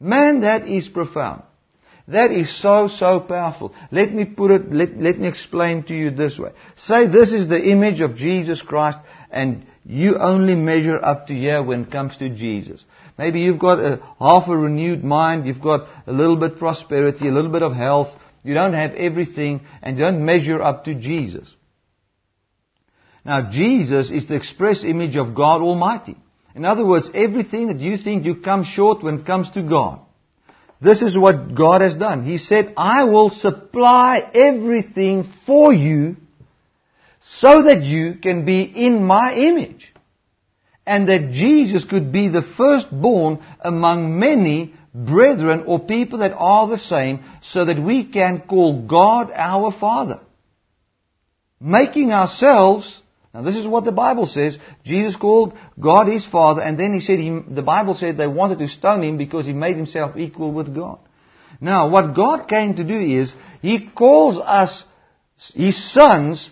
Man, 0.00 0.40
that 0.40 0.66
is 0.66 0.88
profound. 0.88 1.42
That 2.08 2.32
is 2.32 2.60
so, 2.60 2.88
so 2.88 3.20
powerful. 3.20 3.74
Let 3.90 4.12
me 4.12 4.24
put 4.24 4.50
it, 4.50 4.72
let, 4.72 4.96
let 4.96 5.18
me 5.18 5.28
explain 5.28 5.84
to 5.84 5.94
you 5.94 6.10
this 6.10 6.38
way. 6.38 6.50
Say 6.76 7.06
this 7.06 7.32
is 7.32 7.48
the 7.48 7.62
image 7.62 8.00
of 8.00 8.16
Jesus 8.16 8.60
Christ 8.60 8.98
and 9.30 9.66
you 9.84 10.16
only 10.16 10.54
measure 10.54 11.02
up 11.02 11.28
to 11.28 11.34
here 11.34 11.62
when 11.62 11.84
it 11.84 11.92
comes 11.92 12.16
to 12.18 12.28
Jesus. 12.28 12.84
Maybe 13.18 13.40
you've 13.40 13.58
got 13.58 13.78
a 13.78 14.00
half 14.18 14.48
a 14.48 14.56
renewed 14.56 15.04
mind, 15.04 15.46
you've 15.46 15.60
got 15.60 15.88
a 16.06 16.12
little 16.12 16.36
bit 16.36 16.58
prosperity, 16.58 17.28
a 17.28 17.32
little 17.32 17.52
bit 17.52 17.62
of 17.62 17.74
health, 17.74 18.08
you 18.42 18.54
don't 18.54 18.74
have 18.74 18.94
everything 18.94 19.60
and 19.82 19.96
don't 19.96 20.24
measure 20.24 20.60
up 20.60 20.84
to 20.84 20.94
Jesus. 20.94 21.54
Now 23.24 23.50
Jesus 23.50 24.10
is 24.10 24.26
the 24.26 24.34
express 24.34 24.82
image 24.82 25.16
of 25.16 25.34
God 25.34 25.60
Almighty. 25.60 26.16
In 26.54 26.64
other 26.64 26.84
words, 26.84 27.08
everything 27.14 27.68
that 27.68 27.78
you 27.78 27.96
think 27.96 28.24
you 28.24 28.36
come 28.36 28.64
short 28.64 29.02
when 29.02 29.20
it 29.20 29.26
comes 29.26 29.50
to 29.50 29.62
God. 29.62 30.00
This 30.82 31.00
is 31.00 31.16
what 31.16 31.54
God 31.54 31.80
has 31.80 31.94
done. 31.94 32.24
He 32.24 32.38
said, 32.38 32.74
I 32.76 33.04
will 33.04 33.30
supply 33.30 34.28
everything 34.34 35.30
for 35.46 35.72
you 35.72 36.16
so 37.24 37.62
that 37.62 37.82
you 37.82 38.14
can 38.14 38.44
be 38.44 38.62
in 38.62 39.04
my 39.04 39.32
image. 39.34 39.92
And 40.84 41.08
that 41.08 41.30
Jesus 41.30 41.84
could 41.84 42.10
be 42.10 42.28
the 42.28 42.42
firstborn 42.42 43.38
among 43.60 44.18
many 44.18 44.74
brethren 44.92 45.64
or 45.68 45.78
people 45.78 46.18
that 46.18 46.34
are 46.36 46.66
the 46.66 46.78
same 46.78 47.20
so 47.42 47.64
that 47.64 47.78
we 47.80 48.04
can 48.04 48.40
call 48.40 48.82
God 48.84 49.30
our 49.32 49.70
Father. 49.70 50.18
Making 51.60 52.10
ourselves 52.10 53.01
now 53.34 53.42
this 53.42 53.56
is 53.56 53.66
what 53.66 53.84
the 53.84 53.92
Bible 53.92 54.26
says. 54.26 54.58
Jesus 54.84 55.16
called 55.16 55.56
God 55.80 56.06
his 56.06 56.26
Father 56.26 56.60
and 56.60 56.78
then 56.78 56.92
he 56.92 57.00
said, 57.00 57.18
he, 57.18 57.40
the 57.48 57.62
Bible 57.62 57.94
said 57.94 58.16
they 58.16 58.26
wanted 58.26 58.58
to 58.58 58.68
stone 58.68 59.02
him 59.02 59.16
because 59.16 59.46
he 59.46 59.52
made 59.52 59.76
himself 59.76 60.16
equal 60.16 60.52
with 60.52 60.74
God. 60.74 60.98
Now 61.60 61.88
what 61.88 62.14
God 62.14 62.48
came 62.48 62.76
to 62.76 62.84
do 62.84 62.98
is, 62.98 63.32
he 63.62 63.88
calls 63.88 64.36
us 64.36 64.84
his 65.54 65.92
sons 65.92 66.50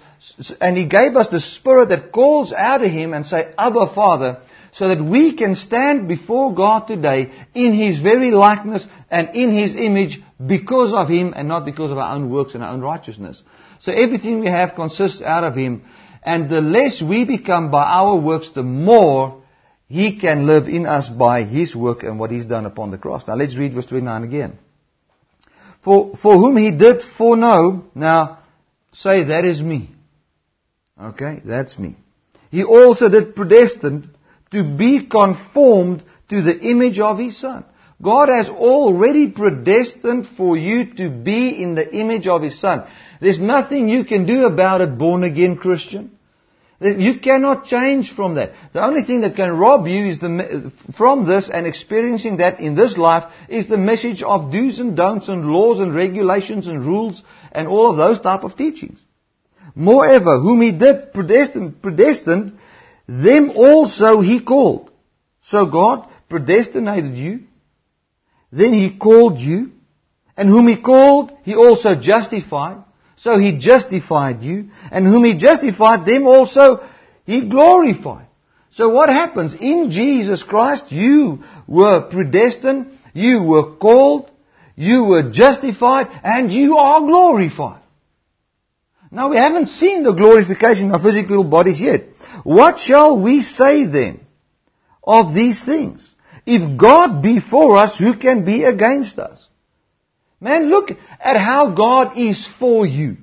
and 0.60 0.76
he 0.76 0.86
gave 0.86 1.16
us 1.16 1.28
the 1.28 1.40
spirit 1.40 1.90
that 1.90 2.12
calls 2.12 2.52
out 2.52 2.82
of 2.82 2.90
him 2.90 3.12
and 3.12 3.26
say, 3.26 3.52
Abba 3.58 3.92
Father, 3.94 4.40
so 4.72 4.88
that 4.88 5.02
we 5.02 5.36
can 5.36 5.56
stand 5.56 6.08
before 6.08 6.54
God 6.54 6.86
today 6.86 7.32
in 7.54 7.74
his 7.74 8.00
very 8.00 8.30
likeness 8.30 8.86
and 9.10 9.34
in 9.34 9.52
his 9.52 9.74
image 9.74 10.20
because 10.44 10.92
of 10.92 11.08
him 11.08 11.34
and 11.36 11.48
not 11.48 11.64
because 11.64 11.90
of 11.90 11.98
our 11.98 12.14
own 12.14 12.30
works 12.30 12.54
and 12.54 12.62
our 12.62 12.72
own 12.72 12.80
righteousness. 12.80 13.42
So 13.80 13.92
everything 13.92 14.40
we 14.40 14.46
have 14.46 14.74
consists 14.74 15.20
out 15.22 15.44
of 15.44 15.56
him 15.56 15.84
and 16.22 16.50
the 16.50 16.60
less 16.60 17.00
we 17.00 17.24
become 17.24 17.70
by 17.70 17.84
our 17.84 18.20
works, 18.20 18.50
the 18.50 18.62
more 18.62 19.42
He 19.88 20.18
can 20.18 20.46
live 20.46 20.68
in 20.68 20.86
us 20.86 21.08
by 21.08 21.44
His 21.44 21.74
work 21.74 22.02
and 22.02 22.18
what 22.18 22.30
He's 22.30 22.46
done 22.46 22.66
upon 22.66 22.90
the 22.90 22.98
cross. 22.98 23.26
Now 23.26 23.34
let's 23.34 23.56
read 23.56 23.74
verse 23.74 23.86
29 23.86 24.24
again. 24.24 24.58
For, 25.82 26.16
for 26.16 26.34
whom 26.34 26.56
He 26.56 26.72
did 26.72 27.02
foreknow, 27.02 27.90
now 27.94 28.40
say 28.92 29.24
that 29.24 29.44
is 29.44 29.62
me. 29.62 29.90
Okay, 31.00 31.40
that's 31.44 31.78
me. 31.78 31.96
He 32.50 32.64
also 32.64 33.08
did 33.08 33.34
predestined 33.34 34.10
to 34.50 34.64
be 34.64 35.06
conformed 35.06 36.04
to 36.28 36.42
the 36.42 36.58
image 36.58 36.98
of 36.98 37.18
His 37.18 37.38
Son. 37.38 37.64
God 38.02 38.28
has 38.28 38.48
already 38.48 39.28
predestined 39.28 40.26
for 40.36 40.56
you 40.56 40.94
to 40.94 41.10
be 41.10 41.62
in 41.62 41.74
the 41.74 41.94
image 41.94 42.26
of 42.26 42.42
His 42.42 42.58
Son. 42.58 42.86
There's 43.20 43.40
nothing 43.40 43.88
you 43.88 44.04
can 44.04 44.24
do 44.26 44.46
about 44.46 44.80
it, 44.80 44.96
born 44.96 45.22
again 45.22 45.56
Christian. 45.56 46.16
You 46.80 47.20
cannot 47.20 47.66
change 47.66 48.14
from 48.14 48.36
that. 48.36 48.52
The 48.72 48.82
only 48.82 49.04
thing 49.04 49.20
that 49.20 49.36
can 49.36 49.58
rob 49.58 49.86
you 49.86 50.06
is 50.06 50.18
the, 50.18 50.72
from 50.96 51.26
this 51.26 51.50
and 51.50 51.66
experiencing 51.66 52.38
that 52.38 52.58
in 52.58 52.74
this 52.74 52.96
life 52.96 53.30
is 53.50 53.68
the 53.68 53.76
message 53.76 54.22
of 54.22 54.50
do's 54.50 54.78
and 54.78 54.96
don'ts 54.96 55.28
and 55.28 55.44
laws 55.44 55.80
and 55.80 55.94
regulations 55.94 56.66
and 56.66 56.82
rules 56.82 57.22
and 57.52 57.68
all 57.68 57.90
of 57.90 57.98
those 57.98 58.18
type 58.18 58.44
of 58.44 58.56
teachings. 58.56 58.98
Moreover, 59.74 60.40
whom 60.40 60.62
he 60.62 60.72
did 60.72 61.12
predestined, 61.12 61.82
predestined, 61.82 62.58
them 63.06 63.52
also 63.54 64.20
he 64.20 64.40
called. 64.40 64.90
So 65.42 65.66
God 65.66 66.08
predestinated 66.30 67.14
you, 67.14 67.40
then 68.52 68.72
he 68.72 68.96
called 68.96 69.38
you, 69.38 69.72
and 70.36 70.48
whom 70.48 70.68
he 70.68 70.80
called, 70.80 71.32
he 71.42 71.54
also 71.54 72.00
justified. 72.00 72.84
So 73.16 73.38
he 73.38 73.58
justified 73.58 74.42
you, 74.42 74.70
and 74.90 75.06
whom 75.06 75.24
he 75.24 75.36
justified, 75.36 76.06
them 76.06 76.26
also 76.26 76.82
he 77.26 77.48
glorified. 77.48 78.26
So 78.72 78.88
what 78.88 79.08
happens? 79.08 79.54
In 79.60 79.90
Jesus 79.90 80.42
Christ, 80.42 80.90
you 80.90 81.44
were 81.66 82.08
predestined, 82.08 82.98
you 83.12 83.42
were 83.42 83.76
called, 83.76 84.30
you 84.76 85.04
were 85.04 85.30
justified, 85.30 86.08
and 86.24 86.50
you 86.52 86.78
are 86.78 87.00
glorified. 87.00 87.82
Now 89.10 89.28
we 89.28 89.36
haven't 89.36 89.68
seen 89.68 90.02
the 90.04 90.12
glorification 90.12 90.92
of 90.92 91.02
physical 91.02 91.44
bodies 91.44 91.80
yet. 91.80 92.04
What 92.44 92.78
shall 92.78 93.20
we 93.20 93.42
say 93.42 93.84
then 93.84 94.20
of 95.02 95.34
these 95.34 95.62
things? 95.64 96.09
If 96.52 96.76
God 96.76 97.22
be 97.22 97.38
for 97.38 97.76
us, 97.76 97.96
who 97.96 98.16
can 98.16 98.44
be 98.44 98.64
against 98.64 99.20
us? 99.20 99.46
Man, 100.40 100.68
look 100.68 100.90
at 101.20 101.36
how 101.36 101.70
God 101.70 102.18
is 102.18 102.44
for 102.58 102.84
you. 102.84 103.18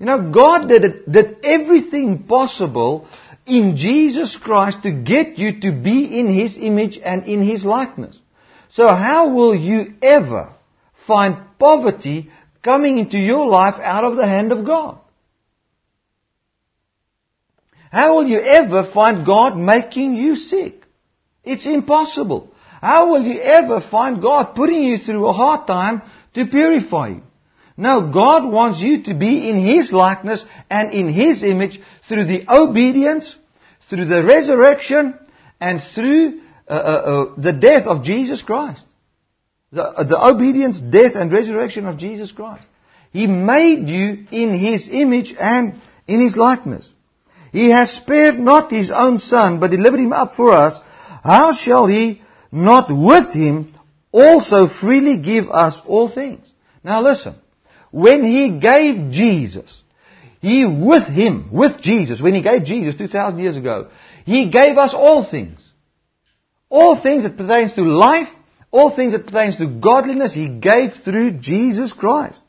You 0.00 0.06
know, 0.06 0.32
God 0.32 0.68
did, 0.68 1.04
did 1.08 1.36
everything 1.44 2.24
possible 2.24 3.06
in 3.46 3.76
Jesus 3.76 4.36
Christ 4.36 4.82
to 4.82 4.90
get 4.90 5.38
you 5.38 5.60
to 5.60 5.70
be 5.70 6.18
in 6.18 6.34
His 6.34 6.56
image 6.58 6.98
and 6.98 7.26
in 7.26 7.44
His 7.44 7.64
likeness. 7.64 8.18
So 8.70 8.88
how 8.88 9.28
will 9.28 9.54
you 9.54 9.94
ever 10.02 10.52
find 11.06 11.36
poverty 11.60 12.28
coming 12.64 12.98
into 12.98 13.18
your 13.18 13.46
life 13.46 13.76
out 13.80 14.02
of 14.02 14.16
the 14.16 14.26
hand 14.26 14.50
of 14.50 14.66
God? 14.66 14.98
How 17.92 18.16
will 18.16 18.26
you 18.26 18.40
ever 18.40 18.82
find 18.92 19.24
God 19.24 19.56
making 19.56 20.14
you 20.14 20.34
sick? 20.34 20.77
It's 21.48 21.66
impossible. 21.66 22.52
How 22.80 23.10
will 23.10 23.22
you 23.22 23.40
ever 23.40 23.80
find 23.80 24.22
God 24.22 24.54
putting 24.54 24.82
you 24.82 24.98
through 24.98 25.26
a 25.26 25.32
hard 25.32 25.66
time 25.66 26.02
to 26.34 26.46
purify 26.46 27.08
you? 27.08 27.22
No, 27.76 28.10
God 28.12 28.50
wants 28.52 28.80
you 28.80 29.04
to 29.04 29.14
be 29.14 29.48
in 29.48 29.64
His 29.64 29.92
likeness 29.92 30.44
and 30.68 30.92
in 30.92 31.12
His 31.12 31.42
image 31.42 31.80
through 32.08 32.24
the 32.24 32.44
obedience, 32.52 33.34
through 33.88 34.06
the 34.06 34.22
resurrection, 34.24 35.18
and 35.60 35.80
through 35.94 36.40
uh, 36.68 36.72
uh, 36.72 36.74
uh, 36.76 37.40
the 37.40 37.52
death 37.52 37.86
of 37.86 38.04
Jesus 38.04 38.42
Christ. 38.42 38.82
The, 39.72 39.84
uh, 39.84 40.04
the 40.04 40.22
obedience, 40.22 40.80
death, 40.80 41.12
and 41.14 41.32
resurrection 41.32 41.86
of 41.86 41.98
Jesus 41.98 42.30
Christ. 42.32 42.64
He 43.12 43.26
made 43.26 43.88
you 43.88 44.26
in 44.30 44.58
His 44.58 44.88
image 44.90 45.34
and 45.38 45.80
in 46.06 46.20
His 46.20 46.36
likeness. 46.36 46.92
He 47.52 47.70
has 47.70 47.90
spared 47.92 48.38
not 48.38 48.70
His 48.70 48.90
own 48.90 49.18
Son, 49.18 49.60
but 49.60 49.70
delivered 49.70 50.00
Him 50.00 50.12
up 50.12 50.34
for 50.34 50.52
us. 50.52 50.78
How 51.22 51.52
shall 51.52 51.86
He 51.86 52.22
not 52.50 52.86
with 52.90 53.32
Him 53.32 53.72
also 54.12 54.68
freely 54.68 55.18
give 55.18 55.48
us 55.50 55.80
all 55.86 56.08
things? 56.08 56.46
Now 56.82 57.02
listen. 57.02 57.34
When 57.90 58.24
He 58.24 58.58
gave 58.58 59.10
Jesus, 59.10 59.82
He 60.40 60.64
with 60.64 61.04
Him, 61.04 61.50
with 61.52 61.80
Jesus, 61.80 62.20
when 62.20 62.34
He 62.34 62.42
gave 62.42 62.64
Jesus 62.64 62.96
2,000 62.96 63.38
years 63.38 63.56
ago, 63.56 63.88
He 64.24 64.50
gave 64.50 64.78
us 64.78 64.94
all 64.94 65.24
things. 65.28 65.58
All 66.68 67.00
things 67.00 67.22
that 67.22 67.36
pertains 67.36 67.72
to 67.74 67.82
life, 67.82 68.28
all 68.70 68.94
things 68.94 69.12
that 69.12 69.26
pertains 69.26 69.56
to 69.56 69.66
godliness, 69.66 70.34
He 70.34 70.48
gave 70.48 70.94
through 71.04 71.38
Jesus 71.38 71.92
Christ. 71.92 72.40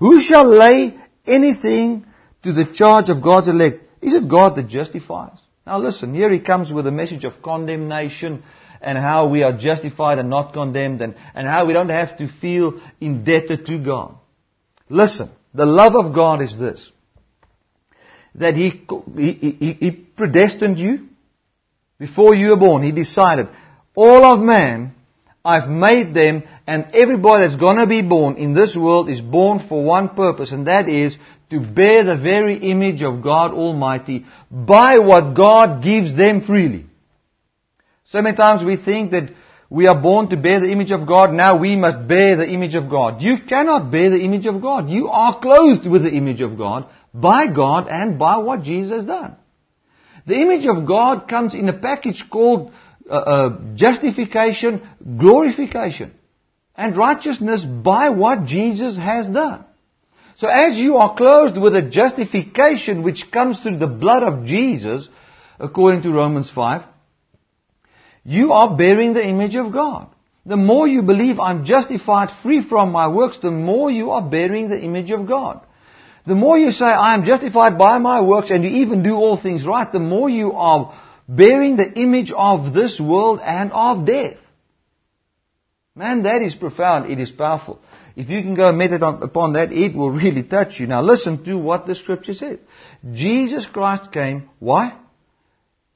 Who 0.00 0.20
shall 0.20 0.46
lay 0.46 0.98
anything 1.26 2.06
to 2.42 2.52
the 2.52 2.66
charge 2.66 3.08
of 3.08 3.22
God's 3.22 3.48
elect? 3.48 3.84
Is 4.00 4.14
it 4.14 4.28
God 4.28 4.56
that 4.56 4.66
justifies? 4.66 5.38
Now 5.66 5.78
listen, 5.78 6.14
here 6.14 6.30
he 6.30 6.40
comes 6.40 6.72
with 6.72 6.86
a 6.86 6.90
message 6.90 7.24
of 7.24 7.40
condemnation 7.42 8.42
and 8.80 8.98
how 8.98 9.28
we 9.28 9.44
are 9.44 9.56
justified 9.56 10.18
and 10.18 10.28
not 10.28 10.52
condemned 10.52 11.00
and, 11.00 11.14
and 11.34 11.46
how 11.46 11.66
we 11.66 11.72
don't 11.72 11.88
have 11.88 12.16
to 12.18 12.28
feel 12.28 12.80
indebted 13.00 13.66
to 13.66 13.78
God. 13.78 14.16
Listen, 14.88 15.30
the 15.54 15.66
love 15.66 15.94
of 15.94 16.14
God 16.14 16.42
is 16.42 16.58
this. 16.58 16.90
That 18.34 18.54
he, 18.54 18.84
he, 19.16 19.32
he, 19.32 19.72
he 19.74 19.90
predestined 19.90 20.78
you 20.78 21.08
before 21.98 22.34
you 22.34 22.50
were 22.50 22.56
born. 22.56 22.82
He 22.82 22.90
decided, 22.90 23.48
all 23.94 24.24
of 24.24 24.40
man, 24.40 24.94
I've 25.44 25.68
made 25.68 26.14
them 26.14 26.42
and 26.66 26.88
everybody 26.92 27.46
that's 27.46 27.60
gonna 27.60 27.86
be 27.86 28.02
born 28.02 28.36
in 28.36 28.54
this 28.54 28.76
world 28.76 29.08
is 29.08 29.20
born 29.20 29.60
for 29.68 29.84
one 29.84 30.10
purpose 30.10 30.50
and 30.50 30.66
that 30.66 30.88
is 30.88 31.16
to 31.52 31.60
bear 31.60 32.02
the 32.02 32.16
very 32.16 32.56
image 32.56 33.02
of 33.02 33.22
God 33.22 33.52
Almighty 33.52 34.24
by 34.50 34.98
what 34.98 35.34
God 35.34 35.84
gives 35.84 36.16
them 36.16 36.40
freely. 36.44 36.86
So 38.04 38.22
many 38.22 38.36
times 38.36 38.64
we 38.64 38.76
think 38.76 39.10
that 39.10 39.32
we 39.68 39.86
are 39.86 40.00
born 40.00 40.30
to 40.30 40.36
bear 40.36 40.60
the 40.60 40.70
image 40.70 40.90
of 40.90 41.06
God, 41.06 41.32
now 41.32 41.58
we 41.58 41.76
must 41.76 42.06
bear 42.08 42.36
the 42.36 42.48
image 42.48 42.74
of 42.74 42.88
God. 42.90 43.20
You 43.22 43.36
cannot 43.48 43.90
bear 43.90 44.10
the 44.10 44.22
image 44.22 44.46
of 44.46 44.60
God. 44.60 44.88
You 44.90 45.08
are 45.08 45.40
clothed 45.40 45.86
with 45.86 46.02
the 46.02 46.12
image 46.12 46.40
of 46.40 46.56
God 46.56 46.88
by 47.14 47.46
God 47.46 47.88
and 47.88 48.18
by 48.18 48.38
what 48.38 48.62
Jesus 48.62 48.92
has 48.92 49.04
done. 49.04 49.36
The 50.26 50.36
image 50.36 50.66
of 50.66 50.86
God 50.86 51.28
comes 51.28 51.54
in 51.54 51.68
a 51.68 51.78
package 51.78 52.24
called 52.30 52.72
uh, 53.10 53.14
uh, 53.14 53.60
justification, 53.74 54.88
glorification, 55.18 56.12
and 56.76 56.96
righteousness 56.96 57.62
by 57.62 58.10
what 58.10 58.46
Jesus 58.46 58.96
has 58.96 59.26
done. 59.26 59.64
So 60.36 60.48
as 60.48 60.76
you 60.76 60.96
are 60.96 61.14
clothed 61.14 61.58
with 61.58 61.74
a 61.74 61.82
justification 61.82 63.02
which 63.02 63.30
comes 63.30 63.60
through 63.60 63.78
the 63.78 63.86
blood 63.86 64.22
of 64.22 64.46
Jesus, 64.46 65.08
according 65.58 66.02
to 66.02 66.12
Romans 66.12 66.50
5, 66.50 66.82
you 68.24 68.52
are 68.52 68.76
bearing 68.76 69.14
the 69.14 69.26
image 69.26 69.56
of 69.56 69.72
God. 69.72 70.08
The 70.44 70.56
more 70.56 70.88
you 70.88 71.02
believe 71.02 71.38
I'm 71.38 71.64
justified 71.64 72.30
free 72.42 72.66
from 72.66 72.90
my 72.90 73.08
works, 73.08 73.38
the 73.38 73.50
more 73.50 73.90
you 73.90 74.10
are 74.10 74.28
bearing 74.28 74.68
the 74.68 74.80
image 74.80 75.10
of 75.10 75.28
God. 75.28 75.60
The 76.26 76.34
more 76.34 76.58
you 76.58 76.72
say 76.72 76.84
I 76.84 77.14
am 77.14 77.24
justified 77.24 77.78
by 77.78 77.98
my 77.98 78.20
works 78.20 78.50
and 78.50 78.64
you 78.64 78.70
even 78.82 79.02
do 79.02 79.14
all 79.14 79.36
things 79.36 79.66
right, 79.66 79.90
the 79.90 79.98
more 79.98 80.28
you 80.28 80.52
are 80.52 80.98
bearing 81.28 81.76
the 81.76 81.92
image 81.92 82.32
of 82.34 82.74
this 82.74 83.00
world 83.00 83.40
and 83.42 83.72
of 83.72 84.06
death. 84.06 84.36
Man, 85.94 86.22
that 86.22 86.42
is 86.42 86.54
profound. 86.54 87.10
It 87.10 87.20
is 87.20 87.30
powerful. 87.30 87.80
If 88.14 88.28
you 88.28 88.42
can 88.42 88.54
go 88.54 88.68
and 88.68 88.78
meditate 88.78 89.22
upon 89.22 89.54
that, 89.54 89.72
it 89.72 89.94
will 89.94 90.10
really 90.10 90.42
touch 90.42 90.80
you. 90.80 90.86
Now 90.86 91.02
listen 91.02 91.44
to 91.44 91.56
what 91.58 91.86
the 91.86 91.94
scripture 91.94 92.34
says. 92.34 92.58
Jesus 93.12 93.66
Christ 93.66 94.12
came, 94.12 94.50
why? 94.58 94.98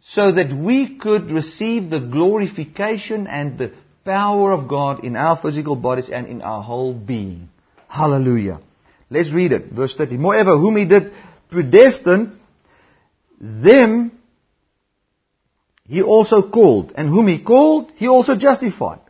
So 0.01 0.33
that 0.33 0.53
we 0.53 0.99
could 0.99 1.31
receive 1.31 1.91
the 1.91 2.01
glorification 2.01 3.27
and 3.27 3.59
the 3.59 3.73
power 4.05 4.53
of 4.53 4.69
God 4.69 5.05
in 5.05 5.17
our 5.17 5.37
physical 5.37 5.77
bodies 5.77 6.09
and 6.09 6.27
in 6.27 6.43
our 6.43 6.63
whole 6.63 6.95
being. 6.95 7.49
Hallelujah. 7.89 8.61
Let's 9.11 9.33
read 9.33 9.53
it. 9.53 9.73
Verse 9.73 9.95
30. 9.97 10.17
Moreover, 10.17 10.59
whom 10.59 10.77
he 10.77 10.87
did 10.87 11.13
predestined, 11.51 12.37
them 13.41 14.13
he 15.89 16.03
also 16.03 16.49
called. 16.51 16.93
And 16.97 17.09
whom 17.09 17.29
he 17.29 17.41
called, 17.43 17.93
he 17.97 18.09
also 18.09 18.37
justified. 18.37 19.01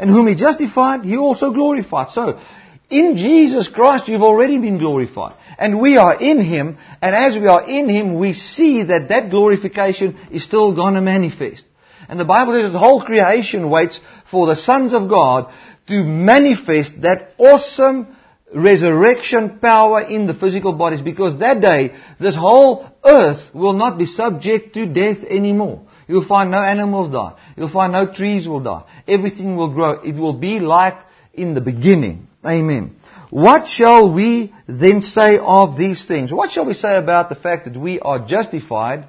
And 0.00 0.08
whom 0.08 0.28
he 0.28 0.34
justified, 0.34 1.04
he 1.04 1.18
also 1.18 1.52
glorified. 1.52 2.10
So, 2.10 2.40
in 2.88 3.18
Jesus 3.18 3.68
Christ, 3.68 4.08
you've 4.08 4.22
already 4.22 4.58
been 4.58 4.78
glorified. 4.78 5.36
And 5.58 5.78
we 5.78 5.98
are 5.98 6.18
in 6.18 6.40
Him, 6.40 6.78
and 7.02 7.14
as 7.14 7.36
we 7.36 7.46
are 7.46 7.68
in 7.68 7.88
Him, 7.88 8.18
we 8.18 8.32
see 8.32 8.82
that 8.82 9.10
that 9.10 9.30
glorification 9.30 10.18
is 10.32 10.42
still 10.42 10.74
gonna 10.74 11.02
manifest. 11.02 11.64
And 12.08 12.18
the 12.18 12.24
Bible 12.24 12.54
says 12.54 12.64
that 12.64 12.70
the 12.70 12.78
whole 12.78 13.04
creation 13.04 13.68
waits 13.68 14.00
for 14.30 14.46
the 14.46 14.56
sons 14.56 14.94
of 14.94 15.10
God 15.10 15.52
to 15.88 16.02
manifest 16.02 17.02
that 17.02 17.34
awesome 17.36 18.16
resurrection 18.54 19.58
power 19.58 20.00
in 20.00 20.26
the 20.26 20.34
physical 20.34 20.72
bodies 20.72 21.02
because 21.02 21.38
that 21.40 21.60
day 21.60 21.94
this 22.18 22.34
whole 22.34 22.88
earth 23.04 23.54
will 23.54 23.74
not 23.74 23.98
be 23.98 24.06
subject 24.06 24.74
to 24.74 24.86
death 24.86 25.18
anymore. 25.28 25.82
You'll 26.08 26.26
find 26.26 26.50
no 26.50 26.58
animals 26.58 27.12
die. 27.12 27.34
You'll 27.60 27.68
find 27.68 27.92
no 27.92 28.10
trees 28.10 28.48
will 28.48 28.60
die. 28.60 28.84
Everything 29.06 29.54
will 29.54 29.68
grow. 29.68 30.00
It 30.00 30.14
will 30.14 30.32
be 30.32 30.60
like 30.60 30.96
in 31.34 31.52
the 31.52 31.60
beginning. 31.60 32.26
Amen. 32.42 32.96
What 33.28 33.68
shall 33.68 34.14
we 34.14 34.54
then 34.66 35.02
say 35.02 35.36
of 35.38 35.76
these 35.76 36.06
things? 36.06 36.32
What 36.32 36.52
shall 36.52 36.64
we 36.64 36.72
say 36.72 36.96
about 36.96 37.28
the 37.28 37.34
fact 37.34 37.66
that 37.66 37.76
we 37.76 38.00
are 38.00 38.26
justified 38.26 39.08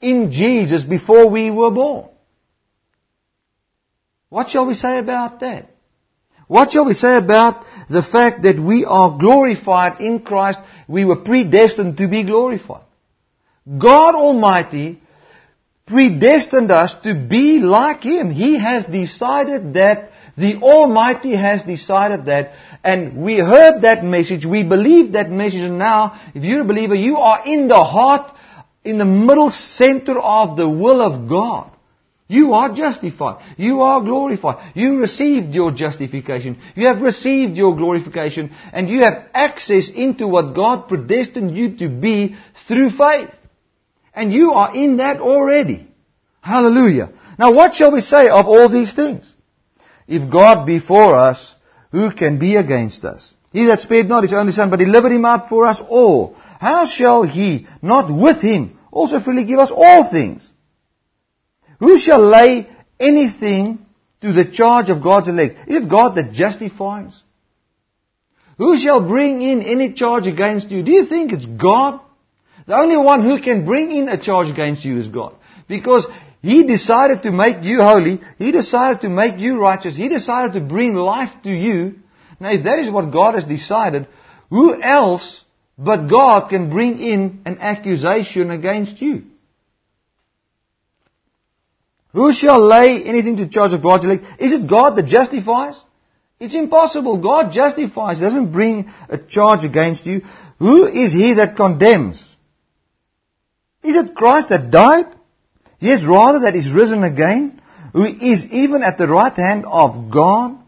in 0.00 0.32
Jesus 0.32 0.82
before 0.82 1.28
we 1.28 1.50
were 1.50 1.70
born? 1.70 2.08
What 4.30 4.48
shall 4.48 4.64
we 4.64 4.74
say 4.74 4.98
about 4.98 5.40
that? 5.40 5.68
What 6.48 6.72
shall 6.72 6.86
we 6.86 6.94
say 6.94 7.18
about 7.18 7.66
the 7.90 8.02
fact 8.02 8.44
that 8.44 8.58
we 8.58 8.86
are 8.86 9.18
glorified 9.18 10.00
in 10.00 10.20
Christ? 10.20 10.58
We 10.88 11.04
were 11.04 11.16
predestined 11.16 11.98
to 11.98 12.08
be 12.08 12.24
glorified. 12.24 12.84
God 13.76 14.14
Almighty 14.14 15.01
predestined 15.92 16.70
us 16.70 16.94
to 17.02 17.14
be 17.14 17.58
like 17.58 18.02
Him. 18.02 18.30
He 18.30 18.58
has 18.58 18.84
decided 18.86 19.74
that, 19.74 20.10
the 20.36 20.56
Almighty 20.62 21.36
has 21.36 21.62
decided 21.62 22.24
that, 22.24 22.54
and 22.82 23.22
we 23.22 23.38
heard 23.38 23.82
that 23.82 24.02
message, 24.02 24.46
we 24.46 24.62
believe 24.62 25.12
that 25.12 25.30
message, 25.30 25.60
and 25.60 25.78
now, 25.78 26.18
if 26.34 26.42
you're 26.42 26.62
a 26.62 26.64
believer, 26.64 26.94
you 26.94 27.18
are 27.18 27.42
in 27.44 27.68
the 27.68 27.84
heart, 27.84 28.32
in 28.82 28.96
the 28.96 29.04
middle 29.04 29.50
center 29.50 30.18
of 30.18 30.56
the 30.56 30.68
will 30.68 31.02
of 31.02 31.28
God. 31.28 31.70
You 32.28 32.54
are 32.54 32.72
justified. 32.74 33.44
You 33.58 33.82
are 33.82 34.00
glorified. 34.00 34.72
You 34.74 35.00
received 35.00 35.54
your 35.54 35.70
justification. 35.70 36.58
You 36.74 36.86
have 36.86 37.02
received 37.02 37.54
your 37.58 37.76
glorification. 37.76 38.56
And 38.72 38.88
you 38.88 39.00
have 39.00 39.26
access 39.34 39.90
into 39.90 40.26
what 40.26 40.54
God 40.54 40.88
predestined 40.88 41.54
you 41.54 41.76
to 41.76 41.90
be 41.90 42.36
through 42.66 42.92
faith. 42.92 43.28
And 44.14 44.32
you 44.32 44.52
are 44.52 44.74
in 44.74 44.98
that 44.98 45.20
already. 45.20 45.88
Hallelujah. 46.40 47.10
Now 47.38 47.52
what 47.54 47.74
shall 47.74 47.92
we 47.92 48.00
say 48.00 48.28
of 48.28 48.46
all 48.46 48.68
these 48.68 48.94
things? 48.94 49.32
If 50.06 50.30
God 50.30 50.66
be 50.66 50.78
for 50.78 51.16
us, 51.16 51.54
who 51.90 52.10
can 52.10 52.38
be 52.38 52.56
against 52.56 53.04
us? 53.04 53.34
He 53.52 53.66
that 53.66 53.80
spared 53.80 54.08
not 54.08 54.22
his 54.22 54.32
only 54.32 54.52
son, 54.52 54.70
but 54.70 54.78
delivered 54.78 55.12
him 55.12 55.24
up 55.24 55.48
for 55.48 55.66
us 55.66 55.80
all. 55.88 56.34
How 56.58 56.86
shall 56.86 57.22
he 57.22 57.66
not 57.82 58.10
with 58.10 58.40
him 58.40 58.78
also 58.90 59.20
freely 59.20 59.44
give 59.44 59.58
us 59.58 59.70
all 59.74 60.10
things? 60.10 60.50
Who 61.78 61.98
shall 61.98 62.20
lay 62.20 62.68
anything 62.98 63.84
to 64.20 64.32
the 64.32 64.44
charge 64.44 64.88
of 64.88 65.02
God's 65.02 65.28
elect? 65.28 65.68
Is 65.68 65.82
it 65.82 65.88
God 65.88 66.14
that 66.14 66.32
justifies? 66.32 67.20
Who 68.58 68.78
shall 68.78 69.06
bring 69.06 69.42
in 69.42 69.62
any 69.62 69.92
charge 69.92 70.26
against 70.26 70.70
you? 70.70 70.82
Do 70.82 70.92
you 70.92 71.06
think 71.06 71.32
it's 71.32 71.46
God? 71.46 72.00
The 72.66 72.76
only 72.76 72.96
one 72.96 73.22
who 73.22 73.40
can 73.40 73.64
bring 73.64 73.90
in 73.90 74.08
a 74.08 74.22
charge 74.22 74.48
against 74.48 74.84
you 74.84 74.98
is 74.98 75.08
God. 75.08 75.34
Because 75.68 76.06
He 76.42 76.64
decided 76.64 77.22
to 77.24 77.32
make 77.32 77.62
you 77.62 77.82
holy. 77.82 78.20
He 78.38 78.52
decided 78.52 79.00
to 79.02 79.08
make 79.08 79.38
you 79.38 79.58
righteous. 79.58 79.96
He 79.96 80.08
decided 80.08 80.54
to 80.54 80.60
bring 80.60 80.94
life 80.94 81.32
to 81.42 81.50
you. 81.50 81.98
Now 82.40 82.52
if 82.52 82.64
that 82.64 82.78
is 82.78 82.90
what 82.90 83.12
God 83.12 83.34
has 83.34 83.44
decided, 83.44 84.06
who 84.50 84.80
else 84.80 85.42
but 85.78 86.08
God 86.08 86.50
can 86.50 86.70
bring 86.70 87.00
in 87.00 87.42
an 87.46 87.58
accusation 87.58 88.50
against 88.50 89.00
you? 89.00 89.24
Who 92.12 92.32
shall 92.32 92.60
lay 92.60 93.02
anything 93.04 93.38
to 93.38 93.48
charge 93.48 93.72
of 93.72 93.82
God's 93.82 94.04
elect? 94.04 94.24
Is 94.38 94.52
it 94.52 94.68
God 94.68 94.96
that 94.96 95.06
justifies? 95.06 95.80
It's 96.38 96.54
impossible. 96.54 97.18
God 97.18 97.52
justifies, 97.52 98.20
doesn't 98.20 98.52
bring 98.52 98.92
a 99.08 99.16
charge 99.16 99.64
against 99.64 100.04
you. 100.04 100.22
Who 100.58 100.86
is 100.86 101.12
he 101.12 101.34
that 101.34 101.56
condemns? 101.56 102.31
Is 103.82 103.96
it 103.96 104.14
Christ 104.14 104.48
that 104.50 104.70
died? 104.70 105.06
Yes, 105.80 106.04
rather 106.04 106.40
that 106.40 106.54
is 106.54 106.72
risen 106.72 107.02
again, 107.02 107.60
who 107.92 108.04
is 108.04 108.46
even 108.50 108.82
at 108.82 108.98
the 108.98 109.08
right 109.08 109.32
hand 109.32 109.64
of 109.66 110.10
God, 110.10 110.58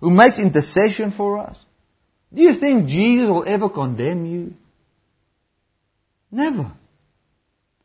who 0.00 0.10
makes 0.10 0.38
intercession 0.38 1.12
for 1.12 1.38
us. 1.38 1.58
Do 2.32 2.42
you 2.42 2.54
think 2.54 2.88
Jesus 2.88 3.28
will 3.28 3.44
ever 3.46 3.68
condemn 3.68 4.26
you? 4.26 4.54
Never. 6.32 6.72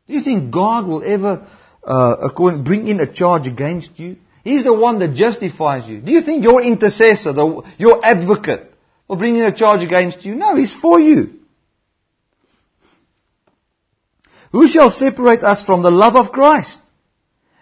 Do 0.08 0.14
you 0.14 0.22
think 0.22 0.52
God 0.52 0.86
will 0.86 1.04
ever 1.04 1.46
uh, 1.84 2.58
bring 2.64 2.88
in 2.88 2.98
a 2.98 3.12
charge 3.12 3.46
against 3.46 3.98
you? 3.98 4.16
He's 4.42 4.64
the 4.64 4.72
one 4.72 4.98
that 5.00 5.14
justifies 5.14 5.88
you. 5.88 6.00
Do 6.00 6.10
you 6.10 6.22
think 6.22 6.42
your 6.42 6.62
intercessor, 6.62 7.32
the, 7.32 7.62
your 7.78 8.04
advocate, 8.04 8.72
will 9.06 9.16
bring 9.16 9.36
in 9.36 9.44
a 9.44 9.54
charge 9.54 9.82
against 9.82 10.24
you? 10.24 10.34
No, 10.34 10.56
he's 10.56 10.74
for 10.74 10.98
you. 10.98 11.39
Who 14.52 14.66
shall 14.66 14.90
separate 14.90 15.42
us 15.42 15.62
from 15.62 15.82
the 15.82 15.90
love 15.90 16.16
of 16.16 16.32
Christ? 16.32 16.80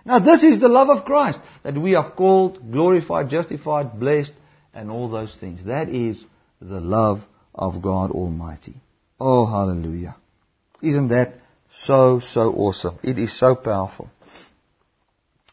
Now 0.05 0.21
this 0.21 0.43
is 0.43 0.59
the 0.59 0.69
love 0.69 0.89
of 0.89 1.05
Christ, 1.05 1.39
that 1.63 1.77
we 1.77 1.95
are 1.95 2.11
called, 2.11 2.73
glorified, 2.73 3.29
justified, 3.29 4.01
blessed, 4.01 4.33
and 4.73 4.91
all 4.91 5.09
those 5.09 5.37
things. 5.37 5.65
That 5.65 5.91
is 5.91 6.25
the 6.61 6.81
love 6.81 7.21
of 7.55 7.83
God 7.83 8.11
Almighty. 8.11 8.75
Oh, 9.21 9.45
hallelujah. 9.45 10.17
Isn't 10.83 11.09
that 11.09 11.35
so, 11.71 12.21
so 12.21 12.53
awesome? 12.55 12.99
It 13.03 13.19
is 13.19 13.39
so 13.39 13.55
powerful. 13.55 14.09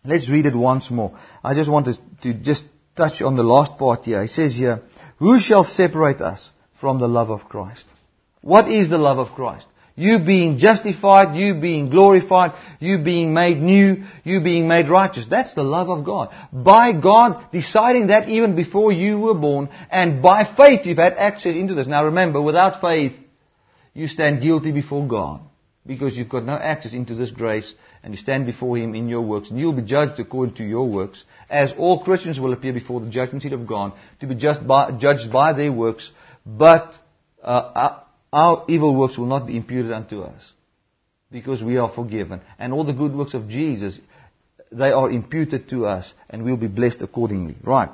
Let's 0.05 0.29
read 0.29 0.45
it 0.45 0.55
once 0.55 0.91
more. 0.91 1.17
I 1.43 1.55
just 1.55 1.69
want 1.69 1.87
to, 1.87 1.97
to 2.21 2.33
just 2.33 2.65
touch 2.95 3.21
on 3.21 3.35
the 3.35 3.43
last 3.43 3.77
part 3.77 4.05
here. 4.05 4.21
It 4.23 4.29
says 4.29 4.55
here, 4.55 4.83
Who 5.17 5.39
shall 5.39 5.63
separate 5.63 6.21
us 6.21 6.51
from 6.79 6.99
the 6.99 7.07
love 7.07 7.29
of 7.29 7.49
Christ? 7.49 7.85
What 8.41 8.69
is 8.69 8.89
the 8.89 8.99
love 8.99 9.17
of 9.17 9.29
Christ? 9.29 9.65
You 9.97 10.19
being 10.19 10.57
justified, 10.57 11.37
you 11.37 11.53
being 11.53 11.89
glorified, 11.89 12.51
you 12.81 12.97
being 12.97 13.33
made 13.33 13.59
new, 13.59 14.03
you 14.25 14.41
being 14.41 14.67
made 14.67 14.89
righteous. 14.89 15.25
That's 15.29 15.53
the 15.53 15.63
love 15.63 15.89
of 15.89 16.03
God. 16.03 16.35
By 16.51 16.91
God 16.91 17.51
deciding 17.53 18.07
that 18.07 18.27
even 18.27 18.57
before 18.57 18.91
you 18.91 19.19
were 19.19 19.33
born, 19.33 19.69
and 19.89 20.21
by 20.21 20.43
faith 20.43 20.85
you've 20.85 20.97
had 20.97 21.13
access 21.13 21.55
into 21.55 21.75
this. 21.75 21.87
Now 21.87 22.05
remember, 22.05 22.41
without 22.41 22.81
faith, 22.81 23.13
you 23.93 24.07
stand 24.07 24.41
guilty 24.41 24.73
before 24.73 25.07
God. 25.07 25.39
Because 25.87 26.17
you've 26.17 26.29
got 26.29 26.43
no 26.43 26.53
access 26.55 26.93
into 26.93 27.15
this 27.15 27.31
grace, 27.31 27.71
and 28.03 28.11
you 28.11 28.19
stand 28.19 28.47
before 28.47 28.75
Him 28.75 28.95
in 28.95 29.07
your 29.07 29.21
works, 29.21 29.51
and 29.51 29.59
you'll 29.59 29.71
be 29.71 29.83
judged 29.83 30.19
according 30.19 30.55
to 30.55 30.63
your 30.63 30.89
works, 30.89 31.23
as 31.47 31.73
all 31.77 32.03
Christians 32.03 32.39
will 32.39 32.53
appear 32.53 32.73
before 32.73 32.99
the 33.01 33.09
judgment 33.09 33.43
seat 33.43 33.53
of 33.53 33.67
God, 33.67 33.93
to 34.19 34.27
be 34.27 34.33
just 34.33 34.65
by, 34.65 34.91
judged 34.91 35.31
by 35.31 35.53
their 35.53 35.71
works, 35.71 36.11
but 36.43 36.95
uh, 37.43 37.99
our 38.35 38.65
evil 38.67 38.93
works 38.93 39.17
will 39.17 39.27
not 39.27 39.47
be 39.47 39.55
imputed 39.55 39.93
unto 39.93 40.21
us 40.21 40.41
because 41.31 41.63
we 41.63 41.77
are 41.77 41.89
forgiven. 41.89 42.41
And 42.59 42.73
all 42.73 42.83
the 42.83 42.91
good 42.91 43.15
works 43.15 43.33
of 43.33 43.47
Jesus, 43.47 43.97
they 44.73 44.91
are 44.91 45.09
imputed 45.09 45.69
to 45.69 45.85
us 45.85 46.13
and 46.29 46.43
we'll 46.43 46.57
be 46.57 46.67
blessed 46.67 47.01
accordingly. 47.01 47.55
Right. 47.63 47.91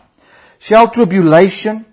Shall 0.58 0.89
tribulation 0.89 1.86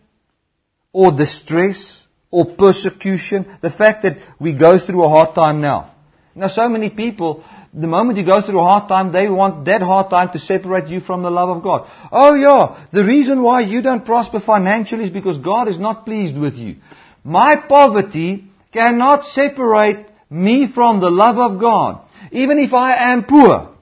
or 0.94 1.12
distress 1.12 2.06
or 2.30 2.46
persecution, 2.56 3.44
the 3.60 3.70
fact 3.70 4.04
that 4.04 4.16
we 4.40 4.54
go 4.54 4.78
through 4.78 5.04
a 5.04 5.08
hard 5.10 5.34
time 5.34 5.60
now. 5.60 5.94
Now 6.34 6.48
so 6.48 6.70
many 6.70 6.88
people, 6.88 7.44
the 7.74 7.86
moment 7.86 8.18
you 8.18 8.24
go 8.24 8.40
through 8.40 8.60
a 8.60 8.64
hard 8.64 8.88
time, 8.88 9.12
they 9.12 9.28
want 9.28 9.66
that 9.66 9.82
hard 9.82 10.08
time 10.08 10.30
to 10.32 10.38
separate 10.38 10.88
you 10.88 11.00
from 11.00 11.22
the 11.22 11.30
love 11.30 11.50
of 11.50 11.62
God. 11.62 11.90
Oh 12.10 12.32
yeah, 12.34 12.86
the 12.92 13.04
reason 13.04 13.42
why 13.42 13.60
you 13.60 13.82
don't 13.82 14.06
prosper 14.06 14.40
financially 14.40 15.04
is 15.04 15.10
because 15.10 15.36
God 15.36 15.68
is 15.68 15.78
not 15.78 16.06
pleased 16.06 16.38
with 16.38 16.54
you. 16.54 16.76
My 17.24 17.56
poverty 17.56 18.44
cannot 18.72 19.24
separate 19.24 20.06
me 20.30 20.70
from 20.72 21.00
the 21.00 21.10
love 21.10 21.38
of 21.38 21.60
God. 21.60 22.00
Even 22.32 22.58
if 22.58 22.72
I 22.72 23.12
am 23.12 23.24
poor. 23.24 23.74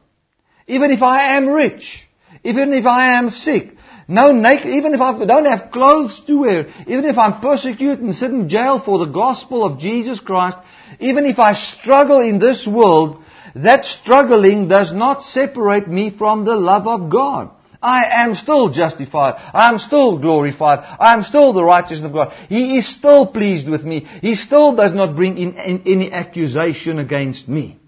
Even 0.66 0.90
if 0.90 1.02
I 1.02 1.36
am 1.36 1.48
rich. 1.48 2.06
Even 2.44 2.72
if 2.72 2.86
I 2.86 3.18
am 3.18 3.30
sick. 3.30 3.72
No 4.08 4.30
naked, 4.30 4.66
even 4.66 4.94
if 4.94 5.00
I 5.00 5.24
don't 5.24 5.46
have 5.46 5.72
clothes 5.72 6.20
to 6.26 6.40
wear. 6.40 6.68
Even 6.86 7.06
if 7.06 7.18
I'm 7.18 7.40
persecuted 7.40 8.00
and 8.00 8.14
sit 8.14 8.30
in 8.30 8.48
jail 8.48 8.80
for 8.80 8.98
the 8.98 9.12
gospel 9.12 9.64
of 9.64 9.80
Jesus 9.80 10.20
Christ. 10.20 10.58
Even 11.00 11.24
if 11.24 11.38
I 11.38 11.54
struggle 11.54 12.20
in 12.20 12.38
this 12.38 12.66
world, 12.66 13.22
that 13.56 13.84
struggling 13.84 14.68
does 14.68 14.92
not 14.92 15.22
separate 15.22 15.88
me 15.88 16.10
from 16.10 16.44
the 16.44 16.56
love 16.56 16.86
of 16.86 17.10
God. 17.10 17.50
I 17.86 18.24
am 18.24 18.34
still 18.34 18.70
justified. 18.70 19.34
I 19.54 19.70
am 19.70 19.78
still 19.78 20.18
glorified. 20.18 20.80
I 20.98 21.14
am 21.14 21.22
still 21.22 21.52
the 21.52 21.62
righteousness 21.62 22.08
of 22.08 22.12
God. 22.12 22.32
He 22.48 22.78
is 22.78 22.96
still 22.98 23.28
pleased 23.28 23.68
with 23.68 23.84
me. 23.84 24.00
He 24.22 24.34
still 24.34 24.74
does 24.74 24.92
not 24.92 25.14
bring 25.14 25.38
in, 25.38 25.56
in 25.56 25.82
any 25.86 26.12
accusation 26.12 26.98
against 26.98 27.46
me. 27.46 27.78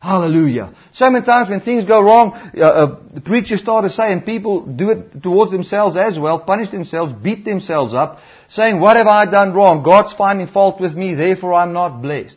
Hallelujah. 0.00 0.74
So 0.92 1.10
many 1.10 1.26
times 1.26 1.50
when 1.50 1.60
things 1.60 1.84
go 1.84 2.02
wrong, 2.02 2.32
uh, 2.56 2.60
uh, 2.60 3.00
the 3.12 3.20
preachers 3.20 3.60
start 3.60 3.84
to 3.84 3.90
say, 3.90 4.12
and 4.12 4.24
people 4.24 4.62
do 4.62 4.90
it 4.90 5.22
towards 5.22 5.52
themselves 5.52 5.96
as 5.98 6.18
well, 6.18 6.38
punish 6.40 6.70
themselves, 6.70 7.12
beat 7.12 7.44
themselves 7.44 7.92
up, 7.92 8.20
saying, 8.48 8.80
what 8.80 8.96
have 8.96 9.06
I 9.06 9.30
done 9.30 9.52
wrong? 9.52 9.82
God's 9.82 10.14
finding 10.14 10.46
fault 10.46 10.80
with 10.80 10.94
me, 10.94 11.14
therefore 11.14 11.52
I'm 11.52 11.74
not 11.74 12.00
blessed. 12.00 12.36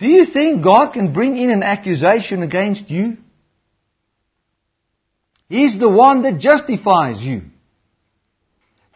Do 0.00 0.08
you 0.08 0.24
think 0.24 0.64
God 0.64 0.92
can 0.92 1.12
bring 1.12 1.36
in 1.36 1.50
an 1.50 1.62
accusation 1.62 2.42
against 2.42 2.90
you? 2.90 3.18
He's 5.50 5.78
the 5.78 5.90
one 5.90 6.22
that 6.22 6.38
justifies 6.38 7.20
you. 7.20 7.42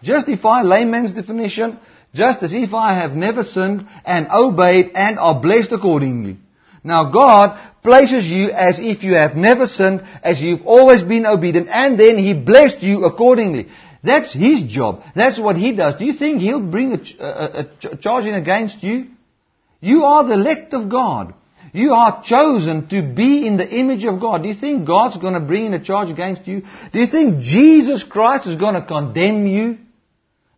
Justify, 0.04 0.62
layman's 0.62 1.12
definition, 1.12 1.80
just 2.14 2.44
as 2.44 2.52
if 2.52 2.72
I 2.72 2.94
have 2.94 3.16
never 3.16 3.42
sinned 3.42 3.86
and 4.04 4.28
obeyed 4.30 4.92
and 4.94 5.18
are 5.18 5.40
blessed 5.40 5.72
accordingly. 5.72 6.36
Now 6.84 7.10
God 7.10 7.58
places 7.82 8.24
you 8.26 8.52
as 8.52 8.78
if 8.78 9.02
you 9.02 9.14
have 9.14 9.34
never 9.34 9.66
sinned, 9.66 10.06
as 10.22 10.40
you've 10.40 10.64
always 10.64 11.02
been 11.02 11.26
obedient, 11.26 11.68
and 11.68 11.98
then 11.98 12.18
He 12.18 12.34
blessed 12.34 12.82
you 12.82 13.04
accordingly. 13.04 13.68
That's 14.04 14.32
His 14.32 14.62
job. 14.62 15.02
That's 15.16 15.40
what 15.40 15.56
He 15.56 15.74
does. 15.74 15.96
Do 15.96 16.04
you 16.04 16.12
think 16.12 16.40
He'll 16.40 16.60
bring 16.60 16.92
a, 16.92 17.24
a, 17.24 17.66
a 17.90 17.96
charge 17.96 18.26
in 18.26 18.34
against 18.34 18.80
you? 18.84 19.08
You 19.80 20.04
are 20.04 20.22
the 20.22 20.34
elect 20.34 20.72
of 20.72 20.88
God. 20.88 21.34
You 21.74 21.92
are 21.92 22.22
chosen 22.24 22.86
to 22.90 23.02
be 23.02 23.48
in 23.48 23.56
the 23.56 23.68
image 23.68 24.04
of 24.04 24.20
God. 24.20 24.44
Do 24.44 24.48
you 24.48 24.54
think 24.54 24.86
God's 24.86 25.16
going 25.16 25.34
to 25.34 25.40
bring 25.40 25.66
in 25.66 25.74
a 25.74 25.82
charge 25.82 26.08
against 26.08 26.46
you? 26.46 26.62
Do 26.92 27.00
you 27.00 27.08
think 27.08 27.40
Jesus 27.40 28.04
Christ 28.04 28.46
is 28.46 28.60
going 28.60 28.74
to 28.74 28.86
condemn 28.86 29.48
you? 29.48 29.78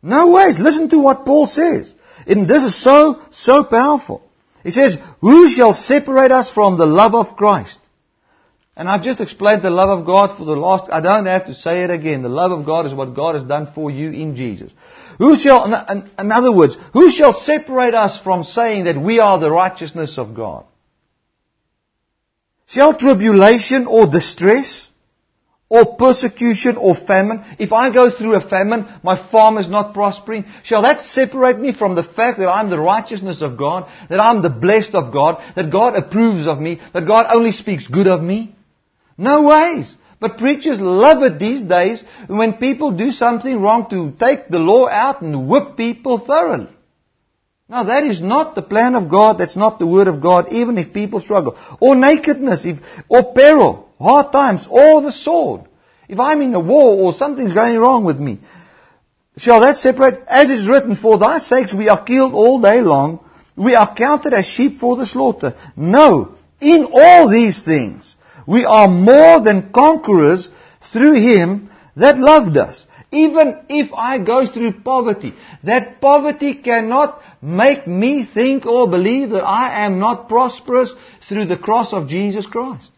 No 0.03 0.29
ways. 0.29 0.59
Listen 0.59 0.91
to 0.91 0.99
what 0.99 1.25
Paul 1.25 1.47
says. 1.47 1.91
And 2.27 2.47
this 2.47 2.63
is 2.65 2.83
so, 2.83 3.23
so 3.31 3.65
powerful. 3.65 4.29
He 4.63 4.71
says, 4.71 4.99
Who 5.23 5.49
shall 5.49 5.73
separate 5.73 6.33
us 6.33 6.51
from 6.51 6.77
the 6.77 6.85
love 6.85 7.15
of 7.15 7.35
Christ? 7.35 7.81
And 8.77 8.87
I've 8.87 9.03
just 9.03 9.21
explained 9.21 9.63
the 9.63 9.71
love 9.71 9.89
of 9.89 10.05
God 10.05 10.37
for 10.37 10.45
the 10.45 10.53
last, 10.53 10.93
I 10.93 11.01
don't 11.01 11.25
have 11.25 11.47
to 11.47 11.55
say 11.55 11.85
it 11.85 11.91
again. 11.91 12.23
The 12.23 12.29
love 12.29 12.53
of 12.53 12.67
God 12.67 12.85
is 12.85 12.93
what 12.93 13.15
God 13.15 13.37
has 13.37 13.45
done 13.45 13.73
for 13.75 13.91
you 13.91 14.11
in 14.11 14.37
Jesus. 14.37 14.71
Who 15.17 15.35
shall, 15.39 15.65
in 15.65 16.31
other 16.31 16.53
words, 16.53 16.77
who 16.93 17.11
shall 17.11 17.33
separate 17.33 17.95
us 17.95 18.21
from 18.23 18.45
saying 18.45 18.85
that 18.85 19.01
we 19.01 19.19
are 19.19 19.41
the 19.41 19.51
righteousness 19.51 20.19
of 20.19 20.35
God? 20.35 20.67
Shall 22.67 22.95
tribulation 22.97 23.87
or 23.87 24.07
distress 24.07 24.89
or 25.69 25.97
persecution 25.97 26.77
or 26.77 26.95
famine, 26.95 27.45
if 27.59 27.73
I 27.73 27.93
go 27.93 28.11
through 28.11 28.35
a 28.35 28.49
famine, 28.49 28.87
my 29.03 29.17
farm 29.31 29.59
is 29.59 29.69
not 29.69 29.95
prospering, 29.95 30.45
shall 30.63 30.83
that 30.83 31.03
separate 31.03 31.59
me 31.59 31.73
from 31.73 31.97
the 31.97 32.05
fact 32.05 32.39
that 32.39 32.49
I'm 32.49 32.71
the 32.71 32.79
righteousness 32.79 33.43
of 33.43 33.57
God, 33.57 33.91
that 34.09 34.21
I'm 34.21 34.43
the 34.43 34.51
blessed 34.51 34.95
of 34.95 35.13
God, 35.13 35.43
that 35.57 35.73
God 35.73 35.97
approves 35.97 36.47
of 36.47 36.61
me, 36.61 36.81
that 36.93 37.07
God 37.07 37.27
only 37.31 37.51
speaks 37.51 37.89
good 37.89 38.07
of 38.07 38.23
me? 38.23 38.55
No 39.19 39.43
ways. 39.43 39.93
But 40.21 40.39
preachers 40.39 40.81
love 40.81 41.23
it 41.23 41.39
these 41.39 41.63
days 41.63 42.03
when 42.27 42.55
people 42.55 42.93
do 42.93 43.11
something 43.11 43.61
wrong 43.61 43.91
to 43.91 44.13
take 44.13 44.49
the 44.49 44.59
law 44.59 44.89
out 44.89 45.21
and 45.21 45.49
whip 45.49 45.77
people 45.77 46.19
thoroughly. 46.19 46.76
Now 47.69 47.85
that 47.85 48.05
is 48.05 48.21
not 48.21 48.55
the 48.55 48.63
plan 48.63 48.95
of 48.95 49.11
God, 49.11 49.39
that's 49.39 49.57
not 49.57 49.79
the 49.79 49.87
word 49.87 50.07
of 50.07 50.21
God, 50.21 50.53
even 50.53 50.79
if 50.79 50.93
people 50.93 51.21
struggle. 51.21 51.59
Or 51.81 51.97
nakedness, 51.97 52.65
if, 52.65 52.79
or 53.09 53.33
peril, 53.35 53.89
hard 53.99 54.33
times, 54.33 54.69
or 54.71 55.03
the 55.03 55.11
sword. 55.11 55.63
If 56.09 56.21
I'm 56.21 56.43
in 56.43 56.55
a 56.55 56.61
war 56.61 56.97
or 56.97 57.13
something's 57.13 57.53
going 57.53 57.77
wrong 57.77 58.05
with 58.05 58.19
me, 58.19 58.39
shall 59.37 59.61
that 59.63 59.79
separate? 59.79 60.23
As 60.29 60.49
is 60.49 60.69
written, 60.69 60.95
for 60.95 61.19
thy 61.19 61.39
sakes 61.39 61.75
we 61.75 61.89
are 61.89 62.05
killed 62.05 62.35
all 62.35 62.61
day 62.61 62.81
long, 62.81 63.25
we 63.57 63.75
are 63.75 63.93
counted 63.95 64.33
as 64.33 64.47
sheep 64.47 64.79
for 64.79 64.97
the 64.97 65.07
slaughter. 65.07 65.55
No, 65.75 66.37
in 66.61 66.89
all 66.93 67.29
these 67.29 67.63
things, 67.65 68.15
we 68.47 68.65
are 68.65 68.87
more 68.87 69.41
than 69.41 69.73
conquerors 69.73 70.49
through 70.93 71.15
Him 71.15 71.71
that 71.97 72.19
loved 72.19 72.57
us. 72.57 72.87
Even 73.11 73.65
if 73.69 73.93
I 73.93 74.19
go 74.19 74.47
through 74.47 74.81
poverty, 74.83 75.35
that 75.65 76.01
poverty 76.01 76.55
cannot 76.55 77.23
make 77.47 77.87
me 77.87 78.27
think 78.27 78.67
or 78.67 78.91
believe 78.91 79.31
that 79.31 79.45
I 79.45 79.85
am 79.87 80.01
not 80.01 80.29
prosperous 80.29 80.93
through 81.29 81.47
the 81.47 81.57
cross 81.57 81.93
of 81.93 82.09
Jesus 82.09 82.45
Christ. 82.45 82.91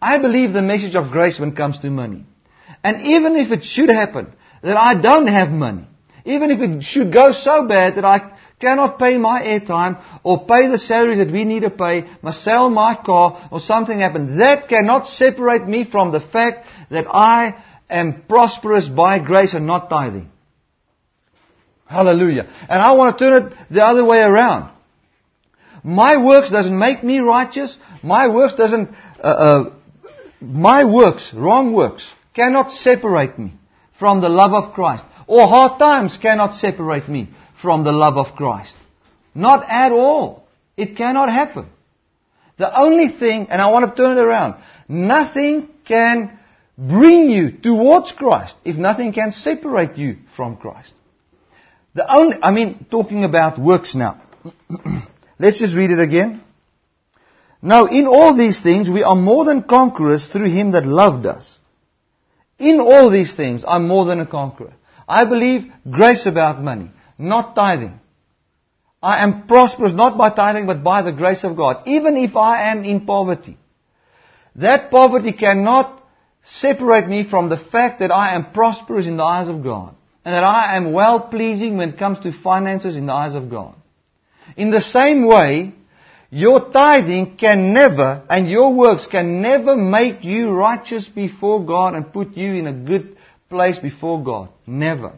I 0.00 0.18
believe 0.18 0.52
the 0.52 0.62
message 0.62 0.94
of 0.94 1.10
grace 1.10 1.40
when 1.40 1.50
it 1.50 1.56
comes 1.56 1.80
to 1.80 1.90
money. 1.90 2.24
And 2.84 3.02
even 3.02 3.34
if 3.34 3.50
it 3.50 3.64
should 3.64 3.88
happen 3.88 4.32
that 4.62 4.76
I 4.76 5.00
don't 5.00 5.26
have 5.26 5.50
money, 5.50 5.84
even 6.24 6.52
if 6.52 6.60
it 6.60 6.84
should 6.84 7.12
go 7.12 7.32
so 7.32 7.66
bad 7.66 7.96
that 7.96 8.04
I 8.04 8.38
cannot 8.60 9.00
pay 9.00 9.18
my 9.18 9.42
airtime 9.42 10.00
or 10.22 10.46
pay 10.46 10.68
the 10.68 10.78
salary 10.78 11.16
that 11.16 11.32
we 11.32 11.44
need 11.44 11.60
to 11.60 11.70
pay, 11.70 12.08
must 12.22 12.44
sell 12.44 12.70
my 12.70 12.94
car 12.94 13.48
or 13.50 13.58
something 13.58 13.98
happen, 13.98 14.38
that 14.38 14.68
cannot 14.68 15.08
separate 15.08 15.66
me 15.66 15.84
from 15.84 16.12
the 16.12 16.20
fact 16.20 16.66
that 16.90 17.06
I 17.08 17.64
am 17.90 18.22
prosperous 18.28 18.86
by 18.86 19.18
grace 19.18 19.54
and 19.54 19.66
not 19.66 19.90
tithing. 19.90 20.30
Hallelujah. 21.86 22.48
And 22.68 22.82
I 22.82 22.92
want 22.92 23.16
to 23.16 23.24
turn 23.24 23.46
it 23.46 23.52
the 23.70 23.84
other 23.84 24.04
way 24.04 24.18
around. 24.18 24.72
My 25.82 26.16
works 26.16 26.50
doesn't 26.50 26.76
make 26.76 27.04
me 27.04 27.20
righteous. 27.20 27.76
My 28.02 28.26
works 28.28 28.54
doesn't, 28.54 28.90
uh, 29.22 29.26
uh, 29.26 29.72
my 30.40 30.84
works, 30.84 31.32
wrong 31.32 31.72
works, 31.72 32.08
cannot 32.34 32.72
separate 32.72 33.38
me 33.38 33.54
from 33.98 34.20
the 34.20 34.28
love 34.28 34.52
of 34.52 34.74
Christ. 34.74 35.04
Or 35.28 35.46
hard 35.46 35.78
times 35.78 36.18
cannot 36.20 36.54
separate 36.54 37.08
me 37.08 37.28
from 37.62 37.84
the 37.84 37.92
love 37.92 38.16
of 38.16 38.34
Christ. 38.34 38.76
Not 39.34 39.64
at 39.68 39.92
all. 39.92 40.46
It 40.76 40.96
cannot 40.96 41.30
happen. 41.30 41.68
The 42.58 42.78
only 42.78 43.08
thing, 43.08 43.48
and 43.50 43.62
I 43.62 43.70
want 43.70 43.88
to 43.88 44.02
turn 44.02 44.18
it 44.18 44.20
around, 44.20 44.56
nothing 44.88 45.68
can 45.84 46.38
bring 46.76 47.30
you 47.30 47.52
towards 47.52 48.12
Christ 48.12 48.56
if 48.64 48.76
nothing 48.76 49.12
can 49.12 49.32
separate 49.32 49.96
you 49.96 50.16
from 50.34 50.56
Christ. 50.56 50.92
The 51.96 52.14
only, 52.14 52.36
I 52.42 52.50
mean, 52.50 52.84
talking 52.90 53.24
about 53.24 53.58
works 53.58 53.94
now. 53.94 54.20
Let's 55.38 55.58
just 55.58 55.74
read 55.74 55.90
it 55.90 55.98
again. 55.98 56.42
Now, 57.62 57.86
in 57.86 58.06
all 58.06 58.36
these 58.36 58.60
things, 58.60 58.90
we 58.90 59.02
are 59.02 59.16
more 59.16 59.46
than 59.46 59.62
conquerors 59.62 60.26
through 60.26 60.50
Him 60.50 60.72
that 60.72 60.84
loved 60.84 61.24
us. 61.24 61.58
In 62.58 62.80
all 62.80 63.08
these 63.08 63.32
things, 63.32 63.64
I'm 63.66 63.88
more 63.88 64.04
than 64.04 64.20
a 64.20 64.26
conqueror. 64.26 64.74
I 65.08 65.24
believe 65.24 65.72
grace 65.90 66.26
about 66.26 66.62
money, 66.62 66.90
not 67.16 67.54
tithing. 67.54 67.98
I 69.02 69.22
am 69.24 69.46
prosperous 69.46 69.94
not 69.94 70.18
by 70.18 70.28
tithing, 70.28 70.66
but 70.66 70.84
by 70.84 71.00
the 71.00 71.12
grace 71.12 71.44
of 71.44 71.56
God. 71.56 71.88
Even 71.88 72.18
if 72.18 72.36
I 72.36 72.70
am 72.72 72.84
in 72.84 73.06
poverty. 73.06 73.56
That 74.56 74.90
poverty 74.90 75.32
cannot 75.32 76.02
separate 76.42 77.08
me 77.08 77.24
from 77.24 77.48
the 77.48 77.56
fact 77.56 78.00
that 78.00 78.10
I 78.10 78.34
am 78.34 78.52
prosperous 78.52 79.06
in 79.06 79.16
the 79.16 79.24
eyes 79.24 79.48
of 79.48 79.62
God 79.62 79.96
and 80.26 80.34
that 80.34 80.42
I 80.42 80.76
am 80.76 80.92
well 80.92 81.20
pleasing 81.20 81.76
when 81.76 81.90
it 81.90 81.98
comes 81.98 82.18
to 82.18 82.32
finances 82.32 82.96
in 82.96 83.06
the 83.06 83.12
eyes 83.12 83.36
of 83.36 83.48
God. 83.48 83.76
In 84.56 84.72
the 84.72 84.80
same 84.80 85.24
way, 85.24 85.72
your 86.30 86.72
tithing 86.72 87.36
can 87.36 87.72
never 87.72 88.24
and 88.28 88.50
your 88.50 88.74
works 88.74 89.06
can 89.06 89.40
never 89.40 89.76
make 89.76 90.24
you 90.24 90.50
righteous 90.50 91.06
before 91.06 91.64
God 91.64 91.94
and 91.94 92.12
put 92.12 92.36
you 92.36 92.54
in 92.54 92.66
a 92.66 92.72
good 92.72 93.16
place 93.48 93.78
before 93.78 94.24
God. 94.24 94.48
Never. 94.66 95.12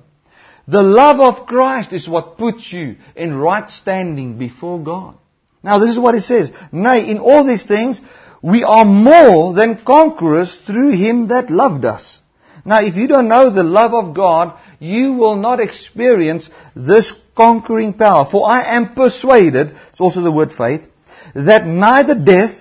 The 0.66 0.82
love 0.82 1.20
of 1.20 1.46
Christ 1.46 1.94
is 1.94 2.06
what 2.06 2.36
puts 2.36 2.70
you 2.70 2.96
in 3.16 3.34
right 3.34 3.70
standing 3.70 4.36
before 4.38 4.78
God. 4.78 5.16
Now 5.62 5.78
this 5.78 5.88
is 5.88 5.98
what 5.98 6.16
it 6.16 6.20
says. 6.20 6.52
Nay, 6.70 7.11
in 7.11 7.18
all 7.18 7.46
these 7.46 7.64
things, 7.64 7.98
we 8.42 8.62
are 8.62 8.84
more 8.84 9.54
than 9.54 9.82
conquerors 9.86 10.61
through 10.66 10.90
Him 10.90 11.28
that 11.28 11.50
loved 11.50 11.86
us. 11.86 12.20
Now 12.66 12.82
if 12.82 12.96
you 12.96 13.09
don't 13.09 13.28
know 13.28 13.48
the 13.48 13.62
love 13.62 13.94
of 13.94 14.14
God, 14.14 14.59
you 14.78 15.14
will 15.14 15.36
not 15.36 15.60
experience 15.60 16.50
this 16.74 17.12
conquering 17.36 17.94
power. 17.94 18.28
For 18.30 18.48
I 18.48 18.76
am 18.76 18.94
persuaded, 18.94 19.76
it's 19.90 20.00
also 20.00 20.20
the 20.20 20.32
word 20.32 20.52
faith, 20.52 20.86
that 21.34 21.66
neither 21.66 22.14
death 22.14 22.54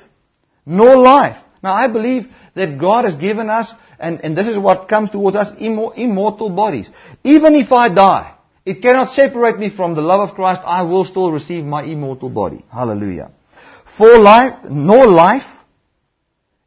nor 0.66 0.96
life. 0.98 1.38
Now 1.64 1.74
I 1.74 1.88
believe 1.88 2.28
that 2.56 2.80
God 2.80 3.06
has 3.06 3.16
given 3.16 3.50
us, 3.50 3.72
and, 4.00 4.22
and 4.24 4.38
this 4.38 4.48
is 4.48 4.58
what 4.58 4.88
comes 4.88 5.10
towards 5.10 5.38
us, 5.38 5.56
immortal 5.60 6.50
bodies. 6.50 6.90
Even 7.24 7.56
if 7.56 7.72
I 7.72 7.94
die, 7.94 8.34
it 8.66 8.82
cannot 8.82 9.14
separate 9.14 9.58
me 9.58 9.70
from 9.70 9.96
the 9.96 10.02
love 10.02 10.30
of 10.30 10.36
Christ. 10.36 10.62
I 10.66 10.82
will 10.84 11.06
still 11.06 11.32
receive 11.32 11.64
my 11.64 11.84
immortal 11.84 12.30
body. 12.30 12.66
Hallelujah. 12.72 13.32
For 13.98 14.20
life, 14.20 14.66
nor 14.70 15.08
life, 15.08 15.48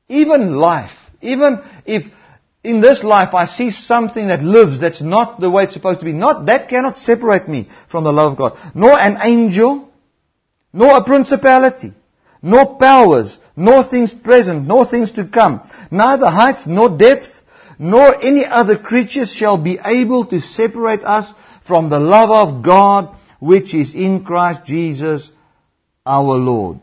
even 0.08 0.56
life, 0.56 0.92
even 1.20 1.58
if 1.84 2.10
in 2.62 2.80
this 2.80 3.02
life 3.02 3.34
I 3.34 3.46
see 3.46 3.70
something 3.70 4.28
that 4.28 4.42
lives 4.42 4.80
that's 4.80 5.00
not 5.00 5.40
the 5.40 5.50
way 5.50 5.64
it's 5.64 5.72
supposed 5.72 6.00
to 6.00 6.04
be, 6.04 6.12
not, 6.12 6.46
that 6.46 6.68
cannot 6.68 6.98
separate 6.98 7.48
me 7.48 7.68
from 7.88 8.04
the 8.04 8.12
love 8.12 8.32
of 8.32 8.38
God. 8.38 8.72
Nor 8.74 8.98
an 8.98 9.18
angel, 9.22 9.88
nor 10.72 10.98
a 10.98 11.04
principality, 11.04 11.92
nor 12.42 12.76
powers, 12.76 13.38
nor 13.56 13.82
things 13.84 14.12
present, 14.12 14.66
nor 14.66 14.84
things 14.84 15.12
to 15.12 15.26
come, 15.26 15.68
neither 15.90 16.28
height 16.28 16.66
nor 16.66 16.96
depth, 16.96 17.28
nor 17.78 18.22
any 18.22 18.44
other 18.44 18.76
creatures 18.76 19.32
shall 19.32 19.56
be 19.56 19.78
able 19.82 20.26
to 20.26 20.40
separate 20.40 21.02
us 21.02 21.32
from 21.66 21.88
the 21.88 21.98
love 21.98 22.30
of 22.30 22.62
God 22.62 23.16
which 23.38 23.74
is 23.74 23.94
in 23.94 24.22
Christ 24.22 24.64
Jesus 24.66 25.30
our 26.04 26.36
Lord. 26.36 26.80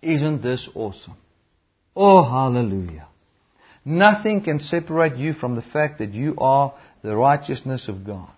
Isn't 0.00 0.42
this 0.42 0.68
awesome? 0.74 1.16
Oh, 1.94 2.22
hallelujah. 2.22 3.06
Nothing 3.84 4.42
can 4.42 4.60
separate 4.60 5.16
you 5.16 5.34
from 5.34 5.56
the 5.56 5.62
fact 5.62 5.98
that 5.98 6.14
you 6.14 6.34
are 6.38 6.74
the 7.02 7.16
righteousness 7.16 7.88
of 7.88 8.06
God. 8.06 8.28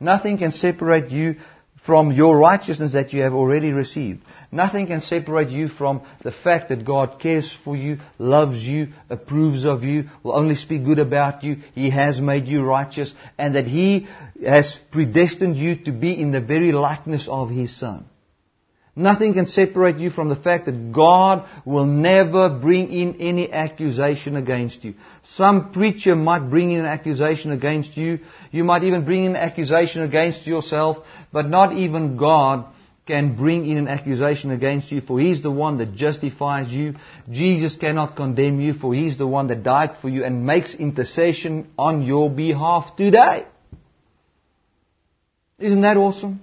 Nothing 0.00 0.38
can 0.38 0.52
separate 0.52 1.10
you 1.10 1.36
from 1.84 2.12
your 2.12 2.36
righteousness 2.36 2.92
that 2.92 3.12
you 3.12 3.22
have 3.22 3.32
already 3.32 3.72
received. 3.72 4.20
Nothing 4.50 4.86
can 4.86 5.00
separate 5.00 5.50
you 5.50 5.68
from 5.68 6.02
the 6.22 6.32
fact 6.32 6.70
that 6.70 6.84
God 6.84 7.20
cares 7.20 7.56
for 7.64 7.76
you, 7.76 7.98
loves 8.18 8.58
you, 8.58 8.88
approves 9.08 9.64
of 9.64 9.84
you, 9.84 10.08
will 10.22 10.34
only 10.34 10.54
speak 10.54 10.84
good 10.84 10.98
about 10.98 11.44
you. 11.44 11.58
He 11.74 11.90
has 11.90 12.20
made 12.20 12.46
you 12.46 12.64
righteous 12.64 13.12
and 13.36 13.54
that 13.54 13.66
He 13.66 14.08
has 14.44 14.78
predestined 14.90 15.56
you 15.56 15.76
to 15.84 15.92
be 15.92 16.20
in 16.20 16.32
the 16.32 16.40
very 16.40 16.72
likeness 16.72 17.28
of 17.28 17.50
His 17.50 17.76
Son. 17.76 18.04
Nothing 18.98 19.34
can 19.34 19.46
separate 19.46 19.98
you 19.98 20.10
from 20.10 20.28
the 20.28 20.34
fact 20.34 20.66
that 20.66 20.92
God 20.92 21.48
will 21.64 21.86
never 21.86 22.48
bring 22.48 22.92
in 22.92 23.20
any 23.20 23.48
accusation 23.52 24.34
against 24.34 24.82
you. 24.82 24.94
Some 25.22 25.70
preacher 25.70 26.16
might 26.16 26.50
bring 26.50 26.72
in 26.72 26.80
an 26.80 26.86
accusation 26.86 27.52
against 27.52 27.96
you. 27.96 28.18
You 28.50 28.64
might 28.64 28.82
even 28.82 29.04
bring 29.04 29.22
in 29.22 29.36
an 29.36 29.42
accusation 29.42 30.02
against 30.02 30.48
yourself, 30.48 30.96
but 31.32 31.48
not 31.48 31.74
even 31.74 32.16
God 32.16 32.64
can 33.06 33.36
bring 33.36 33.70
in 33.70 33.78
an 33.78 33.86
accusation 33.86 34.50
against 34.50 34.90
you, 34.90 35.00
for 35.00 35.20
He's 35.20 35.44
the 35.44 35.52
one 35.52 35.78
that 35.78 35.94
justifies 35.94 36.68
you. 36.72 36.94
Jesus 37.30 37.76
cannot 37.76 38.16
condemn 38.16 38.60
you, 38.60 38.74
for 38.74 38.92
He's 38.92 39.16
the 39.16 39.28
one 39.28 39.46
that 39.46 39.62
died 39.62 39.98
for 40.02 40.08
you 40.08 40.24
and 40.24 40.44
makes 40.44 40.74
intercession 40.74 41.70
on 41.78 42.02
your 42.02 42.28
behalf 42.30 42.96
today. 42.96 43.46
Isn't 45.60 45.82
that 45.82 45.96
awesome? 45.96 46.40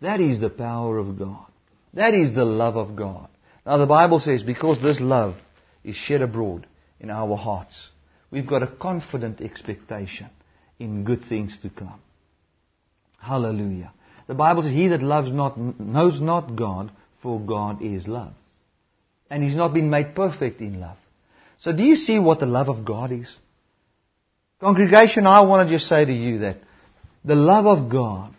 That 0.00 0.20
is 0.20 0.40
the 0.40 0.48
power 0.48 0.96
of 0.96 1.18
God. 1.18 1.49
That 1.94 2.14
is 2.14 2.34
the 2.34 2.44
love 2.44 2.76
of 2.76 2.96
God. 2.96 3.28
Now 3.66 3.78
the 3.78 3.86
Bible 3.86 4.20
says, 4.20 4.42
because 4.42 4.80
this 4.80 5.00
love 5.00 5.36
is 5.84 5.96
shed 5.96 6.22
abroad 6.22 6.66
in 7.00 7.10
our 7.10 7.36
hearts, 7.36 7.88
we've 8.30 8.46
got 8.46 8.62
a 8.62 8.66
confident 8.66 9.40
expectation 9.40 10.30
in 10.78 11.04
good 11.04 11.24
things 11.24 11.58
to 11.62 11.70
come. 11.70 12.00
Hallelujah. 13.18 13.92
The 14.26 14.34
Bible 14.34 14.62
says, 14.62 14.72
He 14.72 14.88
that 14.88 15.02
loves 15.02 15.30
not 15.32 15.58
knows 15.58 16.20
not 16.20 16.56
God, 16.56 16.90
for 17.22 17.40
God 17.40 17.82
is 17.82 18.06
love. 18.06 18.32
And 19.28 19.42
He's 19.42 19.56
not 19.56 19.74
been 19.74 19.90
made 19.90 20.14
perfect 20.14 20.60
in 20.60 20.80
love. 20.80 20.96
So 21.60 21.72
do 21.72 21.84
you 21.84 21.96
see 21.96 22.18
what 22.18 22.40
the 22.40 22.46
love 22.46 22.68
of 22.68 22.84
God 22.84 23.12
is? 23.12 23.36
Congregation, 24.60 25.26
I 25.26 25.42
want 25.42 25.68
to 25.68 25.74
just 25.74 25.88
say 25.88 26.04
to 26.04 26.12
you 26.12 26.38
that 26.38 26.58
the 27.24 27.34
love 27.34 27.66
of 27.66 27.90
God 27.90 28.34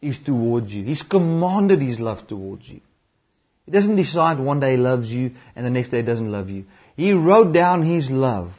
is 0.00 0.18
towards 0.18 0.72
you. 0.72 0.84
He's 0.84 1.02
commanded 1.02 1.80
His 1.80 1.98
love 1.98 2.26
towards 2.26 2.68
you. 2.68 2.80
He 3.66 3.72
doesn't 3.72 3.96
decide 3.96 4.38
one 4.38 4.60
day 4.60 4.72
he 4.72 4.76
loves 4.76 5.08
you 5.08 5.32
and 5.54 5.64
the 5.64 5.70
next 5.70 5.90
day 5.90 5.98
he 5.98 6.02
doesn't 6.06 6.30
love 6.30 6.50
you. 6.50 6.64
He 6.96 7.12
wrote 7.12 7.52
down 7.52 7.82
his 7.82 8.10
love 8.10 8.52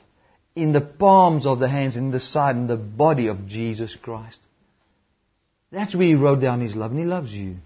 in 0.55 0.71
the 0.71 0.81
palms 0.81 1.45
of 1.45 1.59
the 1.59 1.67
hands, 1.67 1.95
in 1.95 2.11
the 2.11 2.19
side, 2.19 2.55
in 2.55 2.67
the 2.67 2.77
body 2.77 3.27
of 3.27 3.47
Jesus 3.47 3.95
Christ. 3.95 4.39
That's 5.71 5.95
where 5.95 6.07
he 6.07 6.15
wrote 6.15 6.39
down 6.39 6.61
his 6.61 6.75
love, 6.75 6.91
and 6.91 6.99
he 6.99 7.05
loves 7.05 7.31
you. 7.31 7.57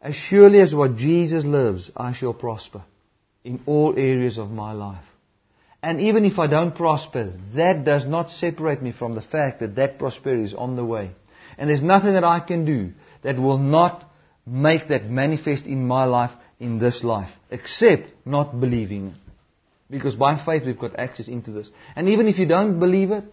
As 0.00 0.16
surely 0.16 0.60
as 0.60 0.74
what 0.74 0.96
Jesus 0.96 1.44
lives, 1.44 1.90
I 1.96 2.12
shall 2.12 2.34
prosper 2.34 2.82
in 3.44 3.60
all 3.66 3.96
areas 3.96 4.38
of 4.38 4.50
my 4.50 4.72
life. 4.72 5.04
And 5.82 6.00
even 6.00 6.24
if 6.24 6.38
I 6.38 6.48
don't 6.48 6.74
prosper, 6.74 7.32
that 7.54 7.84
does 7.84 8.06
not 8.06 8.30
separate 8.30 8.82
me 8.82 8.92
from 8.92 9.14
the 9.14 9.22
fact 9.22 9.60
that 9.60 9.76
that 9.76 9.98
prosperity 9.98 10.44
is 10.44 10.54
on 10.54 10.76
the 10.76 10.84
way. 10.84 11.10
And 11.56 11.70
there's 11.70 11.82
nothing 11.82 12.14
that 12.14 12.24
I 12.24 12.40
can 12.40 12.64
do 12.64 12.92
that 13.22 13.38
will 13.38 13.58
not 13.58 14.04
make 14.46 14.88
that 14.88 15.08
manifest 15.08 15.64
in 15.66 15.86
my 15.86 16.04
life 16.04 16.32
in 16.62 16.78
this 16.78 17.02
life, 17.02 17.30
except 17.50 18.04
not 18.24 18.58
believing 18.60 19.14
Because 19.90 20.14
by 20.14 20.42
faith 20.42 20.64
we've 20.64 20.78
got 20.78 20.98
access 20.98 21.28
into 21.28 21.50
this. 21.50 21.68
And 21.96 22.08
even 22.08 22.28
if 22.28 22.38
you 22.38 22.46
don't 22.46 22.78
believe 22.80 23.10
it, 23.10 23.24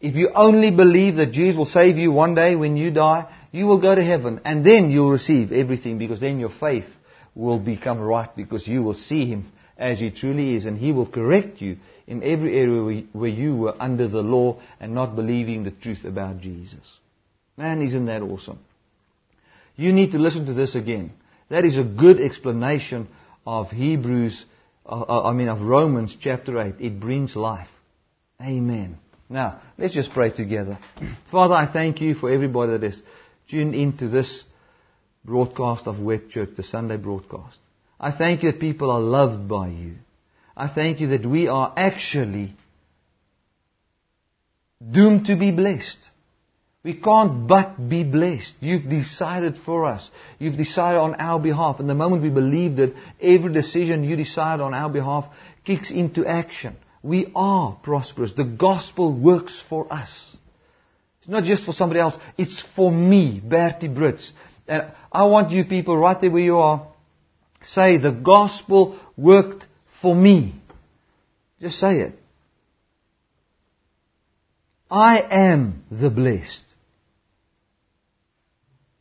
if 0.00 0.16
you 0.16 0.30
only 0.34 0.70
believe 0.70 1.16
that 1.16 1.30
Jesus 1.30 1.56
will 1.56 1.66
save 1.66 1.98
you 1.98 2.10
one 2.10 2.34
day 2.34 2.56
when 2.56 2.76
you 2.76 2.90
die, 2.90 3.30
you 3.52 3.66
will 3.66 3.80
go 3.80 3.94
to 3.94 4.02
heaven 4.02 4.40
and 4.44 4.64
then 4.64 4.90
you'll 4.90 5.10
receive 5.10 5.52
everything 5.52 5.98
because 5.98 6.20
then 6.20 6.40
your 6.40 6.50
faith 6.58 6.86
will 7.34 7.58
become 7.58 8.00
right 8.00 8.34
because 8.34 8.66
you 8.66 8.82
will 8.82 8.94
see 8.94 9.26
Him 9.26 9.52
as 9.76 10.00
He 10.00 10.10
truly 10.10 10.56
is 10.56 10.64
and 10.64 10.78
He 10.78 10.92
will 10.92 11.06
correct 11.06 11.60
you 11.60 11.76
in 12.06 12.24
every 12.24 12.56
area 12.58 13.04
where 13.12 13.30
you 13.30 13.54
were 13.54 13.74
under 13.78 14.08
the 14.08 14.22
law 14.22 14.60
and 14.80 14.94
not 14.94 15.14
believing 15.14 15.62
the 15.62 15.70
truth 15.70 16.04
about 16.04 16.40
Jesus. 16.40 16.98
Man, 17.56 17.82
isn't 17.82 18.06
that 18.06 18.22
awesome? 18.22 18.58
You 19.76 19.92
need 19.92 20.12
to 20.12 20.18
listen 20.18 20.46
to 20.46 20.54
this 20.54 20.74
again. 20.74 21.12
That 21.50 21.64
is 21.64 21.76
a 21.76 21.84
good 21.84 22.20
explanation 22.20 23.08
of 23.46 23.70
Hebrews, 23.70 24.44
uh, 24.86 25.00
uh 25.00 25.22
I 25.24 25.32
mean 25.32 25.48
of 25.48 25.60
Romans 25.60 26.16
chapter 26.18 26.58
8. 26.58 26.76
It 26.80 27.00
brings 27.00 27.36
life. 27.36 27.68
Amen. 28.40 28.96
Now, 29.28 29.60
let's 29.76 29.92
just 29.92 30.12
pray 30.12 30.30
together. 30.30 30.78
Father, 31.30 31.54
I 31.54 31.66
thank 31.70 32.00
you 32.00 32.14
for 32.14 32.30
everybody 32.30 32.72
that 32.72 32.84
is 32.84 33.02
tuned 33.48 33.74
into 33.74 34.08
this 34.08 34.44
broadcast 35.24 35.86
of 35.86 36.00
Web 36.00 36.30
Church, 36.30 36.50
the 36.56 36.62
Sunday 36.62 36.96
broadcast. 36.96 37.58
I 37.98 38.12
thank 38.12 38.42
you 38.42 38.52
that 38.52 38.60
people 38.60 38.90
are 38.90 39.00
loved 39.00 39.48
by 39.48 39.68
you. 39.68 39.96
I 40.56 40.68
thank 40.68 41.00
you 41.00 41.08
that 41.08 41.26
we 41.26 41.48
are 41.48 41.72
actually 41.76 42.54
doomed 44.88 45.26
to 45.26 45.36
be 45.36 45.50
blessed. 45.50 45.98
We 46.82 46.94
can't 46.94 47.46
but 47.46 47.76
be 47.90 48.04
blessed. 48.04 48.54
You've 48.60 48.88
decided 48.88 49.58
for 49.58 49.84
us. 49.84 50.10
You've 50.38 50.56
decided 50.56 50.98
on 50.98 51.14
our 51.16 51.38
behalf. 51.38 51.78
And 51.78 51.88
the 51.88 51.94
moment 51.94 52.22
we 52.22 52.30
believe 52.30 52.76
that 52.76 52.94
every 53.20 53.52
decision 53.52 54.02
you 54.02 54.16
decide 54.16 54.60
on 54.60 54.72
our 54.72 54.88
behalf 54.88 55.26
kicks 55.64 55.90
into 55.90 56.24
action, 56.24 56.76
we 57.02 57.30
are 57.34 57.78
prosperous. 57.82 58.32
The 58.32 58.44
gospel 58.44 59.12
works 59.12 59.62
for 59.68 59.92
us. 59.92 60.34
It's 61.20 61.28
not 61.28 61.44
just 61.44 61.64
for 61.64 61.74
somebody 61.74 62.00
else. 62.00 62.16
It's 62.38 62.64
for 62.74 62.90
me, 62.90 63.42
Bertie 63.44 63.88
Brits. 63.88 64.30
And 64.66 64.90
I 65.12 65.24
want 65.24 65.50
you 65.50 65.64
people 65.64 65.98
right 65.98 66.18
there 66.18 66.30
where 66.30 66.42
you 66.42 66.56
are, 66.56 66.88
say 67.62 67.98
the 67.98 68.12
gospel 68.12 68.98
worked 69.18 69.66
for 70.00 70.14
me. 70.14 70.54
Just 71.60 71.78
say 71.78 72.00
it. 72.00 72.14
I 74.90 75.20
am 75.20 75.84
the 75.90 76.08
blessed. 76.08 76.69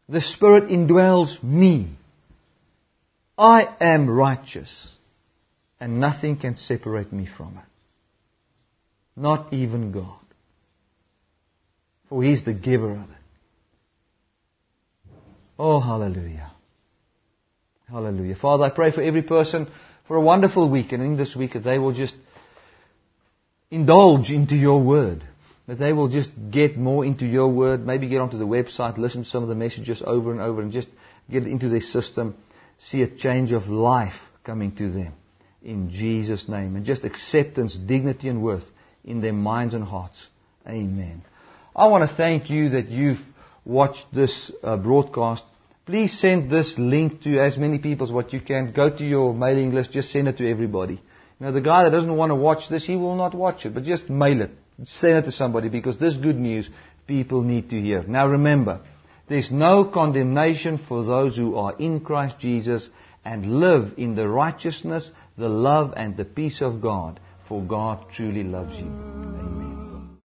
The 0.09 0.21
Spirit 0.21 0.69
indwells 0.69 1.41
me. 1.43 1.91
I 3.37 3.73
am 3.79 4.09
righteous. 4.09 4.91
And 5.79 5.99
nothing 5.99 6.37
can 6.37 6.57
separate 6.57 7.13
me 7.13 7.25
from 7.25 7.57
it. 7.57 7.63
Not 9.15 9.53
even 9.53 9.91
God. 9.91 10.19
For 12.09 12.23
He's 12.23 12.43
the 12.43 12.53
giver 12.53 12.91
of 12.91 13.03
it. 13.03 13.19
Oh, 15.59 15.79
hallelujah. 15.79 16.51
Hallelujah. 17.87 18.35
Father, 18.35 18.63
I 18.63 18.69
pray 18.71 18.91
for 18.91 19.01
every 19.01 19.21
person 19.21 19.67
for 20.07 20.17
a 20.17 20.21
wonderful 20.21 20.69
week 20.69 20.91
and 20.91 21.03
in 21.03 21.17
this 21.17 21.35
week 21.35 21.53
that 21.53 21.63
they 21.63 21.77
will 21.77 21.93
just 21.93 22.15
indulge 23.69 24.31
into 24.31 24.55
your 24.55 24.81
word. 24.81 25.23
That 25.69 25.77
they 25.77 25.93
will 25.93 26.07
just 26.07 26.31
get 26.49 26.77
more 26.77 27.05
into 27.05 27.27
your 27.27 27.49
word, 27.49 27.85
maybe 27.85 28.07
get 28.07 28.21
onto 28.21 28.39
the 28.39 28.47
website, 28.47 28.97
listen 28.97 29.23
to 29.23 29.29
some 29.29 29.43
of 29.43 29.49
the 29.49 29.55
messages 29.55 30.01
over 30.03 30.31
and 30.31 30.41
over 30.41 30.63
and 30.63 30.71
just 30.71 30.87
get 31.29 31.45
into 31.45 31.69
their 31.69 31.81
system, 31.81 32.35
see 32.79 33.03
a 33.03 33.07
change 33.07 33.51
of 33.51 33.67
life 33.67 34.19
coming 34.43 34.75
to 34.77 34.89
them. 34.89 35.13
In 35.61 35.91
Jesus' 35.91 36.49
name. 36.49 36.75
And 36.75 36.85
just 36.85 37.03
acceptance, 37.03 37.77
dignity 37.77 38.29
and 38.29 38.41
worth 38.41 38.65
in 39.05 39.21
their 39.21 39.33
minds 39.33 39.75
and 39.75 39.83
hearts. 39.83 40.25
Amen. 40.67 41.21
I 41.75 41.85
want 41.85 42.09
to 42.09 42.15
thank 42.15 42.49
you 42.49 42.69
that 42.69 42.89
you've 42.89 43.21
watched 43.63 44.07
this 44.11 44.51
uh, 44.63 44.75
broadcast, 44.75 45.45
please 45.85 46.19
send 46.19 46.49
this 46.49 46.79
link 46.79 47.21
to 47.21 47.39
as 47.39 47.57
many 47.57 47.77
people 47.77 48.07
as 48.07 48.11
what 48.11 48.33
you 48.33 48.41
can. 48.41 48.71
Go 48.71 48.89
to 48.89 49.03
your 49.03 49.35
mailing 49.35 49.75
list, 49.75 49.91
just 49.91 50.11
send 50.11 50.29
it 50.29 50.37
to 50.37 50.49
everybody. 50.49 50.99
Now 51.39 51.51
the 51.51 51.61
guy 51.61 51.83
that 51.83 51.91
doesn't 51.91 52.15
want 52.15 52.31
to 52.31 52.35
watch 52.35 52.69
this, 52.71 52.87
he 52.87 52.95
will 52.95 53.15
not 53.15 53.35
watch 53.35 53.67
it, 53.67 53.75
but 53.75 53.83
just 53.83 54.09
mail 54.09 54.41
it. 54.41 54.49
Send 54.85 55.17
it 55.17 55.21
to 55.23 55.31
somebody 55.31 55.69
because 55.69 55.97
this 55.97 56.15
good 56.15 56.37
news 56.37 56.69
people 57.07 57.41
need 57.41 57.69
to 57.71 57.81
hear. 57.81 58.03
Now 58.03 58.27
remember, 58.27 58.81
there's 59.27 59.51
no 59.51 59.85
condemnation 59.85 60.77
for 60.77 61.03
those 61.03 61.35
who 61.35 61.55
are 61.55 61.75
in 61.77 61.99
Christ 61.99 62.39
Jesus 62.39 62.89
and 63.25 63.59
live 63.59 63.93
in 63.97 64.15
the 64.15 64.27
righteousness, 64.27 65.11
the 65.37 65.49
love 65.49 65.93
and 65.95 66.17
the 66.17 66.25
peace 66.25 66.61
of 66.61 66.81
God, 66.81 67.19
for 67.47 67.61
God 67.61 68.05
truly 68.11 68.43
loves 68.43 68.75
you. 68.79 69.68